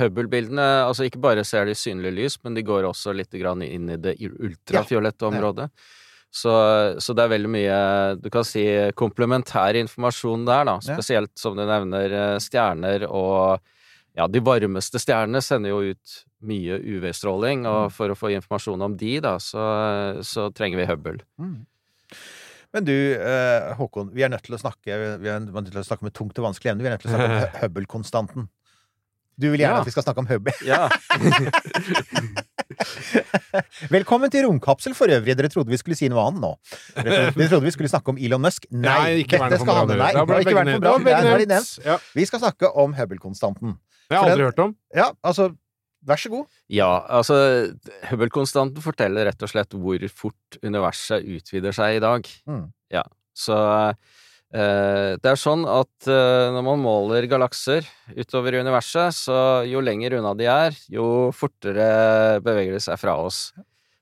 Hubble-bildene 0.00 0.64
Altså, 0.82 1.04
ikke 1.06 1.20
bare 1.22 1.44
ser 1.46 1.68
de 1.68 1.76
synlig 1.78 2.10
lys, 2.16 2.36
men 2.44 2.56
de 2.58 2.64
går 2.66 2.88
også 2.88 3.14
litt 3.16 3.30
grann 3.38 3.62
inn 3.62 3.86
i 3.94 3.96
det 4.02 4.16
ultrafiolette 4.20 5.22
Ja. 5.24 5.30
området. 5.30 5.68
Så, 6.30 6.50
så 7.02 7.14
det 7.18 7.24
er 7.24 7.32
veldig 7.32 7.48
mye, 7.50 7.78
du 8.22 8.28
kan 8.30 8.44
si, 8.46 8.62
komplementær 8.94 9.74
informasjon 9.80 10.44
der, 10.46 10.64
da. 10.68 10.76
Spesielt 10.84 11.32
som 11.40 11.56
du 11.58 11.64
nevner 11.66 12.12
eh, 12.14 12.38
stjerner 12.42 13.08
og 13.10 13.58
Ja, 14.18 14.26
de 14.26 14.40
varmeste 14.42 14.98
stjernene 14.98 15.38
sender 15.42 15.70
jo 15.70 15.92
ut 15.94 16.14
mye 16.42 16.78
UV-stråling, 16.82 17.62
og 17.66 17.84
Mm. 17.88 17.92
for 17.94 18.10
å 18.10 18.16
få 18.18 18.30
informasjon 18.34 18.82
om 18.82 18.96
de, 18.98 19.20
da, 19.22 19.36
så, 19.38 19.62
så 20.26 20.48
trenger 20.52 20.80
vi 20.80 20.86
Hubble. 20.90 21.20
Men 22.74 22.84
du, 22.86 22.94
eh, 23.14 23.70
Håkon, 23.78 24.10
vi 24.14 24.22
er 24.26 24.28
nødt 24.30 24.42
til 24.46 24.54
å 24.54 24.60
snakke 24.60 24.98
Vi 25.22 25.28
er 25.30 25.40
nødt 25.42 25.70
til 25.72 25.78
å 25.80 25.86
snakke 25.86 26.02
med 26.06 26.12
tungt 26.14 26.38
og 26.38 26.46
vanskelig 26.50 26.72
emne. 26.72 26.82
Vi 26.82 26.90
er 26.90 26.94
nødt 26.98 27.02
til 27.06 27.10
å 27.10 27.14
snakke 27.14 27.30
om 27.30 27.38
Hu- 27.40 27.58
Hubble-konstanten. 27.64 28.48
Du 29.40 29.48
vil 29.50 29.60
gjerne 29.62 29.78
Ja. 29.78 29.80
at 29.80 29.86
vi 29.86 29.94
skal 29.94 30.04
snakke 30.06 30.22
om 30.22 30.30
Hubble. 30.30 30.54
Ja. 30.66 30.90
Velkommen 33.96 34.32
til 34.32 34.46
Romkapsel 34.46 34.94
for 34.96 35.12
øvrig. 35.12 35.36
Dere 35.38 35.50
trodde 35.52 35.72
vi 35.72 35.78
skulle 35.80 35.98
si 35.98 36.08
noe 36.12 36.22
annet 36.28 36.44
nå. 36.44 36.52
Dere 36.96 37.32
trodde, 37.36 37.64
vi 37.66 37.74
skulle 37.74 37.90
snakke 37.92 38.14
om 38.14 38.20
Elon 38.20 38.42
Musk. 38.44 38.66
Nei, 38.70 38.82
Nei, 38.88 39.16
ikke 39.24 39.40
dette 39.42 39.60
skal 39.62 39.80
handle. 39.82 39.98
Nei, 40.00 40.12
det 40.16 40.22
har 40.22 40.44
ikke 40.44 40.58
vært 40.58 40.74
for 40.76 40.84
bra. 40.86 41.16
Er. 41.20 41.66
Ja. 41.86 41.98
Vi 42.16 42.28
skal 42.28 42.44
snakke 42.44 42.72
om 42.84 42.94
Hubble-konstanten. 42.98 43.76
Det 44.10 44.18
har 44.18 44.30
jeg 44.30 44.38
aldri 44.38 44.48
hørt 44.50 44.64
om. 44.66 44.78
Ja, 44.96 45.10
altså 45.22 45.52
Vær 46.08 46.16
så 46.16 46.30
god. 46.32 46.46
Ja, 46.72 46.88
altså 47.12 47.34
Hubble-konstanten 48.08 48.80
forteller 48.80 49.26
rett 49.28 49.42
og 49.44 49.50
slett 49.52 49.74
hvor 49.76 50.04
fort 50.16 50.56
universet 50.64 51.26
utvider 51.28 51.76
seg 51.76 51.98
i 51.98 52.00
dag. 52.00 52.30
Mm. 52.48 52.62
Ja, 52.94 53.02
så 53.36 53.58
det 54.50 55.30
er 55.30 55.38
sånn 55.38 55.62
at 55.70 56.08
eh, 56.10 56.48
når 56.50 56.64
man 56.66 56.80
måler 56.82 57.28
galakser 57.30 57.86
utover 58.16 58.56
i 58.56 58.62
universet, 58.64 59.14
så 59.14 59.36
jo 59.68 59.82
lenger 59.84 60.16
unna 60.18 60.32
de 60.34 60.48
er, 60.50 60.78
jo 60.90 61.30
fortere 61.36 62.40
beveger 62.42 62.74
de 62.74 62.80
seg 62.82 62.98
fra 62.98 63.14
oss. 63.22 63.52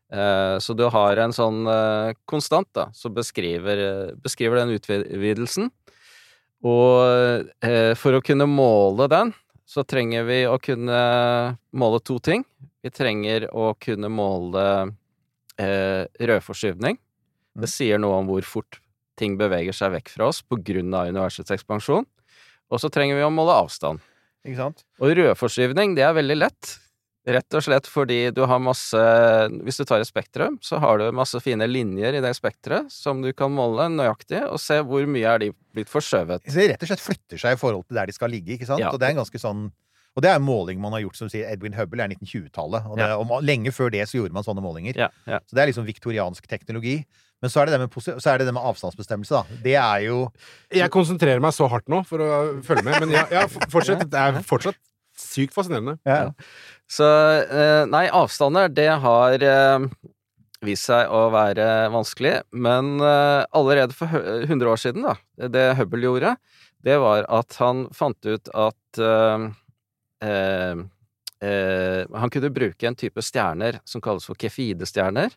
Eh, 0.09 0.57
så 0.59 0.73
du 0.73 0.87
har 0.89 1.21
en 1.21 1.35
sånn 1.37 1.69
eh, 1.69 2.15
konstant 2.25 2.69
da, 2.73 2.89
som 2.97 3.13
beskriver, 3.13 3.83
eh, 3.85 4.15
beskriver 4.25 4.63
den 4.63 4.73
utvidelsen. 4.79 5.69
Og 6.65 7.45
eh, 7.63 7.93
for 7.99 8.17
å 8.17 8.25
kunne 8.25 8.49
måle 8.49 9.09
den, 9.13 9.35
så 9.69 9.85
trenger 9.85 10.25
vi 10.25 10.41
å 10.49 10.57
kunne 10.65 11.03
måle 11.77 12.01
to 12.01 12.17
ting. 12.25 12.47
Vi 12.81 12.91
trenger 12.95 13.51
å 13.53 13.75
kunne 13.77 14.09
måle 14.09 14.65
eh, 15.61 16.09
rødforskyvning. 16.09 16.97
Det 17.59 17.69
sier 17.69 18.01
noe 18.01 18.23
om 18.23 18.31
hvor 18.33 18.47
fort 18.49 18.81
ting 19.19 19.37
beveger 19.41 19.75
seg 19.77 19.93
vekk 19.97 20.13
fra 20.15 20.31
oss 20.31 20.43
av 20.49 21.09
universets 21.11 21.51
ekspansjon. 21.55 22.07
Og 22.69 22.81
så 22.83 22.91
trenger 22.93 23.17
vi 23.17 23.25
å 23.27 23.33
måle 23.33 23.55
avstand. 23.65 24.03
Ikke 24.47 24.61
sant? 24.61 24.85
Og 25.01 25.17
rødforskyvning, 25.17 25.97
det 25.97 26.05
er 26.07 26.15
veldig 26.17 26.37
lett. 26.39 26.77
Rett 27.29 27.57
og 27.59 27.65
slett 27.65 27.89
fordi 27.91 28.31
du 28.33 28.41
har 28.49 28.61
masse 28.63 28.97
Hvis 29.67 29.77
du 29.77 29.85
tar 29.85 30.01
et 30.01 30.09
spektrum, 30.09 30.55
så 30.65 30.79
har 30.81 31.01
du 31.01 31.11
masse 31.13 31.37
fine 31.45 31.67
linjer 31.69 32.17
i 32.17 32.23
det 32.25 32.31
spekteret 32.39 32.89
som 32.93 33.21
du 33.21 33.33
kan 33.37 33.53
måle 33.53 33.91
nøyaktig, 33.93 34.41
og 34.49 34.57
se 34.63 34.79
hvor 34.87 35.05
mye 35.11 35.35
er 35.35 35.43
de 35.43 35.51
blitt 35.77 35.91
forskjøvet. 35.93 36.47
Så 36.49 36.57
det 36.57 36.71
rett 36.73 36.87
og 36.87 36.93
slett 36.93 37.05
flytter 37.05 37.43
seg 37.43 37.59
i 37.59 37.61
forhold 37.61 37.85
til 37.89 38.01
der 38.01 38.09
de 38.09 38.17
skal 38.17 38.33
ligge, 38.33 38.57
ikke 38.57 38.71
sant? 38.71 38.81
Ja. 38.81 38.95
Og 38.95 39.01
det 39.03 39.11
er 39.11 39.17
en 39.17 39.23
ganske 39.25 39.43
sånn 39.43 39.69
og 40.19 40.23
det 40.25 40.33
er 40.33 40.41
en 40.41 40.43
måling 40.43 40.81
man 40.83 40.91
har 40.97 41.05
gjort, 41.05 41.15
som 41.15 41.29
sier 41.31 41.47
Edwin 41.47 41.77
Hubble 41.79 42.03
er 42.03 42.11
1920-tallet. 42.11 42.87
Og, 42.91 42.99
Ja. 42.99 43.15
og 43.23 43.45
lenge 43.47 43.71
før 43.71 43.93
det 43.95 44.03
så 44.11 44.19
gjorde 44.19 44.35
man 44.35 44.43
sånne 44.43 44.65
målinger. 44.65 44.97
Ja, 44.99 45.07
ja. 45.31 45.39
Så 45.47 45.55
det 45.55 45.63
er 45.63 45.71
liksom 45.71 45.87
viktoriansk 45.87 46.49
teknologi. 46.51 47.05
Men 47.43 47.53
så 47.53 47.63
er 47.63 47.69
det 47.69 47.77
det 47.77 47.85
med, 47.85 47.97
så 48.09 48.33
er 48.33 48.41
det 48.41 48.49
det 48.49 48.55
med 48.57 48.67
avstandsbestemmelse, 48.67 49.39
da. 49.39 49.59
Det 49.65 49.77
er 49.79 50.05
jo 50.09 50.21
Jeg 50.75 50.91
konsentrerer 50.95 51.43
meg 51.43 51.55
så 51.55 51.69
hardt 51.71 51.89
nå 51.93 52.03
for 52.09 52.23
å 52.25 52.39
følge 52.67 52.87
med, 52.89 52.99
men 53.05 53.15
ja, 53.15 53.25
ja 53.31 53.47
fortsett. 53.49 54.09
Det 54.11 54.19
er 54.19 54.41
fortsatt 54.47 54.79
sykt 55.19 55.57
fascinerende. 55.57 55.99
ja. 56.07 56.31
Så 56.89 57.05
eh, 57.05 57.83
nei, 57.91 58.07
avstander, 58.17 58.71
det 58.73 58.89
har 59.03 59.43
eh, 59.45 59.83
vist 60.65 60.89
seg 60.89 61.11
å 61.13 61.27
være 61.35 61.67
vanskelig, 61.93 62.39
men 62.57 62.95
eh, 63.05 63.43
allerede 63.59 63.97
for 63.97 64.09
100 64.09 64.71
år 64.73 64.81
siden, 64.81 65.05
da, 65.05 65.49
det 65.53 65.67
Hubble 65.77 66.09
gjorde, 66.09 66.33
det 66.87 66.97
var 67.03 67.27
at 67.29 67.59
han 67.61 67.87
fant 67.93 68.25
ut 68.25 68.49
at 68.55 69.03
eh, 69.03 69.45
eh, 70.25 70.81
eh, 71.45 72.03
han 72.23 72.33
kunne 72.33 72.55
bruke 72.55 72.89
en 72.89 72.99
type 72.99 73.23
stjerner 73.25 73.83
som 73.85 74.03
kalles 74.05 74.27
for 74.29 74.39
kefidestjerner. 74.41 75.35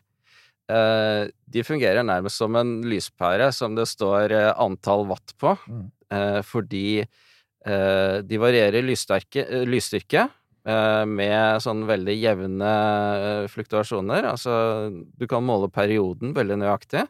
Eh, 0.72 1.28
de 1.52 1.64
fungerer 1.66 2.04
nærmest 2.06 2.40
som 2.40 2.56
en 2.56 2.78
lyspære 2.88 3.50
som 3.52 3.74
det 3.76 3.84
står 3.90 4.32
eh, 4.32 4.52
antall 4.62 5.04
watt 5.10 5.34
på, 5.42 5.56
Mm. 5.68 5.90
eh, 6.16 6.40
fordi 6.42 6.84
eh, 7.02 8.16
de 8.26 8.38
varierer 8.40 8.82
lysstyrke, 8.82 10.28
med 10.62 11.58
sånn 11.58 11.80
veldig 11.88 12.14
jevne 12.22 12.68
fluktuasjoner. 13.50 14.22
Altså, 14.30 14.52
du 15.18 15.24
kan 15.26 15.42
måle 15.42 15.66
perioden 15.74 16.30
veldig 16.36 16.60
nøyaktig, 16.60 17.02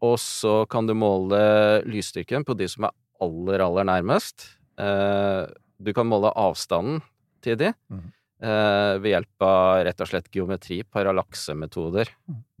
og 0.00 0.16
så 0.16 0.62
kan 0.72 0.86
du 0.88 0.94
måle 0.96 1.82
lysstyrken 1.84 2.44
på 2.48 2.56
de 2.56 2.68
som 2.72 2.86
er 2.88 2.94
aller, 3.20 3.60
aller 3.66 3.84
nærmest. 3.84 4.46
Eh, 4.80 5.44
du 5.76 5.92
kan 5.92 6.08
måle 6.08 6.32
avstanden 6.32 7.02
til 7.44 7.56
de 7.60 7.74
Mhm. 7.92 8.12
Eh, 8.42 8.94
ved 9.00 9.10
hjelp 9.12 9.44
av 9.46 9.84
rett 9.86 10.00
og 10.00 10.10
slett 10.10 10.30
geometri, 10.34 10.82
parallaksemetoder. 10.84 12.10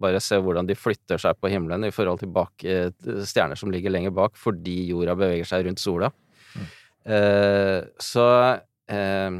Bare 0.00 0.20
se 0.22 0.38
hvordan 0.38 0.68
de 0.68 0.76
flytter 0.78 1.20
seg 1.20 1.38
på 1.40 1.50
himmelen 1.52 1.86
i 1.88 1.92
forhold 1.94 2.20
til 2.22 2.32
bak, 2.34 2.64
eh, 2.64 2.90
stjerner 3.24 3.58
som 3.58 3.72
ligger 3.72 3.90
lenger 3.94 4.14
bak, 4.14 4.36
fordi 4.36 4.88
jorda 4.90 5.16
beveger 5.18 5.48
seg 5.48 5.66
rundt 5.66 5.82
sola. 5.82 6.12
Eh, 7.04 7.84
så 8.00 8.26
eh, 8.88 9.30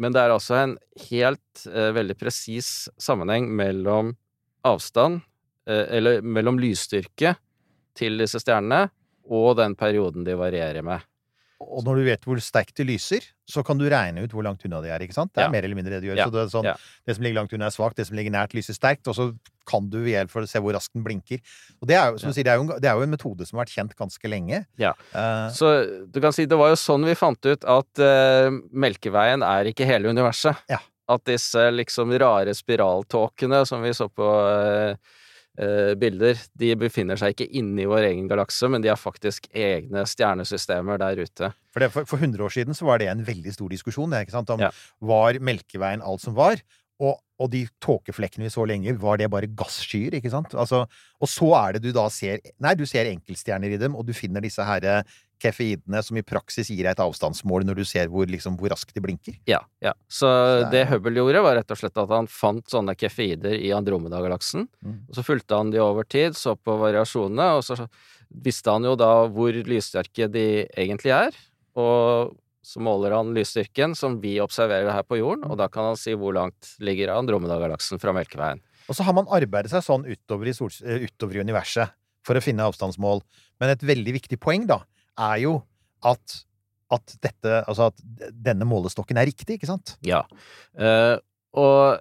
Men 0.00 0.12
det 0.12 0.20
er 0.20 0.32
altså 0.32 0.56
en 0.58 0.78
helt 1.08 1.66
eh, 1.66 1.90
veldig 1.96 2.16
presis 2.20 2.88
sammenheng 3.00 3.48
mellom 3.52 4.14
avstand, 4.64 5.20
eh, 5.68 5.86
eller 5.96 6.22
mellom 6.24 6.58
lysstyrke 6.60 7.34
til 7.96 8.16
disse 8.20 8.40
stjernene, 8.40 8.88
og 9.30 9.56
den 9.60 9.76
perioden 9.76 10.24
de 10.24 10.36
varierer 10.40 10.82
med. 10.84 11.04
Og 11.60 11.84
når 11.84 11.98
du 12.00 12.04
vet 12.06 12.22
hvor 12.24 12.38
sterkt 12.40 12.74
det 12.80 12.86
lyser, 12.88 13.20
så 13.50 13.60
kan 13.66 13.76
du 13.76 13.84
regne 13.92 14.22
ut 14.24 14.32
hvor 14.32 14.42
langt 14.46 14.62
unna 14.64 14.80
de 14.80 14.88
er. 14.88 15.02
ikke 15.04 15.12
sant? 15.16 15.32
Det 15.34 15.42
er 15.42 15.48
Ja. 15.48 15.52
mer 15.52 15.62
eller 15.66 15.76
mindre 15.76 15.92
det 15.92 16.00
du 16.02 16.08
gjør. 16.08 16.16
Ja. 16.16 16.24
Så 16.26 16.32
det, 16.32 16.44
sånn, 16.50 16.64
Ja. 16.64 16.74
det 17.06 17.16
som 17.16 17.22
ligger 17.24 17.40
langt 17.42 17.52
unna, 17.52 17.66
er 17.66 17.74
svakt, 17.74 17.96
det 17.96 18.06
som 18.06 18.16
ligger 18.16 18.32
nært, 18.32 18.54
lyser 18.56 18.72
sterkt. 18.74 19.06
Og 19.08 19.14
så 19.14 19.26
kan 19.68 19.90
du 19.90 19.98
ved 20.02 20.14
hjelp 20.14 20.30
for 20.30 20.40
å 20.42 20.48
se 20.48 20.58
hvor 20.58 20.72
raskt 20.72 20.94
den 20.94 21.04
blinker. 21.04 21.40
Og 21.82 21.86
det 21.88 21.96
er 21.96 22.10
jo, 22.12 22.16
som 22.18 22.30
du 22.30 22.34
sier, 22.34 22.44
det 22.44 22.52
er 22.54 22.56
jo, 22.56 22.62
en, 22.64 22.80
det 22.80 22.88
er 22.88 22.96
jo 22.96 23.02
en 23.02 23.10
metode 23.12 23.46
som 23.46 23.58
har 23.58 23.66
vært 23.66 23.74
kjent 23.76 23.94
ganske 23.96 24.24
lenge. 24.32 24.64
Ja. 24.78 24.94
Uh, 25.14 25.50
Så 25.52 26.10
du 26.10 26.20
kan 26.20 26.32
si 26.32 26.46
det 26.46 26.56
var 26.56 26.70
jo 26.72 26.76
sånn 26.80 27.04
vi 27.04 27.14
fant 27.14 27.44
ut 27.44 27.64
at 27.64 27.98
uh, 28.00 28.48
Melkeveien 28.72 29.44
er 29.44 29.64
ikke 29.70 29.84
hele 29.86 30.08
universet. 30.08 30.56
Ja. 30.70 30.78
At 31.10 31.24
disse 31.24 31.58
liksom 31.74 32.10
rare 32.18 32.54
spiraltåkene 32.56 33.66
som 33.66 33.82
vi 33.82 33.90
så 33.90 34.08
på 34.08 34.22
eh, 34.22 34.96
bilder, 36.00 36.38
de 36.56 36.70
befinner 36.78 37.18
seg 37.20 37.34
ikke 37.34 37.48
inni 37.58 37.84
vår 37.90 38.06
egen 38.10 38.28
galakse, 38.30 38.68
men 38.70 38.80
de 38.84 38.88
har 38.92 38.96
faktisk 39.00 39.48
egne 39.52 40.04
stjernesystemer 40.08 41.00
der 41.02 41.20
ute. 41.20 41.50
For, 41.74 41.82
det, 41.82 41.90
for, 41.94 42.06
for 42.08 42.22
100 42.22 42.44
år 42.46 42.54
siden 42.54 42.74
så 42.74 42.86
var 42.88 42.98
det 43.02 43.08
en 43.10 43.24
veldig 43.26 43.52
stor 43.54 43.68
diskusjon. 43.72 44.10
det, 44.10 44.22
Ikke 44.26 44.36
sant? 44.38 44.50
Om 44.50 44.60
Ja. 44.60 44.70
var 45.00 45.38
Melkeveien 45.40 46.02
alt 46.02 46.22
som 46.22 46.34
var, 46.38 46.62
og, 47.00 47.16
og 47.40 47.48
de 47.52 47.64
tåkeflekkene 47.80 48.46
vi 48.46 48.52
så 48.52 48.66
lenge, 48.68 48.92
var 49.00 49.16
det 49.20 49.30
bare 49.32 49.48
gasskyer, 49.56 50.18
ikke 50.18 50.32
sant? 50.32 50.52
Altså, 50.52 50.84
og 51.20 51.30
så 51.30 51.48
er 51.56 51.76
det 51.76 51.86
du 51.86 51.94
da 51.96 52.04
ser 52.12 52.42
Nei, 52.60 52.74
du 52.76 52.84
ser 52.88 53.08
enkeltstjerner 53.08 53.72
i 53.72 53.80
dem, 53.80 53.96
og 53.96 54.04
du 54.08 54.12
finner 54.16 54.44
disse 54.44 54.64
herre 54.66 55.00
kefeidene 55.40 56.02
som 56.04 56.18
i 56.20 56.24
praksis 56.26 56.68
gir 56.68 56.84
deg 56.84 56.92
et 56.92 57.00
avstandsmål 57.00 57.64
når 57.64 57.80
du 57.80 57.86
ser 57.88 58.10
hvor, 58.12 58.28
liksom, 58.28 58.58
hvor 58.60 58.72
raskt 58.74 58.92
de 58.92 59.02
blinker. 59.04 59.38
Ja, 59.48 59.62
ja. 59.80 59.94
Så 60.12 60.28
det 60.72 60.84
Hubble 60.90 61.16
gjorde, 61.16 61.40
var 61.46 61.56
rett 61.56 61.72
og 61.72 61.80
slett 61.80 61.96
at 62.02 62.12
han 62.12 62.28
fant 62.28 62.68
sånne 62.68 62.92
kefeider 62.98 63.56
i 63.56 63.72
Andromeda-galaksen. 63.76 64.68
Mm. 64.84 64.98
Og 65.08 65.16
så 65.16 65.24
fulgte 65.24 65.56
han 65.56 65.72
de 65.72 65.80
over 65.80 66.04
tid, 66.04 66.36
så 66.36 66.58
på 66.60 66.76
variasjonene, 66.82 67.48
og 67.56 67.64
så 67.64 67.88
visste 68.44 68.76
han 68.76 68.84
jo 68.86 68.92
da 69.00 69.10
hvor 69.32 69.56
lyssterke 69.72 70.28
de 70.30 70.46
egentlig 70.68 71.16
er. 71.16 71.40
Og 71.80 72.36
så 72.70 72.82
måler 72.82 73.16
han 73.16 73.32
lysstyrken 73.34 73.96
som 73.98 74.20
vi 74.22 74.36
observerer 74.42 74.92
her 74.94 75.06
på 75.06 75.18
jorden, 75.18 75.48
og 75.50 75.58
da 75.58 75.66
kan 75.72 75.88
han 75.90 75.98
si 75.98 76.14
hvor 76.18 76.36
langt 76.36 76.76
ligger 76.78 77.10
Andromeda-galaksen 77.16 77.98
fra 78.02 78.14
Melkeveien. 78.14 78.62
Og 78.86 78.94
så 78.98 79.06
har 79.06 79.16
man 79.16 79.30
arbeidet 79.30 79.72
seg 79.72 79.82
sånn 79.86 80.06
utover 80.06 80.50
i, 80.50 80.54
eh, 80.54 81.06
utover 81.08 81.38
i 81.38 81.42
universet 81.42 81.96
for 82.26 82.38
å 82.38 82.42
finne 82.44 82.66
avstandsmål. 82.66 83.22
Men 83.62 83.74
et 83.74 83.82
veldig 83.86 84.14
viktig 84.20 84.38
poeng, 84.42 84.68
da, 84.70 84.80
er 85.18 85.42
jo 85.44 85.56
at, 86.06 86.36
at 86.94 87.16
dette 87.20 87.58
Altså 87.68 87.90
at 87.90 87.98
denne 88.32 88.64
målestokken 88.64 89.18
er 89.20 89.28
riktig, 89.28 89.58
ikke 89.58 89.68
sant? 89.68 89.96
Ja. 90.06 90.22
Eh, 90.78 91.18
og 91.58 92.00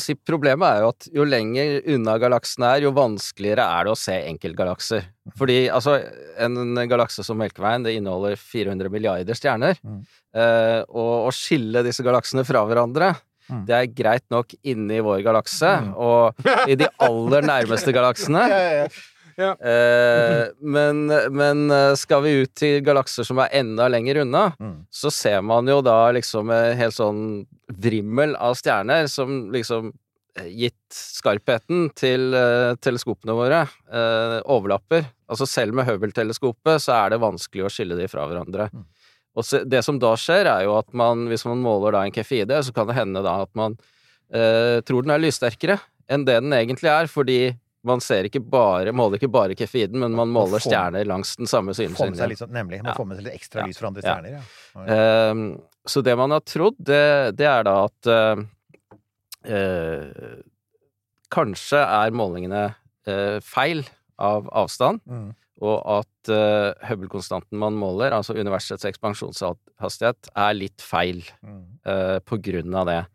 si 0.00 0.14
problemet 0.16 0.64
er 0.64 0.84
jo 0.84 0.92
at 0.94 1.08
jo 1.12 1.26
lenger 1.28 1.82
unna 1.94 2.14
galaksen 2.22 2.64
er, 2.64 2.86
jo 2.86 2.94
vanskeligere 2.96 3.66
er 3.78 3.84
det 3.84 3.92
å 3.92 3.98
se 4.00 4.16
enkeltgalakser. 4.30 5.10
Fordi 5.38 5.58
altså, 5.68 5.98
en 6.40 6.80
galakse 6.88 7.24
som 7.26 7.36
Melkeveien, 7.40 7.84
det 7.84 7.96
inneholder 7.98 8.38
400 8.40 8.92
milliarder 8.92 9.36
stjerner. 9.36 9.80
Mm. 9.84 10.00
Eh, 10.40 10.80
og 10.88 11.28
å 11.28 11.34
skille 11.36 11.84
disse 11.84 12.04
galaksene 12.06 12.46
fra 12.48 12.64
hverandre 12.68 13.12
Mm. 13.44 13.64
det 13.68 13.74
er 13.76 13.90
greit 13.92 14.24
nok 14.32 14.54
inni 14.64 15.02
vår 15.04 15.18
galakse, 15.20 15.68
og 16.00 16.46
i 16.70 16.76
de 16.80 16.88
aller 17.04 17.44
nærmeste 17.44 17.92
galaksene. 17.92 18.44
Eh, 19.38 20.44
men, 20.60 21.06
men 21.34 21.64
eh, 21.74 21.94
skal 21.98 22.22
vi 22.24 22.36
ut 22.44 22.52
til 22.58 22.78
galakser 22.86 23.26
som 23.26 23.40
er 23.42 23.52
enda 23.60 23.88
lenger 23.90 24.22
unna, 24.22 24.44
Mm. 24.60 24.86
så 24.92 25.10
ser 25.12 25.42
man 25.42 25.66
jo 25.68 25.80
da 25.82 26.10
liksom 26.14 26.50
en 26.54 26.76
helt 26.78 26.94
sånn 26.94 27.20
vrimmel 27.72 28.36
av 28.36 28.54
stjerner 28.60 29.08
som 29.10 29.50
liksom 29.54 29.92
eh, 30.38 30.48
Gitt 30.50 30.94
skarpheten 30.94 31.88
til 31.98 32.34
eh, 32.34 32.74
teleskopene 32.82 33.34
våre, 33.38 33.62
eh, 33.90 34.38
overlapper. 34.50 35.06
Altså 35.30 35.46
selv 35.50 35.74
med 35.78 35.86
Hubble-teleskopet 35.88 36.82
så 36.82 36.94
er 37.04 37.14
det 37.14 37.22
vanskelig 37.22 37.64
å 37.66 37.72
skille 37.72 37.96
de 37.98 38.06
fra 38.10 38.26
hverandre. 38.30 38.68
Mm. 38.74 38.84
Og 39.34 39.42
så, 39.46 39.64
det 39.66 39.80
som 39.82 39.98
da 39.98 40.12
skjer, 40.20 40.46
er 40.46 40.64
jo 40.68 40.76
at 40.78 40.92
man, 40.94 41.24
hvis 41.30 41.42
man 41.48 41.58
måler 41.62 41.96
da 41.96 42.04
en 42.06 42.12
KFID, 42.14 42.52
så 42.62 42.74
kan 42.76 42.86
det 42.86 42.94
hende 42.98 43.22
da 43.24 43.40
at 43.42 43.50
man 43.58 43.74
eh, 44.30 44.78
tror 44.86 45.02
den 45.02 45.10
er 45.14 45.22
lyssterkere 45.24 45.80
enn 46.10 46.26
det 46.28 46.36
den 46.44 46.52
egentlig 46.52 46.90
er, 46.92 47.06
fordi 47.10 47.38
man 47.84 48.00
ser 48.00 48.24
ikke 48.28 48.40
bare, 48.40 48.92
måler 48.96 49.18
ikke 49.20 49.30
bare 49.30 49.54
kefiden, 49.58 49.98
men 50.00 50.12
man 50.16 50.28
måler 50.32 50.58
får- 50.58 50.70
stjerner 50.70 51.04
langs 51.06 51.36
den 51.36 51.46
samme 51.46 51.74
synslinjen. 51.76 52.36
sånn, 52.36 52.50
nemlig. 52.50 52.82
Man 52.82 52.92
Ja. 52.92 52.94
får 52.96 53.06
med 53.06 53.18
seg 53.18 53.24
litt 53.26 53.34
ekstra 53.40 53.66
lys 53.66 53.78
fra 53.78 53.88
andre 53.88 54.02
stjerner. 54.02 54.42
Ja. 54.74 55.30
Um, 55.30 55.62
så 55.86 56.02
det 56.02 56.16
man 56.16 56.30
har 56.30 56.40
trodd, 56.40 56.76
det, 56.80 57.36
det 57.36 57.46
er 57.46 57.62
da 57.62 57.84
at 57.84 58.06
uh, 58.06 58.42
uh, 59.48 60.42
Kanskje 61.34 61.80
er 61.82 62.12
målingene 62.14 62.74
uh, 63.08 63.40
feil 63.42 63.84
av 64.22 64.46
avstand, 64.54 65.00
Mm. 65.08 65.32
og 65.60 65.82
at 66.00 66.30
Hubble-konstanten 66.88 67.58
man 67.58 67.74
måler, 67.74 68.12
altså 68.12 68.34
universets 68.38 68.84
ekspansjonshastighet, 68.88 70.28
er 70.36 70.54
litt 70.54 70.80
feil 70.80 71.22
Mm. 71.44 71.64
på 72.24 72.38
grunn 72.40 72.74
av 72.74 72.86
det. 72.86 73.06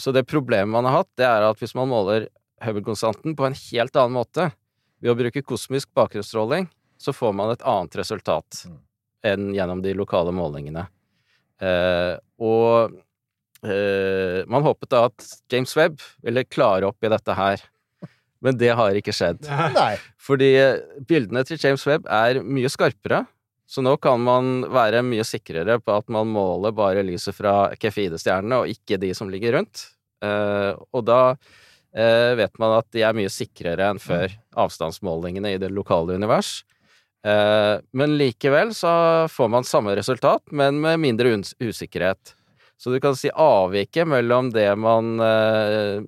Så 0.00 0.12
det 0.12 0.26
problemet 0.26 0.68
man 0.72 0.84
har 0.84 1.02
hatt, 1.04 1.08
det 1.16 1.26
er 1.26 1.42
at 1.50 1.58
hvis 1.60 1.74
man 1.76 1.88
måler 1.88 2.28
Hubble-konstanten 2.64 3.36
på 3.36 3.46
en 3.48 3.56
helt 3.58 3.96
annen 3.96 4.16
måte, 4.16 4.50
ved 5.02 5.12
å 5.12 5.18
bruke 5.18 5.42
kosmisk 5.44 5.90
bakgrunnsstråling, 5.96 6.68
så 6.98 7.12
får 7.12 7.34
man 7.36 7.52
et 7.52 7.64
annet 7.68 7.96
resultat 8.00 8.62
Mm. 8.64 8.78
enn 9.26 9.48
gjennom 9.54 9.82
de 9.82 9.92
lokale 9.94 10.32
målingene. 10.32 10.86
Eh, 11.60 12.16
og 12.40 12.94
eh, 13.64 14.44
man 14.48 14.64
håpet 14.64 14.90
da 14.92 15.04
at 15.10 15.24
James 15.52 15.72
Webb 15.76 16.00
ville 16.24 16.44
klare 16.44 16.88
opp 16.88 17.02
i 17.04 17.10
dette 17.12 17.34
her, 17.36 17.60
men 18.44 18.56
det 18.60 18.70
har 18.76 18.96
ikke 18.96 19.14
skjedd. 19.16 19.44
Nei. 19.76 19.96
Fordi 20.20 20.50
eh, 20.60 20.80
bildene 21.08 21.44
til 21.48 21.58
James 21.60 21.84
Webb 21.88 22.06
er 22.12 22.40
mye 22.44 22.70
skarpere, 22.72 23.24
så 23.66 23.82
nå 23.82 23.96
kan 23.98 24.20
man 24.22 24.60
være 24.70 25.00
mye 25.02 25.24
sikrere 25.26 25.80
på 25.82 25.96
at 25.96 26.08
man 26.12 26.28
måler 26.30 26.70
bare 26.76 27.02
lyset 27.02 27.34
fra 27.34 27.72
Kefide-stjernene, 27.74 28.62
og 28.62 28.70
ikke 28.70 29.00
de 29.02 29.10
som 29.16 29.28
ligger 29.32 29.56
rundt. 29.58 29.88
Eh, 30.22 30.72
og 30.94 31.02
da 31.08 31.20
eh, 31.34 31.64
vet 31.96 32.58
man 32.60 32.76
at 32.78 32.88
de 32.92 33.00
er 33.06 33.14
mye 33.16 33.30
sikrere 33.32 33.86
enn 33.90 33.98
før 34.02 34.28
avstandsmålingene 34.56 35.54
i 35.54 35.58
det 35.62 35.70
lokale 35.72 36.14
univers. 36.18 36.64
Eh, 37.26 37.78
men 37.96 38.16
likevel 38.20 38.74
så 38.76 38.90
får 39.32 39.48
man 39.50 39.64
samme 39.66 39.96
resultat, 39.96 40.42
men 40.52 40.80
med 40.80 41.00
mindre 41.00 41.32
usikkerhet. 41.58 42.34
Så 42.76 42.92
du 42.92 43.00
kan 43.00 43.16
si 43.16 43.30
avviket 43.32 44.06
mellom 44.06 44.50
det 44.52 44.68
man 44.78 45.16
eh, 45.24 46.04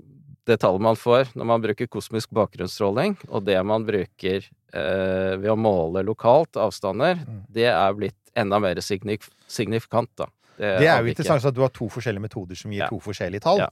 det 0.48 0.57
tallet 0.62 0.81
man 0.85 0.96
får 0.96 1.33
når 1.37 1.44
man 1.48 1.64
bruker 1.64 1.88
kosmisk 1.92 2.31
bakgrunnsstråling, 2.37 3.16
og 3.29 3.44
det 3.48 3.59
man 3.68 3.85
bruker 3.88 4.44
eh, 4.44 5.35
ved 5.40 5.51
å 5.53 5.57
måle 5.61 6.05
lokalt 6.07 6.57
avstander, 6.61 7.18
Mm. 7.24 7.42
det 7.53 7.66
er 7.72 7.92
blitt 7.96 8.16
enda 8.37 8.61
mer 8.61 8.77
signif 8.85 9.31
signifikant, 9.48 10.11
da. 10.16 10.27
Det 10.59 10.88
er 10.88 11.03
jo 11.05 11.07
interessant 11.12 11.44
at 11.46 11.55
du 11.55 11.61
har 11.62 11.70
to 11.70 11.87
forskjellige 11.87 12.24
metoder 12.24 12.57
som 12.59 12.70
gir 12.72 12.81
Ja. 12.83 12.88
to 12.90 12.98
forskjellige 12.98 13.40
tall. 13.44 13.59
Ja. 13.59 13.68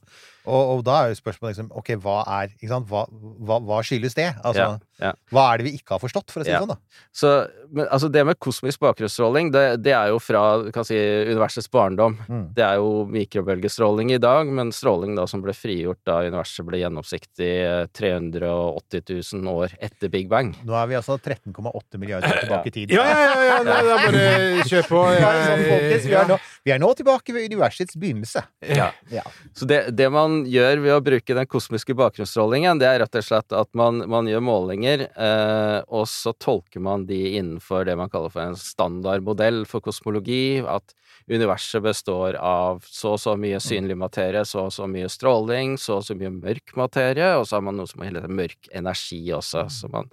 Og, 0.47 0.77
og 0.77 0.83
da 0.87 0.95
er 1.03 1.11
jo 1.11 1.17
spørsmålet 1.19 1.53
liksom 1.57 1.69
Ok, 1.75 1.89
hva 2.03 2.21
er 2.39 2.53
ikke 2.55 2.69
sant? 2.71 2.87
Hva, 2.89 3.03
hva, 3.11 3.57
hva 3.67 3.81
skyldes 3.85 4.15
det? 4.17 4.29
Altså, 4.47 4.63
Ja, 4.63 5.09
ja. 5.09 5.11
hva 5.35 5.43
er 5.51 5.59
det 5.61 5.67
vi 5.67 5.73
ikke 5.77 5.97
har 5.97 6.01
forstått, 6.01 6.31
for 6.33 6.41
å 6.41 6.47
si 6.47 6.53
Ja. 6.53 6.61
det 6.61 6.65
sånn, 6.65 6.73
da? 6.73 7.01
Så, 7.13 7.31
men, 7.75 7.85
altså 7.91 8.09
det 8.13 8.23
med 8.25 8.39
kosmisk 8.41 8.79
bakgrunnsstråling, 8.85 9.51
det, 9.53 9.65
det 9.85 9.93
er 9.93 10.09
jo 10.13 10.19
fra 10.23 10.43
kan 10.73 10.85
si, 10.87 10.95
universets 11.27 11.67
barndom. 11.73 12.15
Mm. 12.29 12.45
Det 12.57 12.63
er 12.65 12.79
jo 12.79 13.03
mikrobølgestråling 13.13 14.13
i 14.15 14.19
dag, 14.23 14.47
men 14.47 14.71
stråling 14.75 15.15
da 15.17 15.25
som 15.29 15.43
ble 15.43 15.53
frigjort 15.57 15.99
da 16.07 16.21
universet 16.25 16.65
ble 16.67 16.79
gjennomsiktig 16.81 17.51
eh, 17.67 17.85
380 17.97 19.03
000 19.43 19.51
år 19.51 19.75
etter 19.83 20.11
Big 20.13 20.29
Bang. 20.31 20.53
Nå 20.65 20.75
er 20.79 20.87
vi 20.91 20.97
altså 20.99 21.17
13,8 21.19 21.99
milliarder 22.01 22.39
tilbake 22.41 22.71
i 22.71 22.75
tid. 22.79 22.95
Ja, 22.95 23.05
ja, 23.05 23.19
ja, 23.21 23.45
ja, 23.49 23.57
det 23.67 23.75
er 23.77 23.89
bare 23.91 24.67
kjør 24.71 24.89
på. 24.91 25.03
Ja, 25.17 25.29
sånn, 25.43 25.63
folkens, 25.67 26.05
vi, 26.07 26.13
er 26.17 26.27
nå, 26.29 26.35
vi 26.67 26.73
er 26.75 26.81
nå 26.81 26.89
tilbake 26.99 27.33
ved 27.35 27.47
universets 27.51 27.97
begynnelse. 27.99 28.43
Ja. 28.69 28.89
Ja. 29.11 29.23
Så 29.57 29.65
det, 29.69 29.79
det 29.97 30.09
man 30.13 30.36
gjør 30.45 30.81
ved 30.83 30.93
å 30.93 31.01
bruke 31.01 31.35
den 31.35 31.47
kosmiske 31.49 31.95
bakgrunnsstrålingen, 31.97 32.77
det 32.77 32.87
er 32.89 32.99
rett 33.01 33.17
og 33.17 33.25
slett 33.25 33.55
at 33.55 33.69
man, 33.77 34.03
man 34.11 34.27
gjør 34.29 34.43
målinger, 34.45 35.07
eh, 35.09 35.79
og 35.87 36.05
så 36.11 36.35
tolker 36.37 36.83
man 36.83 37.07
de 37.09 37.17
innenfor 37.39 37.87
det 37.87 37.95
man 37.97 38.11
kaller 38.13 38.33
for 38.33 38.43
en 38.43 38.59
standardmodell 38.59 39.63
for 39.69 39.81
kosmologi, 39.85 40.61
at 40.61 40.93
universet 41.27 41.83
består 41.83 42.37
av 42.39 42.83
så 42.85 43.15
og 43.15 43.21
så 43.23 43.33
mye 43.39 43.59
synlig 43.63 43.97
materie, 43.99 44.45
så 44.47 44.67
og 44.67 44.73
så 44.75 44.87
mye 44.91 45.09
stråling, 45.11 45.75
så 45.81 45.97
og 45.97 46.07
så 46.07 46.15
mye 46.19 46.31
mørk 46.35 46.75
materie, 46.79 47.33
og 47.39 47.47
så 47.47 47.57
har 47.57 47.67
man 47.67 47.79
noe 47.81 47.89
som 47.89 48.05
heter 48.05 48.29
mørk 48.29 48.69
energi 48.75 49.23
også, 49.35 49.67
så 49.73 49.91
man 49.91 50.11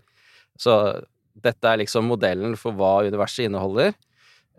Så 0.58 0.74
dette 1.34 1.66
er 1.66 1.80
liksom 1.80 2.06
modellen 2.06 2.54
for 2.56 2.76
hva 2.78 3.02
universet 3.02 3.48
inneholder, 3.48 3.92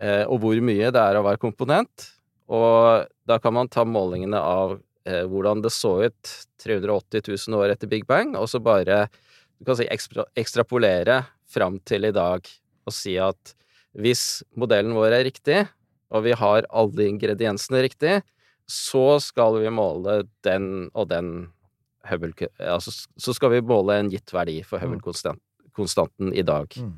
eh, 0.00 0.24
og 0.28 0.42
hvor 0.42 0.60
mye 0.60 0.92
det 0.92 1.00
er 1.00 1.16
av 1.16 1.24
hver 1.24 1.40
komponent. 1.40 2.10
Og 2.46 3.06
da 3.26 3.38
kan 3.42 3.54
man 3.56 3.70
ta 3.72 3.84
målingene 3.84 4.38
av 4.38 4.76
hvordan 5.06 5.62
det 5.62 5.70
så 5.70 5.92
ut 6.08 6.32
380 6.64 7.22
000 7.48 7.58
år 7.60 7.74
etter 7.74 7.90
Big 7.90 8.06
Bang, 8.08 8.34
og 8.34 8.48
så 8.50 8.58
bare 8.62 9.04
du 9.56 9.64
kan 9.64 9.78
si 9.78 9.86
ekstra, 9.88 10.26
ekstrapolere 10.36 11.22
fram 11.48 11.78
til 11.86 12.08
i 12.08 12.14
dag 12.14 12.48
og 12.86 12.94
si 12.94 13.16
at 13.22 13.54
hvis 13.96 14.42
modellen 14.58 14.92
vår 14.96 15.14
er 15.16 15.24
riktig, 15.24 15.62
og 16.12 16.26
vi 16.26 16.34
har 16.36 16.66
alle 16.68 17.08
ingrediensene 17.08 17.80
riktig, 17.86 18.18
så 18.68 19.16
skal 19.22 19.56
vi 19.62 19.72
måle 19.72 20.24
den 20.46 20.88
og 20.92 21.08
den 21.10 21.48
Hubble 22.06 22.48
Altså 22.62 22.92
så 22.94 23.34
skal 23.34 23.50
vi 23.56 23.64
måle 23.66 23.96
en 23.98 24.10
gitt 24.12 24.30
verdi 24.34 24.60
for 24.66 24.82
Hubble-konstanten 24.82 26.30
i 26.34 26.44
dag. 26.46 26.70
Mm. 26.78 26.92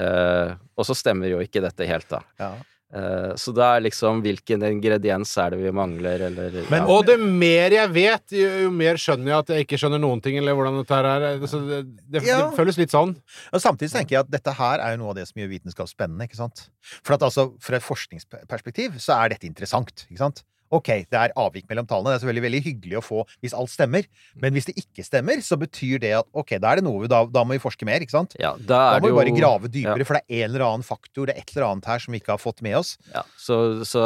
Eh, 0.00 0.54
og 0.74 0.86
så 0.88 0.96
stemmer 0.98 1.30
jo 1.30 1.38
ikke 1.42 1.62
dette 1.62 1.86
helt, 1.86 2.08
da. 2.10 2.22
Ja. 2.40 2.50
Eh, 2.92 3.32
så 3.38 3.52
det 3.54 3.62
er 3.62 3.82
liksom 3.84 4.18
hvilken 4.24 4.64
ingrediens 4.66 5.30
er 5.38 5.50
det 5.54 5.60
vi 5.62 5.70
mangler, 5.70 6.24
eller 6.26 6.50
Men- 6.68 6.82
ja. 6.82 6.86
Og 6.90 7.06
det 7.06 7.20
mer 7.20 7.70
jeg 7.70 7.88
vet, 7.94 8.24
jo, 8.34 8.48
jo 8.64 8.70
mer 8.74 8.94
skjønner 8.98 9.26
jeg 9.30 9.38
at 9.38 9.46
jeg 9.54 9.66
ikke 9.66 9.78
skjønner 9.78 10.00
noen 10.02 10.20
ting, 10.20 10.36
eller 10.38 10.54
hvordan 10.58 10.80
dette 10.80 10.98
her 10.98 11.04
er. 11.06 11.38
Så 11.46 11.60
det, 11.68 11.80
det, 12.10 12.22
Ja. 12.26 12.50
det 12.50 12.56
føles 12.58 12.76
litt 12.76 12.90
sånn. 12.90 13.14
Og 13.52 13.60
samtidig 13.62 13.92
tenker 13.92 14.10
jeg 14.18 14.20
at 14.26 14.30
dette 14.30 14.52
her 14.58 14.80
er 14.80 14.96
jo 14.96 15.04
noe 15.04 15.10
av 15.10 15.14
det 15.20 15.28
som 15.28 15.38
gjør 15.40 15.50
vitenskap 15.54 15.86
spennende. 15.88 16.26
ikke 16.26 16.36
sant? 16.42 16.68
For 17.04 17.14
at 17.14 17.20
altså, 17.22 17.52
Fra 17.60 17.76
et 17.76 17.82
forskningsperspektiv 17.82 18.98
så 18.98 19.22
er 19.24 19.28
dette 19.30 19.46
interessant. 19.46 20.06
ikke 20.10 20.18
sant? 20.18 20.42
Ok, 20.70 20.88
det 21.10 21.18
er 21.18 21.32
avvik 21.34 21.66
mellom 21.70 21.86
tallene. 21.90 22.12
Det 22.12 22.20
er 22.20 22.22
selvfølgelig 22.22 22.44
veldig 22.46 22.60
hyggelig 22.66 22.98
å 23.00 23.02
få 23.02 23.24
hvis 23.42 23.54
alt 23.58 23.72
stemmer. 23.72 24.06
Men 24.38 24.54
hvis 24.54 24.68
det 24.70 24.76
ikke 24.78 25.02
stemmer, 25.06 25.40
så 25.42 25.58
betyr 25.58 25.98
det 26.04 26.12
at 26.20 26.28
ok, 26.30 26.52
da 26.62 26.70
er 26.72 26.80
det 26.80 26.84
noe 26.86 27.08
Da, 27.10 27.24
da 27.26 27.42
må 27.44 27.56
vi 27.56 27.62
forske 27.62 27.86
mer, 27.88 28.04
ikke 28.04 28.14
sant? 28.14 28.36
Ja, 28.38 28.52
da 28.56 28.78
Da 28.94 29.00
må 29.02 29.08
det 29.08 29.10
vi 29.10 29.18
bare 29.18 29.32
jo 29.32 29.38
grave 29.40 29.70
dypere, 29.72 29.98
ja. 30.04 30.06
for 30.06 30.18
det 30.18 30.22
er 30.28 30.44
en 30.44 30.50
eller 30.54 30.66
annen 30.68 30.86
faktor, 30.86 31.26
det 31.26 31.34
er 31.34 31.42
et 31.42 31.50
eller 31.56 31.66
annet 31.72 31.88
her 31.90 32.04
som 32.04 32.14
vi 32.14 32.20
ikke 32.22 32.34
har 32.36 32.42
fått 32.42 32.62
med 32.62 32.76
oss. 32.78 32.92
Ja, 33.14 33.24
så, 33.40 33.58
så 33.88 34.04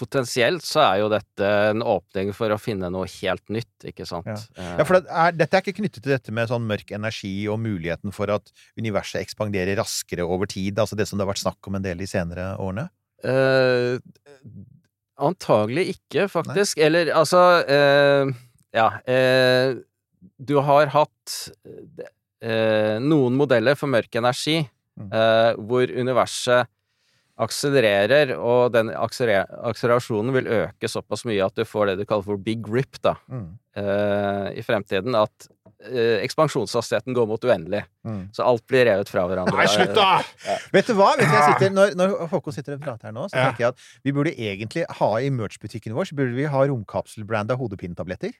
potensielt 0.00 0.64
så 0.66 0.80
er 0.86 1.02
jo 1.02 1.10
dette 1.12 1.52
en 1.72 1.84
åpning 1.84 2.32
for 2.36 2.52
å 2.54 2.58
finne 2.60 2.88
noe 2.92 3.08
helt 3.20 3.44
nytt, 3.52 3.70
ikke 3.92 4.08
sant? 4.08 4.26
Ja. 4.32 4.38
Eh, 4.56 4.72
Ja, 4.80 4.86
for 4.88 4.96
det 4.98 5.04
er, 5.12 5.36
Dette 5.36 5.58
er 5.58 5.64
ikke 5.66 5.76
knyttet 5.82 6.02
til 6.06 6.14
dette 6.14 6.32
med 6.32 6.48
sånn 6.48 6.64
mørk 6.66 6.90
energi 6.96 7.34
og 7.52 7.60
muligheten 7.60 8.12
for 8.16 8.32
at 8.32 8.48
universet 8.80 9.20
ekspanderer 9.20 9.76
raskere 9.78 10.24
over 10.24 10.48
tid, 10.48 10.78
altså 10.80 10.96
det 10.96 11.06
som 11.10 11.18
det 11.20 11.26
har 11.26 11.32
vært 11.34 11.42
snakk 11.44 11.68
om 11.68 11.76
en 11.76 11.84
del 11.84 12.00
de 12.00 12.08
senere 12.08 12.54
årene? 12.62 12.88
Eh, 13.22 13.98
antagelig 15.22 15.86
ikke, 15.96 16.26
faktisk. 16.32 16.78
Eller 16.82 17.12
altså 17.16 17.40
eh, 17.66 18.32
Ja. 18.74 18.88
Eh, 19.06 19.74
du 20.42 20.56
har 20.62 20.86
hatt 20.94 21.34
eh, 22.42 22.98
noen 23.02 23.34
modeller 23.38 23.74
for 23.78 23.90
mørk 23.92 24.14
energi 24.20 24.62
Mm. 24.92 25.06
eh, 25.08 25.54
hvor 25.56 25.88
universet 25.88 26.68
akselererer, 27.40 28.34
og 28.36 28.74
den 28.74 28.90
akselerasjonen 28.92 30.34
vil 30.36 30.50
øke 30.52 30.84
såpass 30.90 31.24
mye 31.24 31.40
at 31.46 31.56
du 31.56 31.64
får 31.64 31.86
det 31.88 31.94
du 32.02 32.04
kaller 32.04 32.26
for 32.26 32.36
big 32.36 32.68
rip 32.68 32.98
da, 33.00 33.14
Mm. 33.30 33.54
Eh, 33.76 34.52
i 34.58 34.62
fremtiden. 34.66 35.14
At 35.18 35.48
eh, 35.88 36.20
ekspansjonshastigheten 36.26 37.14
går 37.16 37.26
mot 37.30 37.44
uendelig. 37.44 37.84
Mm. 38.02 38.22
Så 38.34 38.42
alt 38.42 38.64
blir 38.66 38.82
revet 38.88 39.06
fra 39.06 39.22
hverandre. 39.30 39.54
Nei, 39.54 39.66
slutt, 39.70 39.92
da! 39.94 40.22
Vet 40.74 40.88
du 40.90 40.94
hva? 40.98 41.12
Vet 41.14 41.28
du, 41.28 41.34
jeg 41.36 41.52
sitter, 41.52 41.70
når, 41.74 41.92
når 41.94 42.14
Håkon 42.32 42.54
sitter 42.56 42.74
og 42.74 42.80
prater 42.82 43.06
her 43.10 43.14
nå, 43.14 43.28
så 43.30 43.36
Ja. 43.38 43.44
tenker 43.52 43.62
jeg 43.62 43.74
at 43.76 43.84
vi 44.08 44.14
burde 44.16 44.32
egentlig 44.34 44.82
ha 44.98 45.10
i 45.22 45.28
merch-butikken 45.30 45.94
vår 45.94 46.08
Så 46.10 46.16
burde 46.18 46.34
vi 46.34 46.48
ha 46.50 46.64
romkapselbranda 46.66 47.54
hodepinnetabletter. 47.60 48.32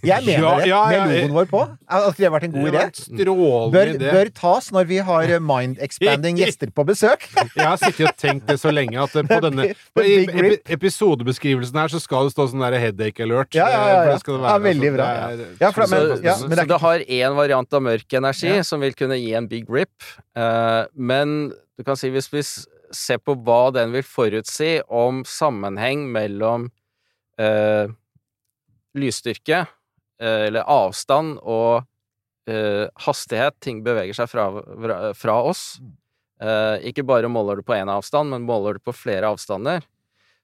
Jeg 0.00 0.24
mener 0.24 0.40
Ja, 0.40 0.54
det, 0.56 0.68
ja, 0.70 0.80
ja, 0.94 1.02
med 1.04 1.18
logoen 1.20 1.36
vår 1.36 1.50
på. 1.52 1.60
At 1.84 2.16
det 2.16 2.24
har 2.28 2.32
vært 2.32 2.46
en 2.48 2.54
god 2.56 2.70
idé. 2.72 2.84
strålende 2.96 3.74
Bør, 3.76 3.92
idé. 3.98 4.14
bør 4.16 4.32
tas 4.40 4.70
når 4.72 4.88
vi 4.94 5.02
har 5.10 5.34
eh, 5.36 5.44
mind-expanding 5.52 6.40
gjester 6.42 6.72
på 6.72 6.86
besøk. 6.88 7.28
Jeg 7.58 7.66
har 7.68 7.76
sittet 7.84 8.08
og 8.08 8.16
tenkt 8.24 8.48
det 8.48 8.56
så 8.64 8.72
lenge 8.72 9.04
at 9.04 9.12
på 9.28 9.40
denne 9.44 9.68
på, 9.92 10.06
episodebeskrivelsen 10.78 11.76
her 11.78 11.92
så 11.92 12.00
skal 12.02 12.28
det 12.28 12.34
stå 12.38 12.48
sånn 12.54 12.64
der 12.64 12.76
headache 12.80 13.24
alert. 13.24 13.52
Ja, 13.56 13.68
ja, 13.68 13.84
ja, 14.08 14.16
Veldig 14.64 14.90
bra. 14.96 15.06
Det 15.36 15.46
er- 15.48 15.56
Ja, 15.60 15.70
for, 15.72 15.86
Så, 15.86 15.90
men, 15.94 16.22
ja, 16.24 16.36
men 16.40 16.50
det 16.50 16.58
så 16.64 16.68
det 16.72 16.80
har 16.80 16.98
én 17.00 17.36
variant 17.36 17.72
av 17.74 17.82
mørk 17.82 18.12
energi 18.18 18.50
Ja. 18.56 18.62
som 18.62 18.80
vil 18.80 18.94
kunne 18.94 19.18
gi 19.20 19.32
en 19.34 19.46
big 19.48 19.68
rip, 19.70 19.94
uh, 20.36 20.86
men 20.94 21.52
du 21.78 21.84
kan 21.84 21.96
si 21.96 22.10
hvis 22.10 22.30
vi 22.32 22.42
ser 22.94 23.18
på 23.18 23.34
hva 23.42 23.72
den 23.74 23.92
vil 23.92 24.02
forutsi 24.06 24.80
om 24.88 25.24
sammenheng 25.24 26.06
mellom 26.12 26.70
uh, 27.40 27.88
lysstyrke, 28.94 29.64
uh, 30.22 30.46
eller 30.46 30.62
avstand, 30.70 31.38
og 31.42 31.84
eh, 32.46 32.84
hastighet 33.06 33.54
ting 33.64 33.82
beveger 33.82 34.14
seg 34.14 34.28
fra, 34.28 34.44
fra, 34.60 34.96
fra 35.16 35.34
oss 35.48 35.80
eh, 36.44 36.76
Ikke 36.90 37.02
bare 37.08 37.30
måler 37.32 37.56
du 37.56 37.62
på 37.64 37.72
én 37.72 37.88
avstand, 37.88 38.28
men 38.34 38.44
måler 38.44 38.76
du 38.76 38.80
på 38.84 38.92
flere 38.92 39.30
avstander, 39.32 39.80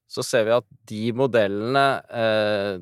så 0.08 0.24
ser 0.24 0.46
vi 0.48 0.54
at 0.56 0.64
de 0.88 1.12
modellene 1.12 1.84
eh, 2.08 2.80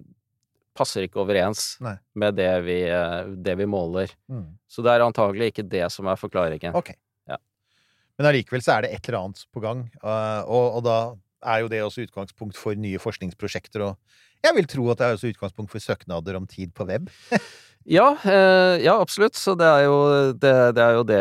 passer 0.78 1.06
ikke 1.06 1.22
overens 1.24 1.74
Nei. 1.84 1.96
med 2.18 2.38
det 2.38 2.50
vi, 2.66 2.78
eh, 2.86 3.20
det 3.44 3.58
vi 3.58 3.66
måler. 3.70 4.12
Mm. 4.30 4.46
Så 4.70 4.84
det 4.86 4.94
er 4.94 5.06
antagelig 5.06 5.52
ikke 5.52 5.66
det 5.68 5.86
som 5.94 6.08
er 6.10 6.20
forklaringen. 6.20 6.76
Ok. 6.78 6.92
Ja. 7.28 7.38
Men 8.18 8.30
allikevel 8.30 8.64
så 8.64 8.76
er 8.76 8.86
det 8.86 8.94
et 8.96 9.08
eller 9.08 9.24
annet 9.24 9.44
på 9.54 9.62
gang, 9.64 9.86
eh, 9.98 10.40
og, 10.46 10.78
og 10.78 10.84
da 10.86 10.98
er 11.48 11.62
jo 11.62 11.70
det 11.70 11.84
også 11.84 12.06
utgangspunkt 12.06 12.58
for 12.58 12.78
nye 12.78 12.98
forskningsprosjekter, 13.02 13.90
og 13.90 14.44
jeg 14.44 14.54
vil 14.54 14.68
tro 14.70 14.84
at 14.92 15.00
det 15.00 15.06
er 15.06 15.16
også 15.16 15.30
utgangspunkt 15.32 15.72
for 15.72 15.82
søknader 15.82 16.36
om 16.38 16.46
tid 16.50 16.74
på 16.74 16.88
web. 16.88 17.10
Ja, 17.88 18.10
eh, 18.20 18.82
ja, 18.84 18.98
absolutt. 19.00 19.38
Så 19.38 19.54
det 19.56 19.64
er 19.64 19.86
jo 19.86 19.94
det, 20.36 20.50
det, 20.76 20.82
er 20.82 20.96
jo 20.98 21.04
det 21.08 21.20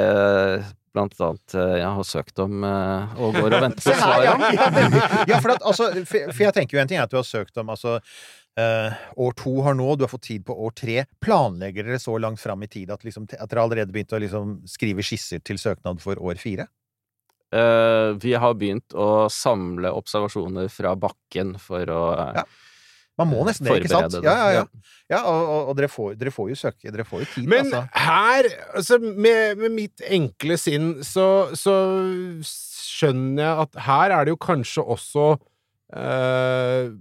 blant 0.91 1.14
annet 1.24 1.53
jeg 1.55 1.91
har 1.95 2.08
søkt 2.10 2.41
om 2.43 2.66
og 2.66 3.38
går 3.38 3.55
og 3.55 3.64
venter 3.70 3.86
på 3.86 3.93
svaret. 4.01 4.01
svar 4.01 4.26
ja! 4.26 4.34
om. 4.34 4.97
Ja, 4.97 5.22
ja 5.30 5.39
for, 5.39 5.53
at, 5.53 5.64
altså, 5.64 5.88
for, 6.01 6.34
for 6.34 6.43
jeg 6.43 6.55
tenker 6.58 6.76
jo 6.76 6.82
en 6.82 6.91
ting 6.91 6.99
er 6.99 7.05
at 7.08 7.14
du 7.14 7.22
har 7.22 7.30
søkt 7.30 7.62
om 7.62 7.72
altså 7.72 8.01
eh, 8.58 8.97
år 9.16 9.36
to 9.38 9.53
har 9.66 9.78
nå, 9.78 9.88
du 9.95 10.05
har 10.05 10.12
fått 10.12 10.28
tid 10.30 10.45
på 10.47 10.55
år 10.66 10.74
tre. 10.78 11.03
Planlegger 11.24 11.88
dere 11.88 12.01
så 12.01 12.18
langt 12.22 12.41
fram 12.41 12.66
i 12.66 12.72
tid 12.72 12.91
at, 12.93 13.05
liksom, 13.08 13.28
at 13.38 13.49
dere 13.51 13.66
allerede 13.66 13.93
begynt 13.93 14.16
å 14.16 14.22
liksom, 14.24 14.58
skrive 14.70 15.05
skisser 15.05 15.43
til 15.45 15.62
søknad 15.62 16.01
for 16.03 16.20
år 16.20 16.41
fire? 16.41 16.68
Uh, 17.47 18.18
vi 18.20 18.34
har 18.36 18.58
begynt 18.60 18.91
å 18.91 19.30
samle 19.32 19.93
observasjoner 19.95 20.68
fra 20.68 20.97
bakken 20.99 21.55
for 21.64 21.93
å 21.93 22.08
uh, 22.18 22.32
Ja. 22.41 22.49
Man 23.18 23.32
må 23.32 23.39
nesten 23.47 23.66
det, 23.66 23.80
ikke 23.82 23.89
sant? 23.89 24.14
Det. 24.14 24.22
Ja, 24.28 24.34
ja, 24.38 24.49
ja. 24.60 24.89
ja 25.10 25.20
og, 25.26 25.39
og, 25.41 25.70
og 25.72 25.78
dere, 25.80 25.88
får, 25.89 26.12
dere 26.20 26.34
får 26.34 26.51
jo 26.51 26.58
søke 26.60 26.91
Dere 26.93 27.05
får 27.08 27.24
jo 27.24 27.30
tid, 27.32 27.47
Men 27.49 27.72
altså. 27.72 27.80
her, 28.03 28.49
altså 28.78 28.99
med, 29.01 29.58
med 29.58 29.74
mitt 29.74 30.03
enkle 30.05 30.58
sinn, 30.62 30.91
så, 31.01 31.26
så 31.58 31.74
skjønner 32.45 33.41
jeg 33.41 33.66
at 33.66 33.82
her 33.88 34.14
er 34.20 34.28
det 34.28 34.36
jo 34.36 34.39
kanskje 34.45 34.86
også 34.86 35.26
eh, 35.97 36.93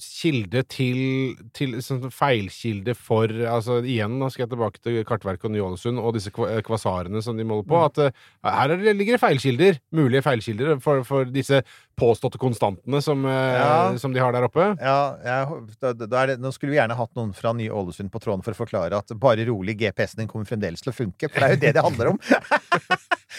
kilde 0.00 0.62
til, 0.72 1.36
til 1.56 1.76
sånn 1.84 2.10
feilkilde 2.14 2.94
for 2.98 3.26
Altså 3.50 3.78
igjen, 3.84 4.18
da 4.22 4.28
skal 4.32 4.44
jeg 4.46 4.52
tilbake 4.54 4.80
til 4.84 4.98
Kartverket 5.08 5.44
og 5.48 5.54
Ny-Ålesund 5.54 6.00
og 6.00 6.14
disse 6.16 6.32
kvasarene 6.34 7.22
som 7.22 7.36
de 7.38 7.44
måler 7.46 7.66
på. 7.68 7.78
At 7.86 7.98
eh, 8.06 8.10
her 8.44 8.74
er 8.74 8.80
det, 8.80 8.96
ligger 8.98 9.16
det 9.18 9.22
feilkilder. 9.22 9.80
Mulige 9.96 10.22
feilkilder 10.26 10.80
for, 10.84 11.04
for 11.04 11.24
disse 11.30 11.62
påståtte 12.00 12.40
konstantene 12.40 13.02
som, 13.04 13.24
eh, 13.28 13.58
Ja. 13.60 13.96
som 14.00 14.12
de 14.14 14.20
har 14.24 14.32
der 14.32 14.46
oppe. 14.48 14.70
Ja, 14.80 14.98
jeg, 15.24 15.76
da, 15.82 15.92
da 16.06 16.22
er 16.22 16.32
det, 16.32 16.38
nå 16.40 16.52
skulle 16.56 16.72
vi 16.72 16.78
gjerne 16.80 16.96
hatt 16.96 17.12
noen 17.18 17.34
fra 17.36 17.52
Ny-Ålesund 17.56 18.10
på 18.14 18.22
tråden 18.24 18.42
for 18.46 18.56
å 18.56 18.60
forklare 18.62 18.96
at 19.02 19.12
bare 19.20 19.44
rolig, 19.50 19.76
GPS-en 19.82 20.24
din 20.24 20.28
kommer 20.32 20.48
fremdeles 20.48 20.80
til 20.80 20.92
å 20.94 20.96
funke. 20.96 21.28
For 21.28 21.40
det 21.40 21.46
er 21.50 21.56
jo 21.56 21.62
det 21.66 21.74
det 21.76 21.84
handler 21.84 22.14
om. 22.14 22.20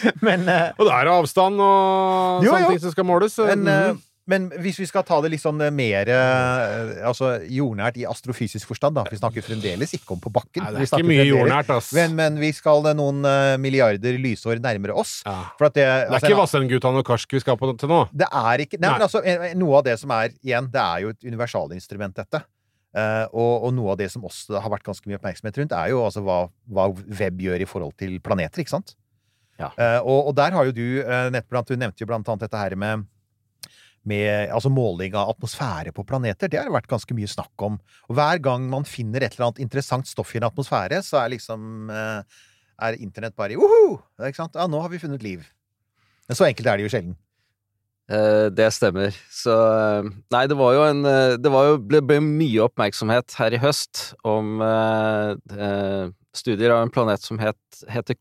Men 0.26 0.48
eh, 0.50 0.70
Og 0.80 0.88
da 0.88 1.00
er 1.02 1.10
det 1.10 1.14
avstand 1.14 1.60
og 1.62 2.46
Jo, 2.46 2.54
sånne 2.54 2.64
jo. 2.64 2.70
ting 2.76 2.80
som 2.86 2.94
skal 2.96 3.08
måles. 3.10 3.38
Men, 3.52 3.66
Mhm. 3.68 4.00
Men 4.30 4.48
hvis 4.62 4.78
vi 4.78 4.86
skal 4.86 5.04
ta 5.08 5.18
det 5.24 5.32
litt 5.34 5.42
sånn 5.42 5.60
eh, 5.66 5.72
mer 5.74 6.10
eh, 6.14 7.02
altså, 7.10 7.34
jordnært 7.50 7.98
i 7.98 8.06
astrofysisk 8.08 8.70
forstand, 8.70 9.00
da. 9.00 9.06
Vi 9.10 9.18
snakker 9.18 9.46
fremdeles 9.46 9.96
ikke 9.98 10.14
om 10.16 10.22
på 10.22 10.32
bakken. 10.34 10.62
Nei, 10.62 10.72
det 10.76 10.86
er 10.86 10.92
ikke 10.92 11.10
mye 11.10 11.26
jordnært, 11.26 11.74
ass. 11.74 11.90
Men, 11.98 12.14
men 12.20 12.38
vi 12.42 12.52
skal 12.56 12.86
eh, 12.92 12.98
noen 12.98 13.26
milliarder 13.62 14.20
lysår 14.22 14.62
nærmere 14.62 14.96
oss. 14.98 15.20
Ja. 15.26 15.38
For 15.58 15.72
at 15.72 15.78
det, 15.78 15.88
Det 15.88 15.90
er 15.90 16.08
altså, 16.08 16.22
ikke 16.28 16.36
en- 16.36 16.42
Vassendgutane 16.44 17.02
og 17.02 17.08
Karsk 17.08 17.38
vi 17.38 17.44
skal 17.44 17.58
på 17.58 17.74
til 17.82 17.92
nå. 17.92 18.02
det 18.14 18.30
er 18.30 18.66
ikke 18.66 18.80
Nei, 18.80 18.88
Nei. 18.88 18.96
men 18.98 19.08
altså, 19.08 19.22
noe 19.58 19.78
av 19.82 19.86
det 19.90 19.98
som 20.02 20.14
er 20.16 20.34
igjen, 20.42 20.70
det 20.72 20.82
er 20.82 21.06
jo 21.06 21.14
et 21.16 21.30
universalinstrument, 21.32 22.16
dette. 22.22 22.44
Uh, 22.92 23.24
og, 23.32 23.68
og 23.68 23.72
noe 23.72 23.94
av 23.94 24.02
det 24.02 24.10
som 24.12 24.26
også 24.28 24.60
har 24.60 24.72
vært 24.74 24.84
ganske 24.84 25.08
mye 25.08 25.16
oppmerksomhet 25.16 25.62
rundt, 25.62 25.76
er 25.78 25.94
jo 25.94 26.02
altså 26.04 26.24
hva, 26.28 26.42
hva 26.68 26.90
web 26.92 27.40
gjør 27.40 27.64
i 27.64 27.68
forhold 27.70 27.96
til 28.02 28.18
planeter, 28.20 28.60
ikke 28.64 28.74
sant? 28.74 28.98
Ja. 29.62 29.70
Uh, 29.78 30.00
og, 30.04 30.32
og 30.32 30.36
der 30.36 30.52
har 30.58 30.68
jo 30.68 30.74
du 30.76 30.86
uh, 31.06 31.30
blant, 31.48 31.70
Du 31.70 31.80
nevnte 31.80 32.04
jo 32.04 32.10
blant 32.10 32.28
annet 32.28 32.48
dette 32.48 32.60
her 32.60 32.76
med 32.76 33.06
med 34.08 34.50
altså 34.50 34.72
måling 34.74 35.16
av 35.18 35.30
atmosfære 35.36 35.94
på 35.94 36.06
planeter. 36.10 36.50
Det 36.50 36.58
har 36.58 36.70
det 36.70 36.74
vært 36.74 36.90
ganske 36.90 37.16
mye 37.18 37.30
snakk 37.30 37.66
om. 37.68 37.78
Og 38.10 38.18
hver 38.18 38.42
gang 38.42 38.66
man 38.72 38.88
finner 38.88 39.22
et 39.22 39.36
eller 39.36 39.52
annet 39.52 39.62
interessant 39.66 40.10
stoff 40.10 40.34
i 40.34 40.40
en 40.42 40.48
atmosfære, 40.50 41.04
så 41.06 41.22
er 41.22 41.36
liksom 41.36 41.92
eh, 41.94 42.40
er 42.82 43.02
internett 43.02 43.38
bare 43.38 43.60
Woho! 43.62 44.00
Ikke 44.22 44.42
sant? 44.42 44.58
Ja, 44.58 44.66
nå 44.70 44.82
har 44.82 44.90
vi 44.94 45.02
funnet 45.02 45.26
liv. 45.26 45.46
Men 46.28 46.40
så 46.40 46.48
enkelt 46.48 46.70
er 46.72 46.80
det 46.80 46.88
jo 46.88 46.94
sjelden. 46.94 47.18
Eh, 48.12 48.48
det 48.52 48.72
stemmer. 48.76 49.16
Så 49.32 49.54
eh, 49.54 50.10
Nei, 50.34 50.46
det 50.50 50.58
var 50.60 50.74
jo 50.76 50.88
en 50.88 51.06
Det 51.40 51.52
var 51.54 51.70
jo, 51.70 51.78
ble, 51.86 52.02
ble 52.04 52.18
mye 52.26 52.66
oppmerksomhet 52.66 53.38
her 53.40 53.56
i 53.56 53.62
høst 53.62 54.12
om 54.28 54.64
eh, 54.66 56.10
studier 56.36 56.74
av 56.74 56.86
en 56.86 56.92
planet 56.94 57.24
som 57.24 57.40
het, 57.42 57.60
heter 57.92 58.18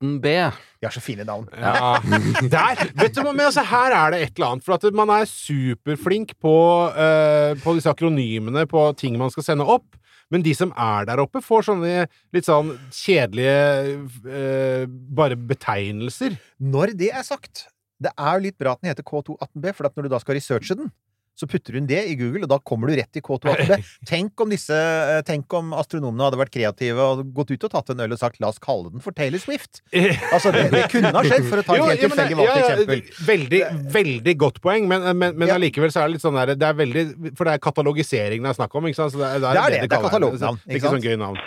K218b. 0.00 0.52
De 0.80 0.86
har 0.86 0.92
så 0.92 1.00
fine 1.00 1.24
navn. 1.24 1.48
Ja. 1.52 2.00
Der! 2.54 2.90
Vet 2.96 3.14
du 3.14 3.22
men 3.22 3.40
altså, 3.46 3.62
her 3.62 3.92
er 3.92 4.10
det 4.10 4.22
et 4.22 4.36
eller 4.36 4.54
annet. 4.54 4.64
For 4.64 4.74
at 4.74 4.94
man 4.94 5.10
er 5.10 5.28
superflink 5.28 6.38
på, 6.40 6.56
uh, 6.88 7.52
på 7.60 7.74
disse 7.76 7.90
akronymene 7.90 8.66
på 8.66 8.92
ting 8.96 9.18
man 9.18 9.30
skal 9.30 9.44
sende 9.44 9.64
opp. 9.64 9.96
Men 10.30 10.44
de 10.46 10.54
som 10.54 10.70
er 10.78 11.08
der 11.08 11.18
oppe, 11.18 11.42
får 11.42 11.66
sånne 11.66 12.06
litt 12.32 12.46
sånn 12.46 12.76
kjedelige 12.94 13.98
uh, 14.24 14.86
bare 14.88 15.36
betegnelser. 15.36 16.38
Når 16.62 16.94
det 16.96 17.10
er 17.10 17.26
sagt, 17.26 17.66
det 18.00 18.14
er 18.14 18.38
jo 18.38 18.46
litt 18.46 18.58
bra 18.58 18.76
at 18.76 18.82
den 18.82 18.92
heter 18.92 19.04
K218b, 19.04 19.72
for 19.74 19.88
at 19.88 19.96
når 19.96 20.06
du 20.06 20.14
da 20.14 20.20
skal 20.22 20.38
researche 20.38 20.78
den, 20.78 20.92
så 21.38 21.46
putter 21.48 21.72
hun 21.78 21.86
det 21.88 22.02
i 22.10 22.14
Google, 22.20 22.42
og 22.44 22.50
da 22.52 22.58
kommer 22.60 22.90
du 22.90 22.96
rett 22.98 23.16
i 23.16 23.22
K218b. 23.24 23.78
Tenk 24.10 24.40
om 24.44 24.50
disse, 24.52 24.76
eh, 24.76 25.20
tenk 25.24 25.52
om 25.56 25.70
astronomene 25.72 26.26
hadde 26.26 26.36
vært 26.40 26.52
kreative 26.52 27.00
og 27.00 27.22
gått 27.36 27.50
ut 27.54 27.64
og 27.64 27.72
tatt 27.72 27.92
en 27.94 28.00
øl 28.04 28.12
og 28.12 28.18
sagt 28.20 28.40
'la 28.40 28.50
oss 28.52 28.58
kalle 28.60 28.90
den 28.92 29.00
for 29.00 29.12
Taylor 29.16 29.38
Swift'. 29.40 29.80
Altså, 30.34 30.52
det, 30.52 30.66
det 30.70 30.84
kunne 30.92 31.12
ha 31.16 31.22
skjedd, 31.24 31.48
for 31.48 31.62
å 31.62 31.64
ta 31.64 31.74
et 31.74 31.82
helt 31.82 32.00
det- 32.00 32.10
tilfeldig 32.10 32.36
valgt 32.36 32.50
ja, 32.50 32.56
ja, 32.60 32.76
eksempel. 32.76 33.02
Veldig, 33.26 33.62
veldig 33.96 34.36
godt 34.38 34.60
poeng, 34.60 34.88
men, 34.88 35.02
men, 35.16 35.36
men 35.36 35.48
Ja. 35.48 35.54
allikevel 35.56 35.90
så 35.90 36.02
er 36.04 36.08
det 36.08 36.18
litt 36.18 36.22
sånn 36.26 36.36
der 36.36 36.54
Det 36.54 36.66
er 36.68 36.74
veldig 36.74 37.34
For 37.36 37.44
det 37.48 37.54
er 37.54 37.58
katalogisering 37.58 38.42
det 38.44 38.50
er 38.52 38.58
snakk 38.60 38.74
om, 38.74 38.84
ikke 38.86 39.00
sant? 39.00 39.12
Så 39.12 39.18
det, 39.18 39.28
er, 39.30 39.38
Det 39.40 39.48
er 39.48 39.54
det, 39.54 39.80
det, 39.80 39.88
det 39.90 39.96
er 39.98 40.04
katalognavn, 40.08 40.58
er 40.60 40.68
ikke 40.68 40.76
ikke 40.76 40.88
sant? 40.88 41.00
sånn 41.00 41.06
gøy 41.08 41.16
navn. 41.16 41.38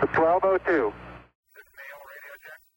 1202. 0.00 1.09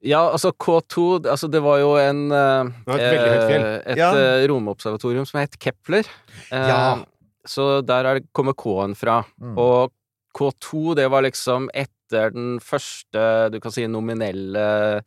Ja, 0.04 0.20
altså 0.34 0.52
K2 0.52 1.04
altså 1.32 1.48
Det 1.52 1.62
var 1.64 1.78
jo 1.80 1.94
en 2.02 2.26
eh, 2.36 2.72
var 2.90 3.00
et 3.00 3.18
eh, 3.24 3.92
Et 3.94 3.98
Ja. 4.02 4.10
eh, 4.18 4.46
romobservatorium 4.52 5.26
som 5.30 5.40
het 5.40 5.58
Kepler. 5.60 6.08
Eh, 6.52 6.68
Ja. 6.68 7.06
Så 7.48 7.82
der 7.84 8.06
er, 8.08 8.20
kommer 8.32 8.54
K-en 8.56 8.96
fra. 8.96 9.22
Mm. 9.42 9.58
Og 9.60 9.92
K2, 10.36 10.96
det 10.96 11.10
var 11.12 11.24
liksom 11.26 11.70
etter 11.74 12.32
den 12.34 12.60
første, 12.64 13.50
du 13.52 13.60
kan 13.60 13.72
si, 13.72 13.84
nominelle 13.88 15.04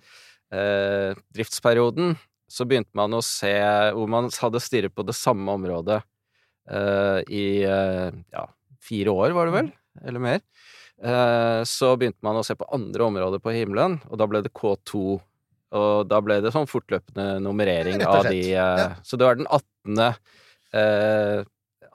eh, 0.52 1.14
driftsperioden. 1.34 2.16
Så 2.48 2.64
begynte 2.68 2.92
man 2.94 3.12
å 3.16 3.22
se 3.24 3.54
hvor 3.96 4.08
man 4.08 4.28
hadde 4.30 4.60
stirret 4.62 4.94
på 4.94 5.02
det 5.08 5.16
samme 5.18 5.48
området 5.58 6.00
eh, 6.70 7.20
i 7.32 7.46
eh, 7.64 8.12
ja, 8.32 8.44
fire 8.84 9.10
år, 9.16 9.32
var 9.34 9.48
det 9.50 9.56
vel? 9.56 9.72
Eller 10.06 10.22
mer. 10.22 10.40
Eh, 11.02 11.62
så 11.68 11.96
begynte 11.96 12.24
man 12.24 12.38
å 12.40 12.44
se 12.46 12.56
på 12.56 12.68
andre 12.72 13.08
områder 13.10 13.42
på 13.42 13.52
himmelen, 13.56 13.98
og 14.08 14.20
da 14.20 14.28
ble 14.30 14.42
det 14.44 14.54
K2. 14.56 15.02
Og 15.76 16.06
da 16.08 16.20
ble 16.24 16.38
det 16.44 16.54
sånn 16.54 16.68
fortløpende 16.70 17.40
nummerering 17.44 18.00
av 18.06 18.28
de 18.30 18.38
eh, 18.38 18.54
ja. 18.54 18.94
Så 19.04 19.18
det 19.18 19.26
var 19.28 19.36
den 19.40 19.48
18. 19.50 20.14
Eh, 20.76 21.42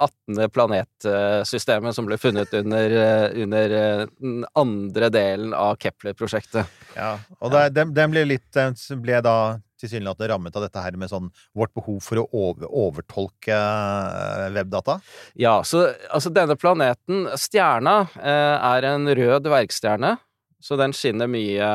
18. 0.02 0.50
planetsystemet 0.50 1.96
som 1.96 2.08
ble 2.10 2.18
funnet 2.18 2.54
under, 2.58 2.96
eh, 3.02 3.44
under 3.44 3.76
eh, 3.78 4.06
den 4.20 4.46
andre 4.58 5.10
delen 5.14 5.54
av 5.54 5.78
Kepler-prosjektet. 5.82 6.66
Ja, 6.98 7.16
og 7.40 7.54
den 7.74 7.94
ble 7.94 8.26
litt 8.26 8.50
Den 8.54 8.76
ble 9.02 9.22
da 9.24 9.36
tilsynelatende 9.82 10.30
rammet 10.32 10.58
av 10.58 10.66
dette 10.66 10.84
her 10.84 10.98
med 11.00 11.12
sånn 11.12 11.30
vårt 11.58 11.74
behov 11.78 12.00
for 12.06 12.22
å 12.22 12.26
over, 12.32 12.68
overtolke 12.70 13.56
eh, 13.58 14.48
webdata. 14.56 15.00
Ja, 15.40 15.60
så 15.68 15.88
altså 16.10 16.32
denne 16.34 16.58
planeten, 16.60 17.28
stjerna, 17.40 18.02
eh, 18.22 18.56
er 18.72 18.90
en 18.94 19.10
rød 19.10 19.48
dvergstjerne, 19.50 20.16
så 20.62 20.78
den 20.80 20.96
skinner 20.96 21.30
mye 21.32 21.70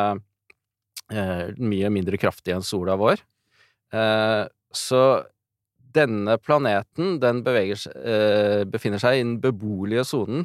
eh, 1.13 1.47
mye 1.59 1.93
mindre 1.95 2.19
kraftig 2.21 2.55
enn 2.57 2.67
sola 2.67 2.99
vår. 2.99 3.23
Så 4.77 5.01
denne 5.97 6.35
planeten, 6.43 7.15
den 7.23 7.39
beveger, 7.47 7.85
befinner 8.69 9.01
seg 9.01 9.15
i 9.17 9.23
den 9.23 9.37
beboelige 9.41 10.03
sonen 10.05 10.43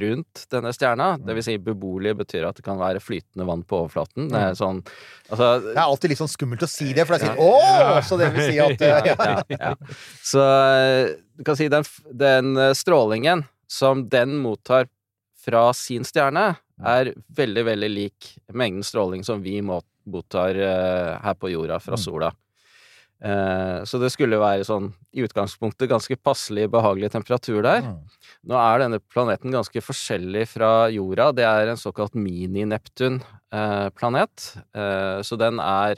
rundt 0.00 0.44
denne 0.52 0.72
stjerna. 0.74 1.16
Det 1.20 1.34
vil 1.36 1.44
si 1.44 1.56
beboelig 1.62 2.14
betyr 2.22 2.46
at 2.48 2.58
det 2.58 2.64
kan 2.66 2.80
være 2.80 3.02
flytende 3.02 3.46
vann 3.48 3.64
på 3.66 3.82
overflaten. 3.82 4.30
Det 4.32 4.42
er 4.50 4.56
sånn 4.58 4.80
Altså 5.32 5.48
Det 5.64 5.74
er 5.76 5.84
alltid 5.84 6.12
litt 6.12 6.20
sånn 6.20 6.32
skummelt 6.32 6.64
å 6.64 6.70
si 6.70 6.90
det, 6.96 7.06
for 7.08 7.16
det 7.16 7.26
er 7.26 7.32
sånn 7.32 7.42
Åh! 7.42 8.00
Så 8.06 8.18
det 8.20 8.30
vil 8.34 8.50
si 8.50 8.58
at 8.62 8.84
ja. 8.90 8.98
ja, 9.06 9.36
ja. 9.52 9.74
Så 10.24 10.42
eh, 10.42 11.14
du 11.38 11.44
kan 11.46 11.58
si 11.58 11.68
den, 11.72 11.86
den 12.10 12.56
eh, 12.56 12.74
strålingen 12.76 13.46
som 13.70 14.06
den 14.12 14.36
mottar 14.42 14.88
fra 15.42 15.72
sin 15.74 16.04
stjerne, 16.06 16.52
er 16.82 17.12
veldig, 17.36 17.64
veldig 17.66 17.88
lik 17.90 18.28
mengden 18.54 18.84
stråling 18.86 19.24
som 19.26 19.42
vi 19.42 19.58
mottar 19.62 20.58
eh, 20.58 21.10
her 21.22 21.36
på 21.38 21.50
jorda 21.52 21.78
fra 21.82 21.98
sola. 21.98 22.32
Eh, 23.22 23.84
så 23.86 24.00
det 24.02 24.10
skulle 24.10 24.40
være 24.42 24.66
sånn 24.66 24.90
i 25.14 25.22
utgangspunktet 25.22 25.90
ganske 25.90 26.16
passelig 26.18 26.66
behagelig 26.72 27.12
temperatur 27.14 27.62
der. 27.62 27.86
Mm. 28.42 28.50
Nå 28.50 28.58
er 28.58 28.80
denne 28.82 28.98
planeten 29.12 29.52
ganske 29.54 29.78
forskjellig 29.84 30.48
fra 30.50 30.88
jorda. 30.90 31.28
Det 31.36 31.44
er 31.46 31.68
en 31.70 31.78
såkalt 31.78 32.14
mini-Neptun-planet. 32.18 34.56
Eh, 34.74 35.22
så 35.22 35.36
den 35.38 35.60
er 35.62 35.94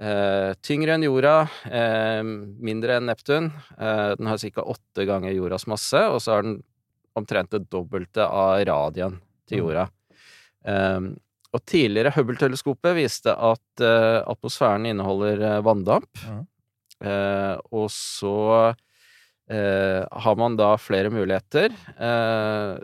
eh, 0.00 0.56
tyngre 0.64 0.94
enn 0.96 1.04
jorda, 1.06 1.48
eh, 1.68 2.22
mindre 2.24 2.96
enn 2.96 3.06
Neptun. 3.10 3.52
Eh, 3.78 4.16
den 4.16 4.26
har 4.30 4.38
ca. 4.40 4.62
åtte 4.64 5.04
ganger 5.08 5.32
jordas 5.36 5.66
masse, 5.68 6.00
og 6.08 6.20
så 6.24 6.32
har 6.36 6.42
den 6.46 6.62
omtrent 7.14 7.50
det 7.52 7.68
dobbelte 7.68 8.24
av 8.24 8.64
radien 8.64 9.20
til 9.48 9.58
jorda. 9.64 9.88
Mm. 10.62 11.18
og 11.52 11.60
tidligere 11.66 12.12
Hubble-teleskopet 12.14 12.94
viste 12.94 13.34
at 13.34 13.80
eh, 13.82 14.22
atmosfæren 14.30 14.86
inneholder 14.86 15.40
eh, 15.42 15.64
vanndamp. 15.66 16.06
Eh, 17.02 17.56
og 17.74 17.90
så 17.90 18.70
eh, 19.50 20.02
har 20.06 20.36
man 20.38 20.56
da 20.58 20.74
flere 20.80 21.10
muligheter. 21.12 21.74
Eh, 21.96 22.80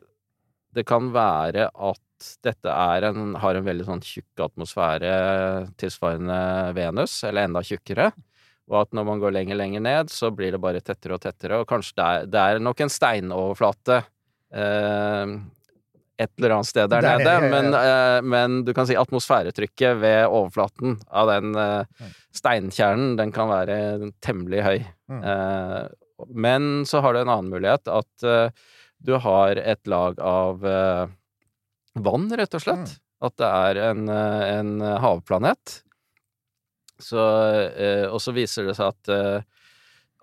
det 0.74 0.84
kan 0.88 1.10
være 1.14 1.68
at 1.72 2.04
dette 2.42 2.70
en, 3.08 3.34
har 3.38 3.58
en 3.58 3.66
veldig 3.66 3.86
sånn 3.86 4.02
tjukk 4.04 4.42
atmosfære 4.48 5.12
tilsvarende 5.78 6.38
Venus, 6.76 7.20
eller 7.26 7.46
enda 7.46 7.62
tjukkere. 7.64 8.10
Og 8.68 8.82
at 8.82 8.96
når 8.96 9.06
man 9.08 9.22
går 9.22 9.32
lenger 9.34 9.58
lenger 9.58 9.84
ned, 9.84 10.10
så 10.12 10.30
blir 10.34 10.52
det 10.52 10.60
bare 10.60 10.82
tettere 10.84 11.16
og 11.16 11.22
tettere, 11.24 11.62
og 11.62 11.68
kanskje 11.70 11.96
det 11.96 12.08
er, 12.08 12.26
det 12.34 12.42
er 12.42 12.66
nok 12.66 12.82
en 12.84 12.92
steinoverflate 12.92 14.02
eh, 14.52 15.38
et 16.18 16.32
eller 16.34 16.56
annet 16.56 16.68
sted 16.68 16.90
der, 16.90 17.06
Der 17.06 17.22
nede, 17.22 17.50
men, 17.52 17.70
eh, 17.78 18.18
men 18.26 18.58
du 18.66 18.74
kan 18.74 18.88
si 18.88 18.96
atmosfæretrykket 18.98 20.00
ved 20.02 20.26
overflaten 20.26 20.98
av 21.08 21.30
den 21.30 21.54
eh, 21.54 22.10
steinkjernen, 22.34 23.14
den 23.20 23.32
kan 23.34 23.50
være 23.52 23.78
temmelig 24.24 24.64
høy. 24.66 24.76
Mm. 25.08 25.22
Men 26.26 26.86
så 26.88 27.02
har 27.04 27.14
du 27.14 27.20
en 27.22 27.30
annen 27.30 27.52
mulighet, 27.52 27.88
at 27.90 28.26
eh, 28.26 28.50
du 28.98 29.14
har 29.22 29.60
et 29.60 29.86
lag 29.86 30.18
av 30.20 30.64
eh, 30.66 31.04
vann, 31.94 32.26
rett 32.34 32.56
og 32.58 32.64
slett. 32.64 32.96
At 33.22 33.36
det 33.38 33.50
er 33.50 33.82
en, 33.90 34.08
eh, 34.10 34.42
en 34.58 34.74
havplanet. 35.02 35.82
Så, 36.98 37.22
og 38.10 38.18
så 38.18 38.32
viser 38.34 38.66
det 38.66 38.72
seg 38.74 38.90
at 38.90 39.46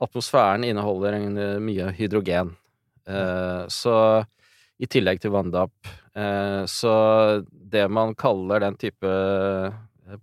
atmosfæren 0.04 0.66
inneholder 0.68 1.16
eh, 1.40 1.58
mye 1.64 1.90
hydrogen. 1.96 2.56
Eh, 3.08 3.64
så 3.72 3.98
i 4.76 4.88
tillegg 4.92 5.22
til 5.24 5.32
vanndamp. 5.32 5.88
Så 6.68 6.92
det 7.48 7.86
man 7.92 8.14
kaller 8.16 8.60
den 8.64 8.76
type 8.80 9.08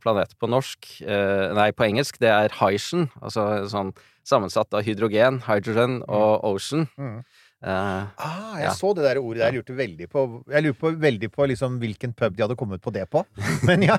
planet 0.01 0.35
på 0.41 0.49
norsk, 0.49 0.89
nei, 1.57 1.67
på 1.77 1.85
engelsk, 1.85 2.17
det 2.21 2.29
er 2.33 2.55
hydrogen, 2.57 3.07
altså 3.21 3.47
sånn 3.69 3.91
sammensatt 4.25 4.73
av 4.75 4.83
hydrogen, 4.87 5.41
hydrogen 5.47 6.03
og 6.09 6.45
ocean. 6.45 6.89
Mm. 6.99 7.23
Uh, 7.63 8.09
Ah, 8.19 8.57
jeg 8.59 8.65
Ja. 8.67 8.71
så 8.75 8.93
det 8.95 9.05
der 9.05 9.21
ordet 9.23 9.39
der. 9.45 9.53
Jeg 9.53 9.63
lurte 9.63 9.77
veldig 9.79 10.09
på 10.11 10.45
Jeg 10.51 10.63
lurte 10.65 10.79
på, 10.81 10.91
veldig 10.99 11.29
på 11.31 11.47
liksom 11.47 11.79
hvilken 11.79 12.13
pub 12.15 12.35
de 12.37 12.43
hadde 12.43 12.57
kommet 12.59 12.81
på 12.83 12.91
det 12.93 13.09
på. 13.11 13.25
Men 13.69 13.83
ja. 13.83 13.99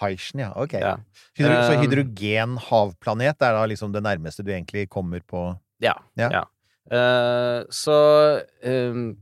Heischen, 0.00 0.40
ja. 0.44 0.52
Ok. 0.54 0.74
Ja. 0.78 0.96
Hydro, 1.38 1.54
så 1.66 1.78
hydrogenhavplanet 1.80 1.88
hydrogen-havplanet 1.88 3.42
er 3.48 3.56
da 3.56 3.64
liksom 3.66 3.92
det 3.94 4.02
nærmeste 4.04 4.44
du 4.46 4.52
egentlig 4.52 4.88
kommer 4.92 5.20
på 5.26 5.56
Ja. 5.82 5.94
Ja. 6.16 6.44
Eh, 6.90 7.64
så 7.70 7.96
um, 8.64 9.16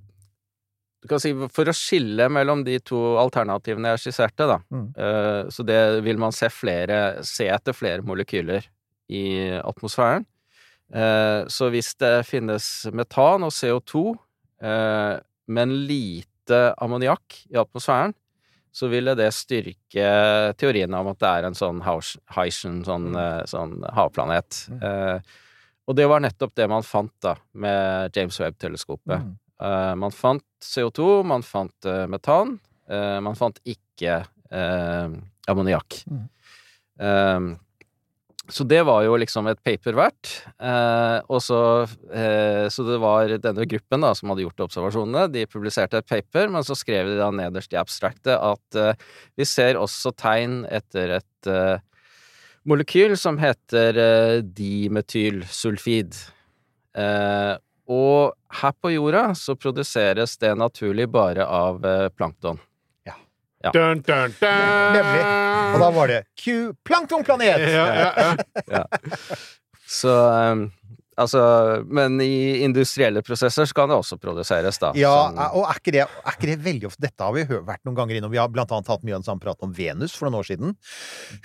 Du 1.03 1.09
kan 1.09 1.21
si 1.23 1.31
for 1.55 1.65
å 1.71 1.75
skille 1.77 2.27
mellom 2.33 2.65
de 2.67 2.79
to 2.83 2.99
alternativene 3.23 3.95
jeg 3.95 4.09
skisserte, 4.09 4.47
da, 4.51 4.59
Mm. 4.73 4.87
eh, 4.99 5.43
så 5.55 5.65
det 5.65 6.03
vil 6.03 6.19
man 6.19 6.33
se 6.33 6.49
flere 6.51 7.23
Se 7.25 7.47
etter 7.49 7.73
flere 7.73 8.03
molekyler 8.03 8.67
i 9.09 9.27
atmosfæren. 9.61 10.27
Eh, 10.95 11.47
så 11.51 11.71
hvis 11.73 11.95
det 11.99 12.27
finnes 12.29 12.69
metan 12.95 13.47
og 13.47 13.55
CO2, 13.55 14.13
eh, 14.63 15.17
men 15.51 15.75
lite 15.89 16.61
ammoniakk 16.83 17.41
i 17.51 17.59
atmosfæren, 17.59 18.15
så 18.77 18.91
ville 18.93 19.15
det 19.17 19.31
styrke 19.33 20.09
teorien 20.61 20.95
om 20.95 21.09
at 21.11 21.19
det 21.23 21.31
er 21.33 21.49
en 21.49 21.57
sånn 21.57 21.81
Heischen, 22.37 22.83
sånn, 22.85 23.09
eh, 23.17 23.43
sånn 23.49 23.81
havplanet. 23.97 24.67
Mm. 24.69 25.25
Og 25.87 25.97
det 25.97 26.07
var 26.11 26.21
nettopp 26.21 26.53
det 26.59 26.67
man 26.69 26.85
fant 26.85 27.15
da, 27.25 27.37
med 27.55 28.13
James 28.17 28.37
Webb-teleskopet. 28.43 29.23
Mm. 29.23 29.35
Man 30.03 30.13
fant 30.13 30.45
CO2, 30.61 31.23
man 31.25 31.47
fant 31.47 31.89
metan, 32.11 32.59
man 33.23 33.39
fant 33.39 33.61
ikke 33.65 34.19
ammoniakk. 35.49 36.03
Mm. 36.11 37.55
Så 38.49 38.63
det 38.65 38.83
var 38.87 39.03
jo 39.03 39.17
liksom 39.19 39.49
et 39.51 39.59
paper 39.67 39.97
verdt. 39.99 40.31
Eh, 40.63 41.19
og 41.27 41.41
så, 41.43 41.59
eh, 42.15 42.69
så 42.71 42.85
det 42.87 43.01
var 43.03 43.33
denne 43.43 43.67
gruppen 43.67 44.05
da, 44.07 44.13
som 44.15 44.31
hadde 44.31 44.45
gjort 44.45 44.63
observasjonene, 44.69 45.27
de 45.35 45.47
publiserte 45.51 45.99
et 45.99 46.07
paper, 46.07 46.53
men 46.55 46.67
så 46.67 46.77
skrev 46.79 47.11
de 47.11 47.19
da 47.19 47.33
nederst 47.35 47.75
i 47.75 47.81
abstraktet 47.81 48.37
at 48.37 48.79
eh, 48.79 48.95
vi 49.39 49.49
ser 49.49 49.81
også 49.81 50.15
tegn 50.15 50.61
etter 50.71 51.17
et 51.19 51.51
eh, 51.51 51.83
molekyl 52.67 53.17
som 53.19 53.39
heter 53.43 53.99
eh, 54.03 54.39
dimetylsulfid. 54.47 56.15
Eh, 56.97 57.55
og 57.87 58.35
her 58.63 58.75
på 58.83 58.95
jorda 58.95 59.29
så 59.39 59.55
produseres 59.59 60.39
det 60.43 60.55
naturlig 60.59 61.07
bare 61.11 61.47
av 61.47 61.85
eh, 61.87 62.09
plankton. 63.73 64.31
Dun, 64.31 64.35
dun, 64.35 64.35
dun. 64.41 64.97
Nemlig. 64.97 65.23
Og 65.75 65.81
da 65.83 65.91
var 65.97 66.13
det 66.13 66.21
Q 66.39 66.73
planktonplanet! 66.87 67.67
Ja, 67.73 67.87
ja, 67.95 68.35
ja. 68.67 68.85
Så 69.87 70.13
eh, 70.13 70.57
Altså, 71.17 71.41
men 71.89 72.19
i 72.21 72.61
industrielle 72.67 73.23
prosesser 73.25 73.65
skal 73.71 73.89
det 73.89 73.97
også 73.97 74.19
produseres, 74.21 74.77
da. 74.83 74.91
Ja, 74.99 75.15
Sånn- 75.31 75.39
og 75.57 75.65
er 75.71 75.79
ikke, 75.81 75.93
det, 75.95 76.03
er 76.05 76.35
ikke 76.37 76.51
det 76.51 76.59
veldig 76.65 76.87
ofte 76.91 77.01
Dette 77.07 77.25
har 77.25 77.33
vi 77.33 77.45
vært 77.45 77.85
noen 77.89 77.97
ganger 77.97 78.19
innom. 78.19 78.31
Vi 78.35 78.41
har 78.41 78.49
blant 78.53 78.71
annet 78.77 78.91
hatt 78.93 79.03
mye 79.07 79.15
av 79.17 79.23
den 79.23 79.29
samme 79.31 79.41
praten 79.41 79.69
om 79.69 79.73
Venus 79.73 80.13
for 80.17 80.29
noen 80.29 80.41
år 80.43 80.49
siden. 80.51 80.75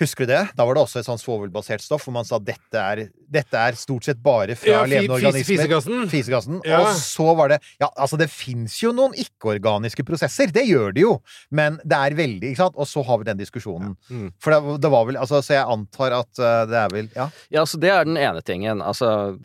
Husker 0.00 0.26
du 0.26 0.32
det? 0.34 0.42
Da 0.58 0.66
var 0.68 0.76
det 0.76 0.82
også 0.84 1.00
et 1.00 1.08
sånt 1.08 1.22
svovelbasert 1.22 1.80
stoff 1.84 2.04
hvor 2.06 2.12
man 2.18 2.28
sa 2.28 2.38
dette 2.42 2.76
er 2.78 3.06
dette 3.32 3.56
er 3.56 3.72
stort 3.80 4.04
sett 4.04 4.20
bare 4.22 4.54
fra 4.60 4.68
Ja, 4.74 4.82
levende 4.84 5.16
organismer. 5.16 5.46
fisegassen. 5.48 6.04
Fisegassen. 6.12 6.60
Ja. 6.68 6.82
Og 6.84 6.92
så 7.00 7.30
var 7.38 7.48
det 7.54 7.60
Ja, 7.80 7.88
altså, 7.96 8.18
det 8.20 8.28
fins 8.30 8.76
jo 8.82 8.92
noen 8.92 9.14
ikke-organiske 9.16 10.04
prosesser. 10.04 10.52
Det 10.52 10.66
gjør 10.68 10.92
det 10.92 11.00
jo. 11.06 11.14
Men 11.50 11.78
det 11.84 11.96
er 11.96 12.16
veldig 12.18 12.50
Ikke 12.52 12.60
sant? 12.66 12.76
Og 12.76 12.86
så 12.86 13.02
har 13.06 13.18
vi 13.22 13.24
den 13.30 13.38
diskusjonen. 13.40 13.96
Mm. 14.10 14.28
For 14.42 14.52
det, 14.52 14.80
det 14.84 14.90
var 14.92 15.06
vel 15.08 15.16
Altså, 15.22 15.40
så 15.40 15.54
jeg 15.56 15.64
antar 15.64 16.12
at 16.20 16.38
eh, 16.42 16.66
det 16.68 16.78
er 16.84 16.88
vel 16.92 17.08
Ja. 17.16 17.30
Ja, 17.50 17.64
så 17.64 17.80
det 17.80 17.90
er 17.90 18.04
den 18.04 18.16
ene 18.20 18.42
tingen. 18.44 18.82
Altså, 18.84 19.38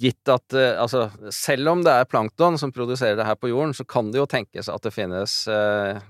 gitt 0.00 0.28
at 0.32 0.54
eh, 0.56 0.74
Altså, 0.80 1.04
selv 1.30 1.68
om 1.70 1.82
det 1.86 1.92
er 1.92 2.08
plankton 2.10 2.58
som 2.58 2.72
produserer 2.74 3.16
det 3.18 3.26
her 3.28 3.36
på 3.38 3.50
jorden, 3.52 3.74
så 3.76 3.84
kan 3.86 4.10
det 4.10 4.18
jo 4.18 4.26
tenkes 4.30 4.68
at 4.72 4.82
det 4.82 4.92
finnes 4.94 5.34
eh, 5.48 6.00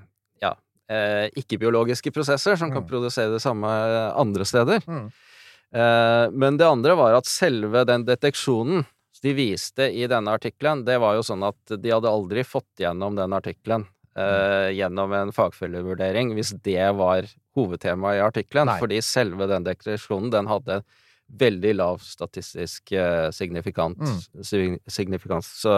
ja, 0.40 0.54
eh, 0.88 1.26
ikke-biologiske 1.36 2.12
prosesser 2.14 2.56
som 2.56 2.72
kan 2.72 2.82
Mm. 2.84 2.88
produsere 2.88 3.34
det 3.34 3.42
samme 3.44 3.68
andre 4.16 4.44
steder. 4.48 4.80
Mm. 4.88 5.10
Eh, 5.72 6.30
men 6.32 6.56
det 6.56 6.66
andre 6.66 6.96
var 6.96 7.14
at 7.18 7.28
selve 7.28 7.84
den 7.86 8.04
deteksjonen 8.08 8.86
de 9.20 9.34
viste 9.36 9.84
i 9.92 10.06
denne 10.08 10.32
artikkelen, 10.32 10.80
det 10.86 10.96
var 10.98 11.18
jo 11.18 11.22
sånn 11.22 11.42
at 11.44 11.74
de 11.76 11.90
hadde 11.92 12.08
aldri 12.08 12.40
fått 12.40 12.80
gjennom 12.80 13.18
den 13.18 13.34
artikkelen 13.36 13.84
eh, 14.16 14.70
gjennom 14.72 15.12
en 15.12 15.32
fagfellevurdering 15.36 16.32
hvis 16.34 16.54
det 16.64 16.86
var 16.96 17.28
hovedtemaet 17.54 18.16
i 18.16 18.24
artikkelen. 18.24 18.72
Fordi 18.80 19.02
selve 19.04 19.44
den 19.50 19.66
deteksjonen, 19.68 20.30
den 20.32 20.48
hadde 20.48 20.80
veldig 21.38 21.74
lav 21.78 22.00
statistisk 22.02 22.92
eh, 22.92 23.30
signifikant, 23.30 23.98
Mm. 24.00 24.78
signifikans. 24.88 25.46
Så 25.62 25.74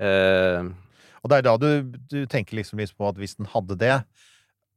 eh, 0.00 0.62
Og 1.24 1.30
det 1.30 1.38
er 1.38 1.46
da 1.46 1.56
du, 1.56 1.68
du 2.10 2.24
tenker 2.28 2.58
liksom 2.58 2.78
litt 2.82 2.92
på 2.96 3.08
at 3.08 3.16
hvis 3.16 3.36
den 3.38 3.46
hadde 3.48 3.78
det, 3.80 3.98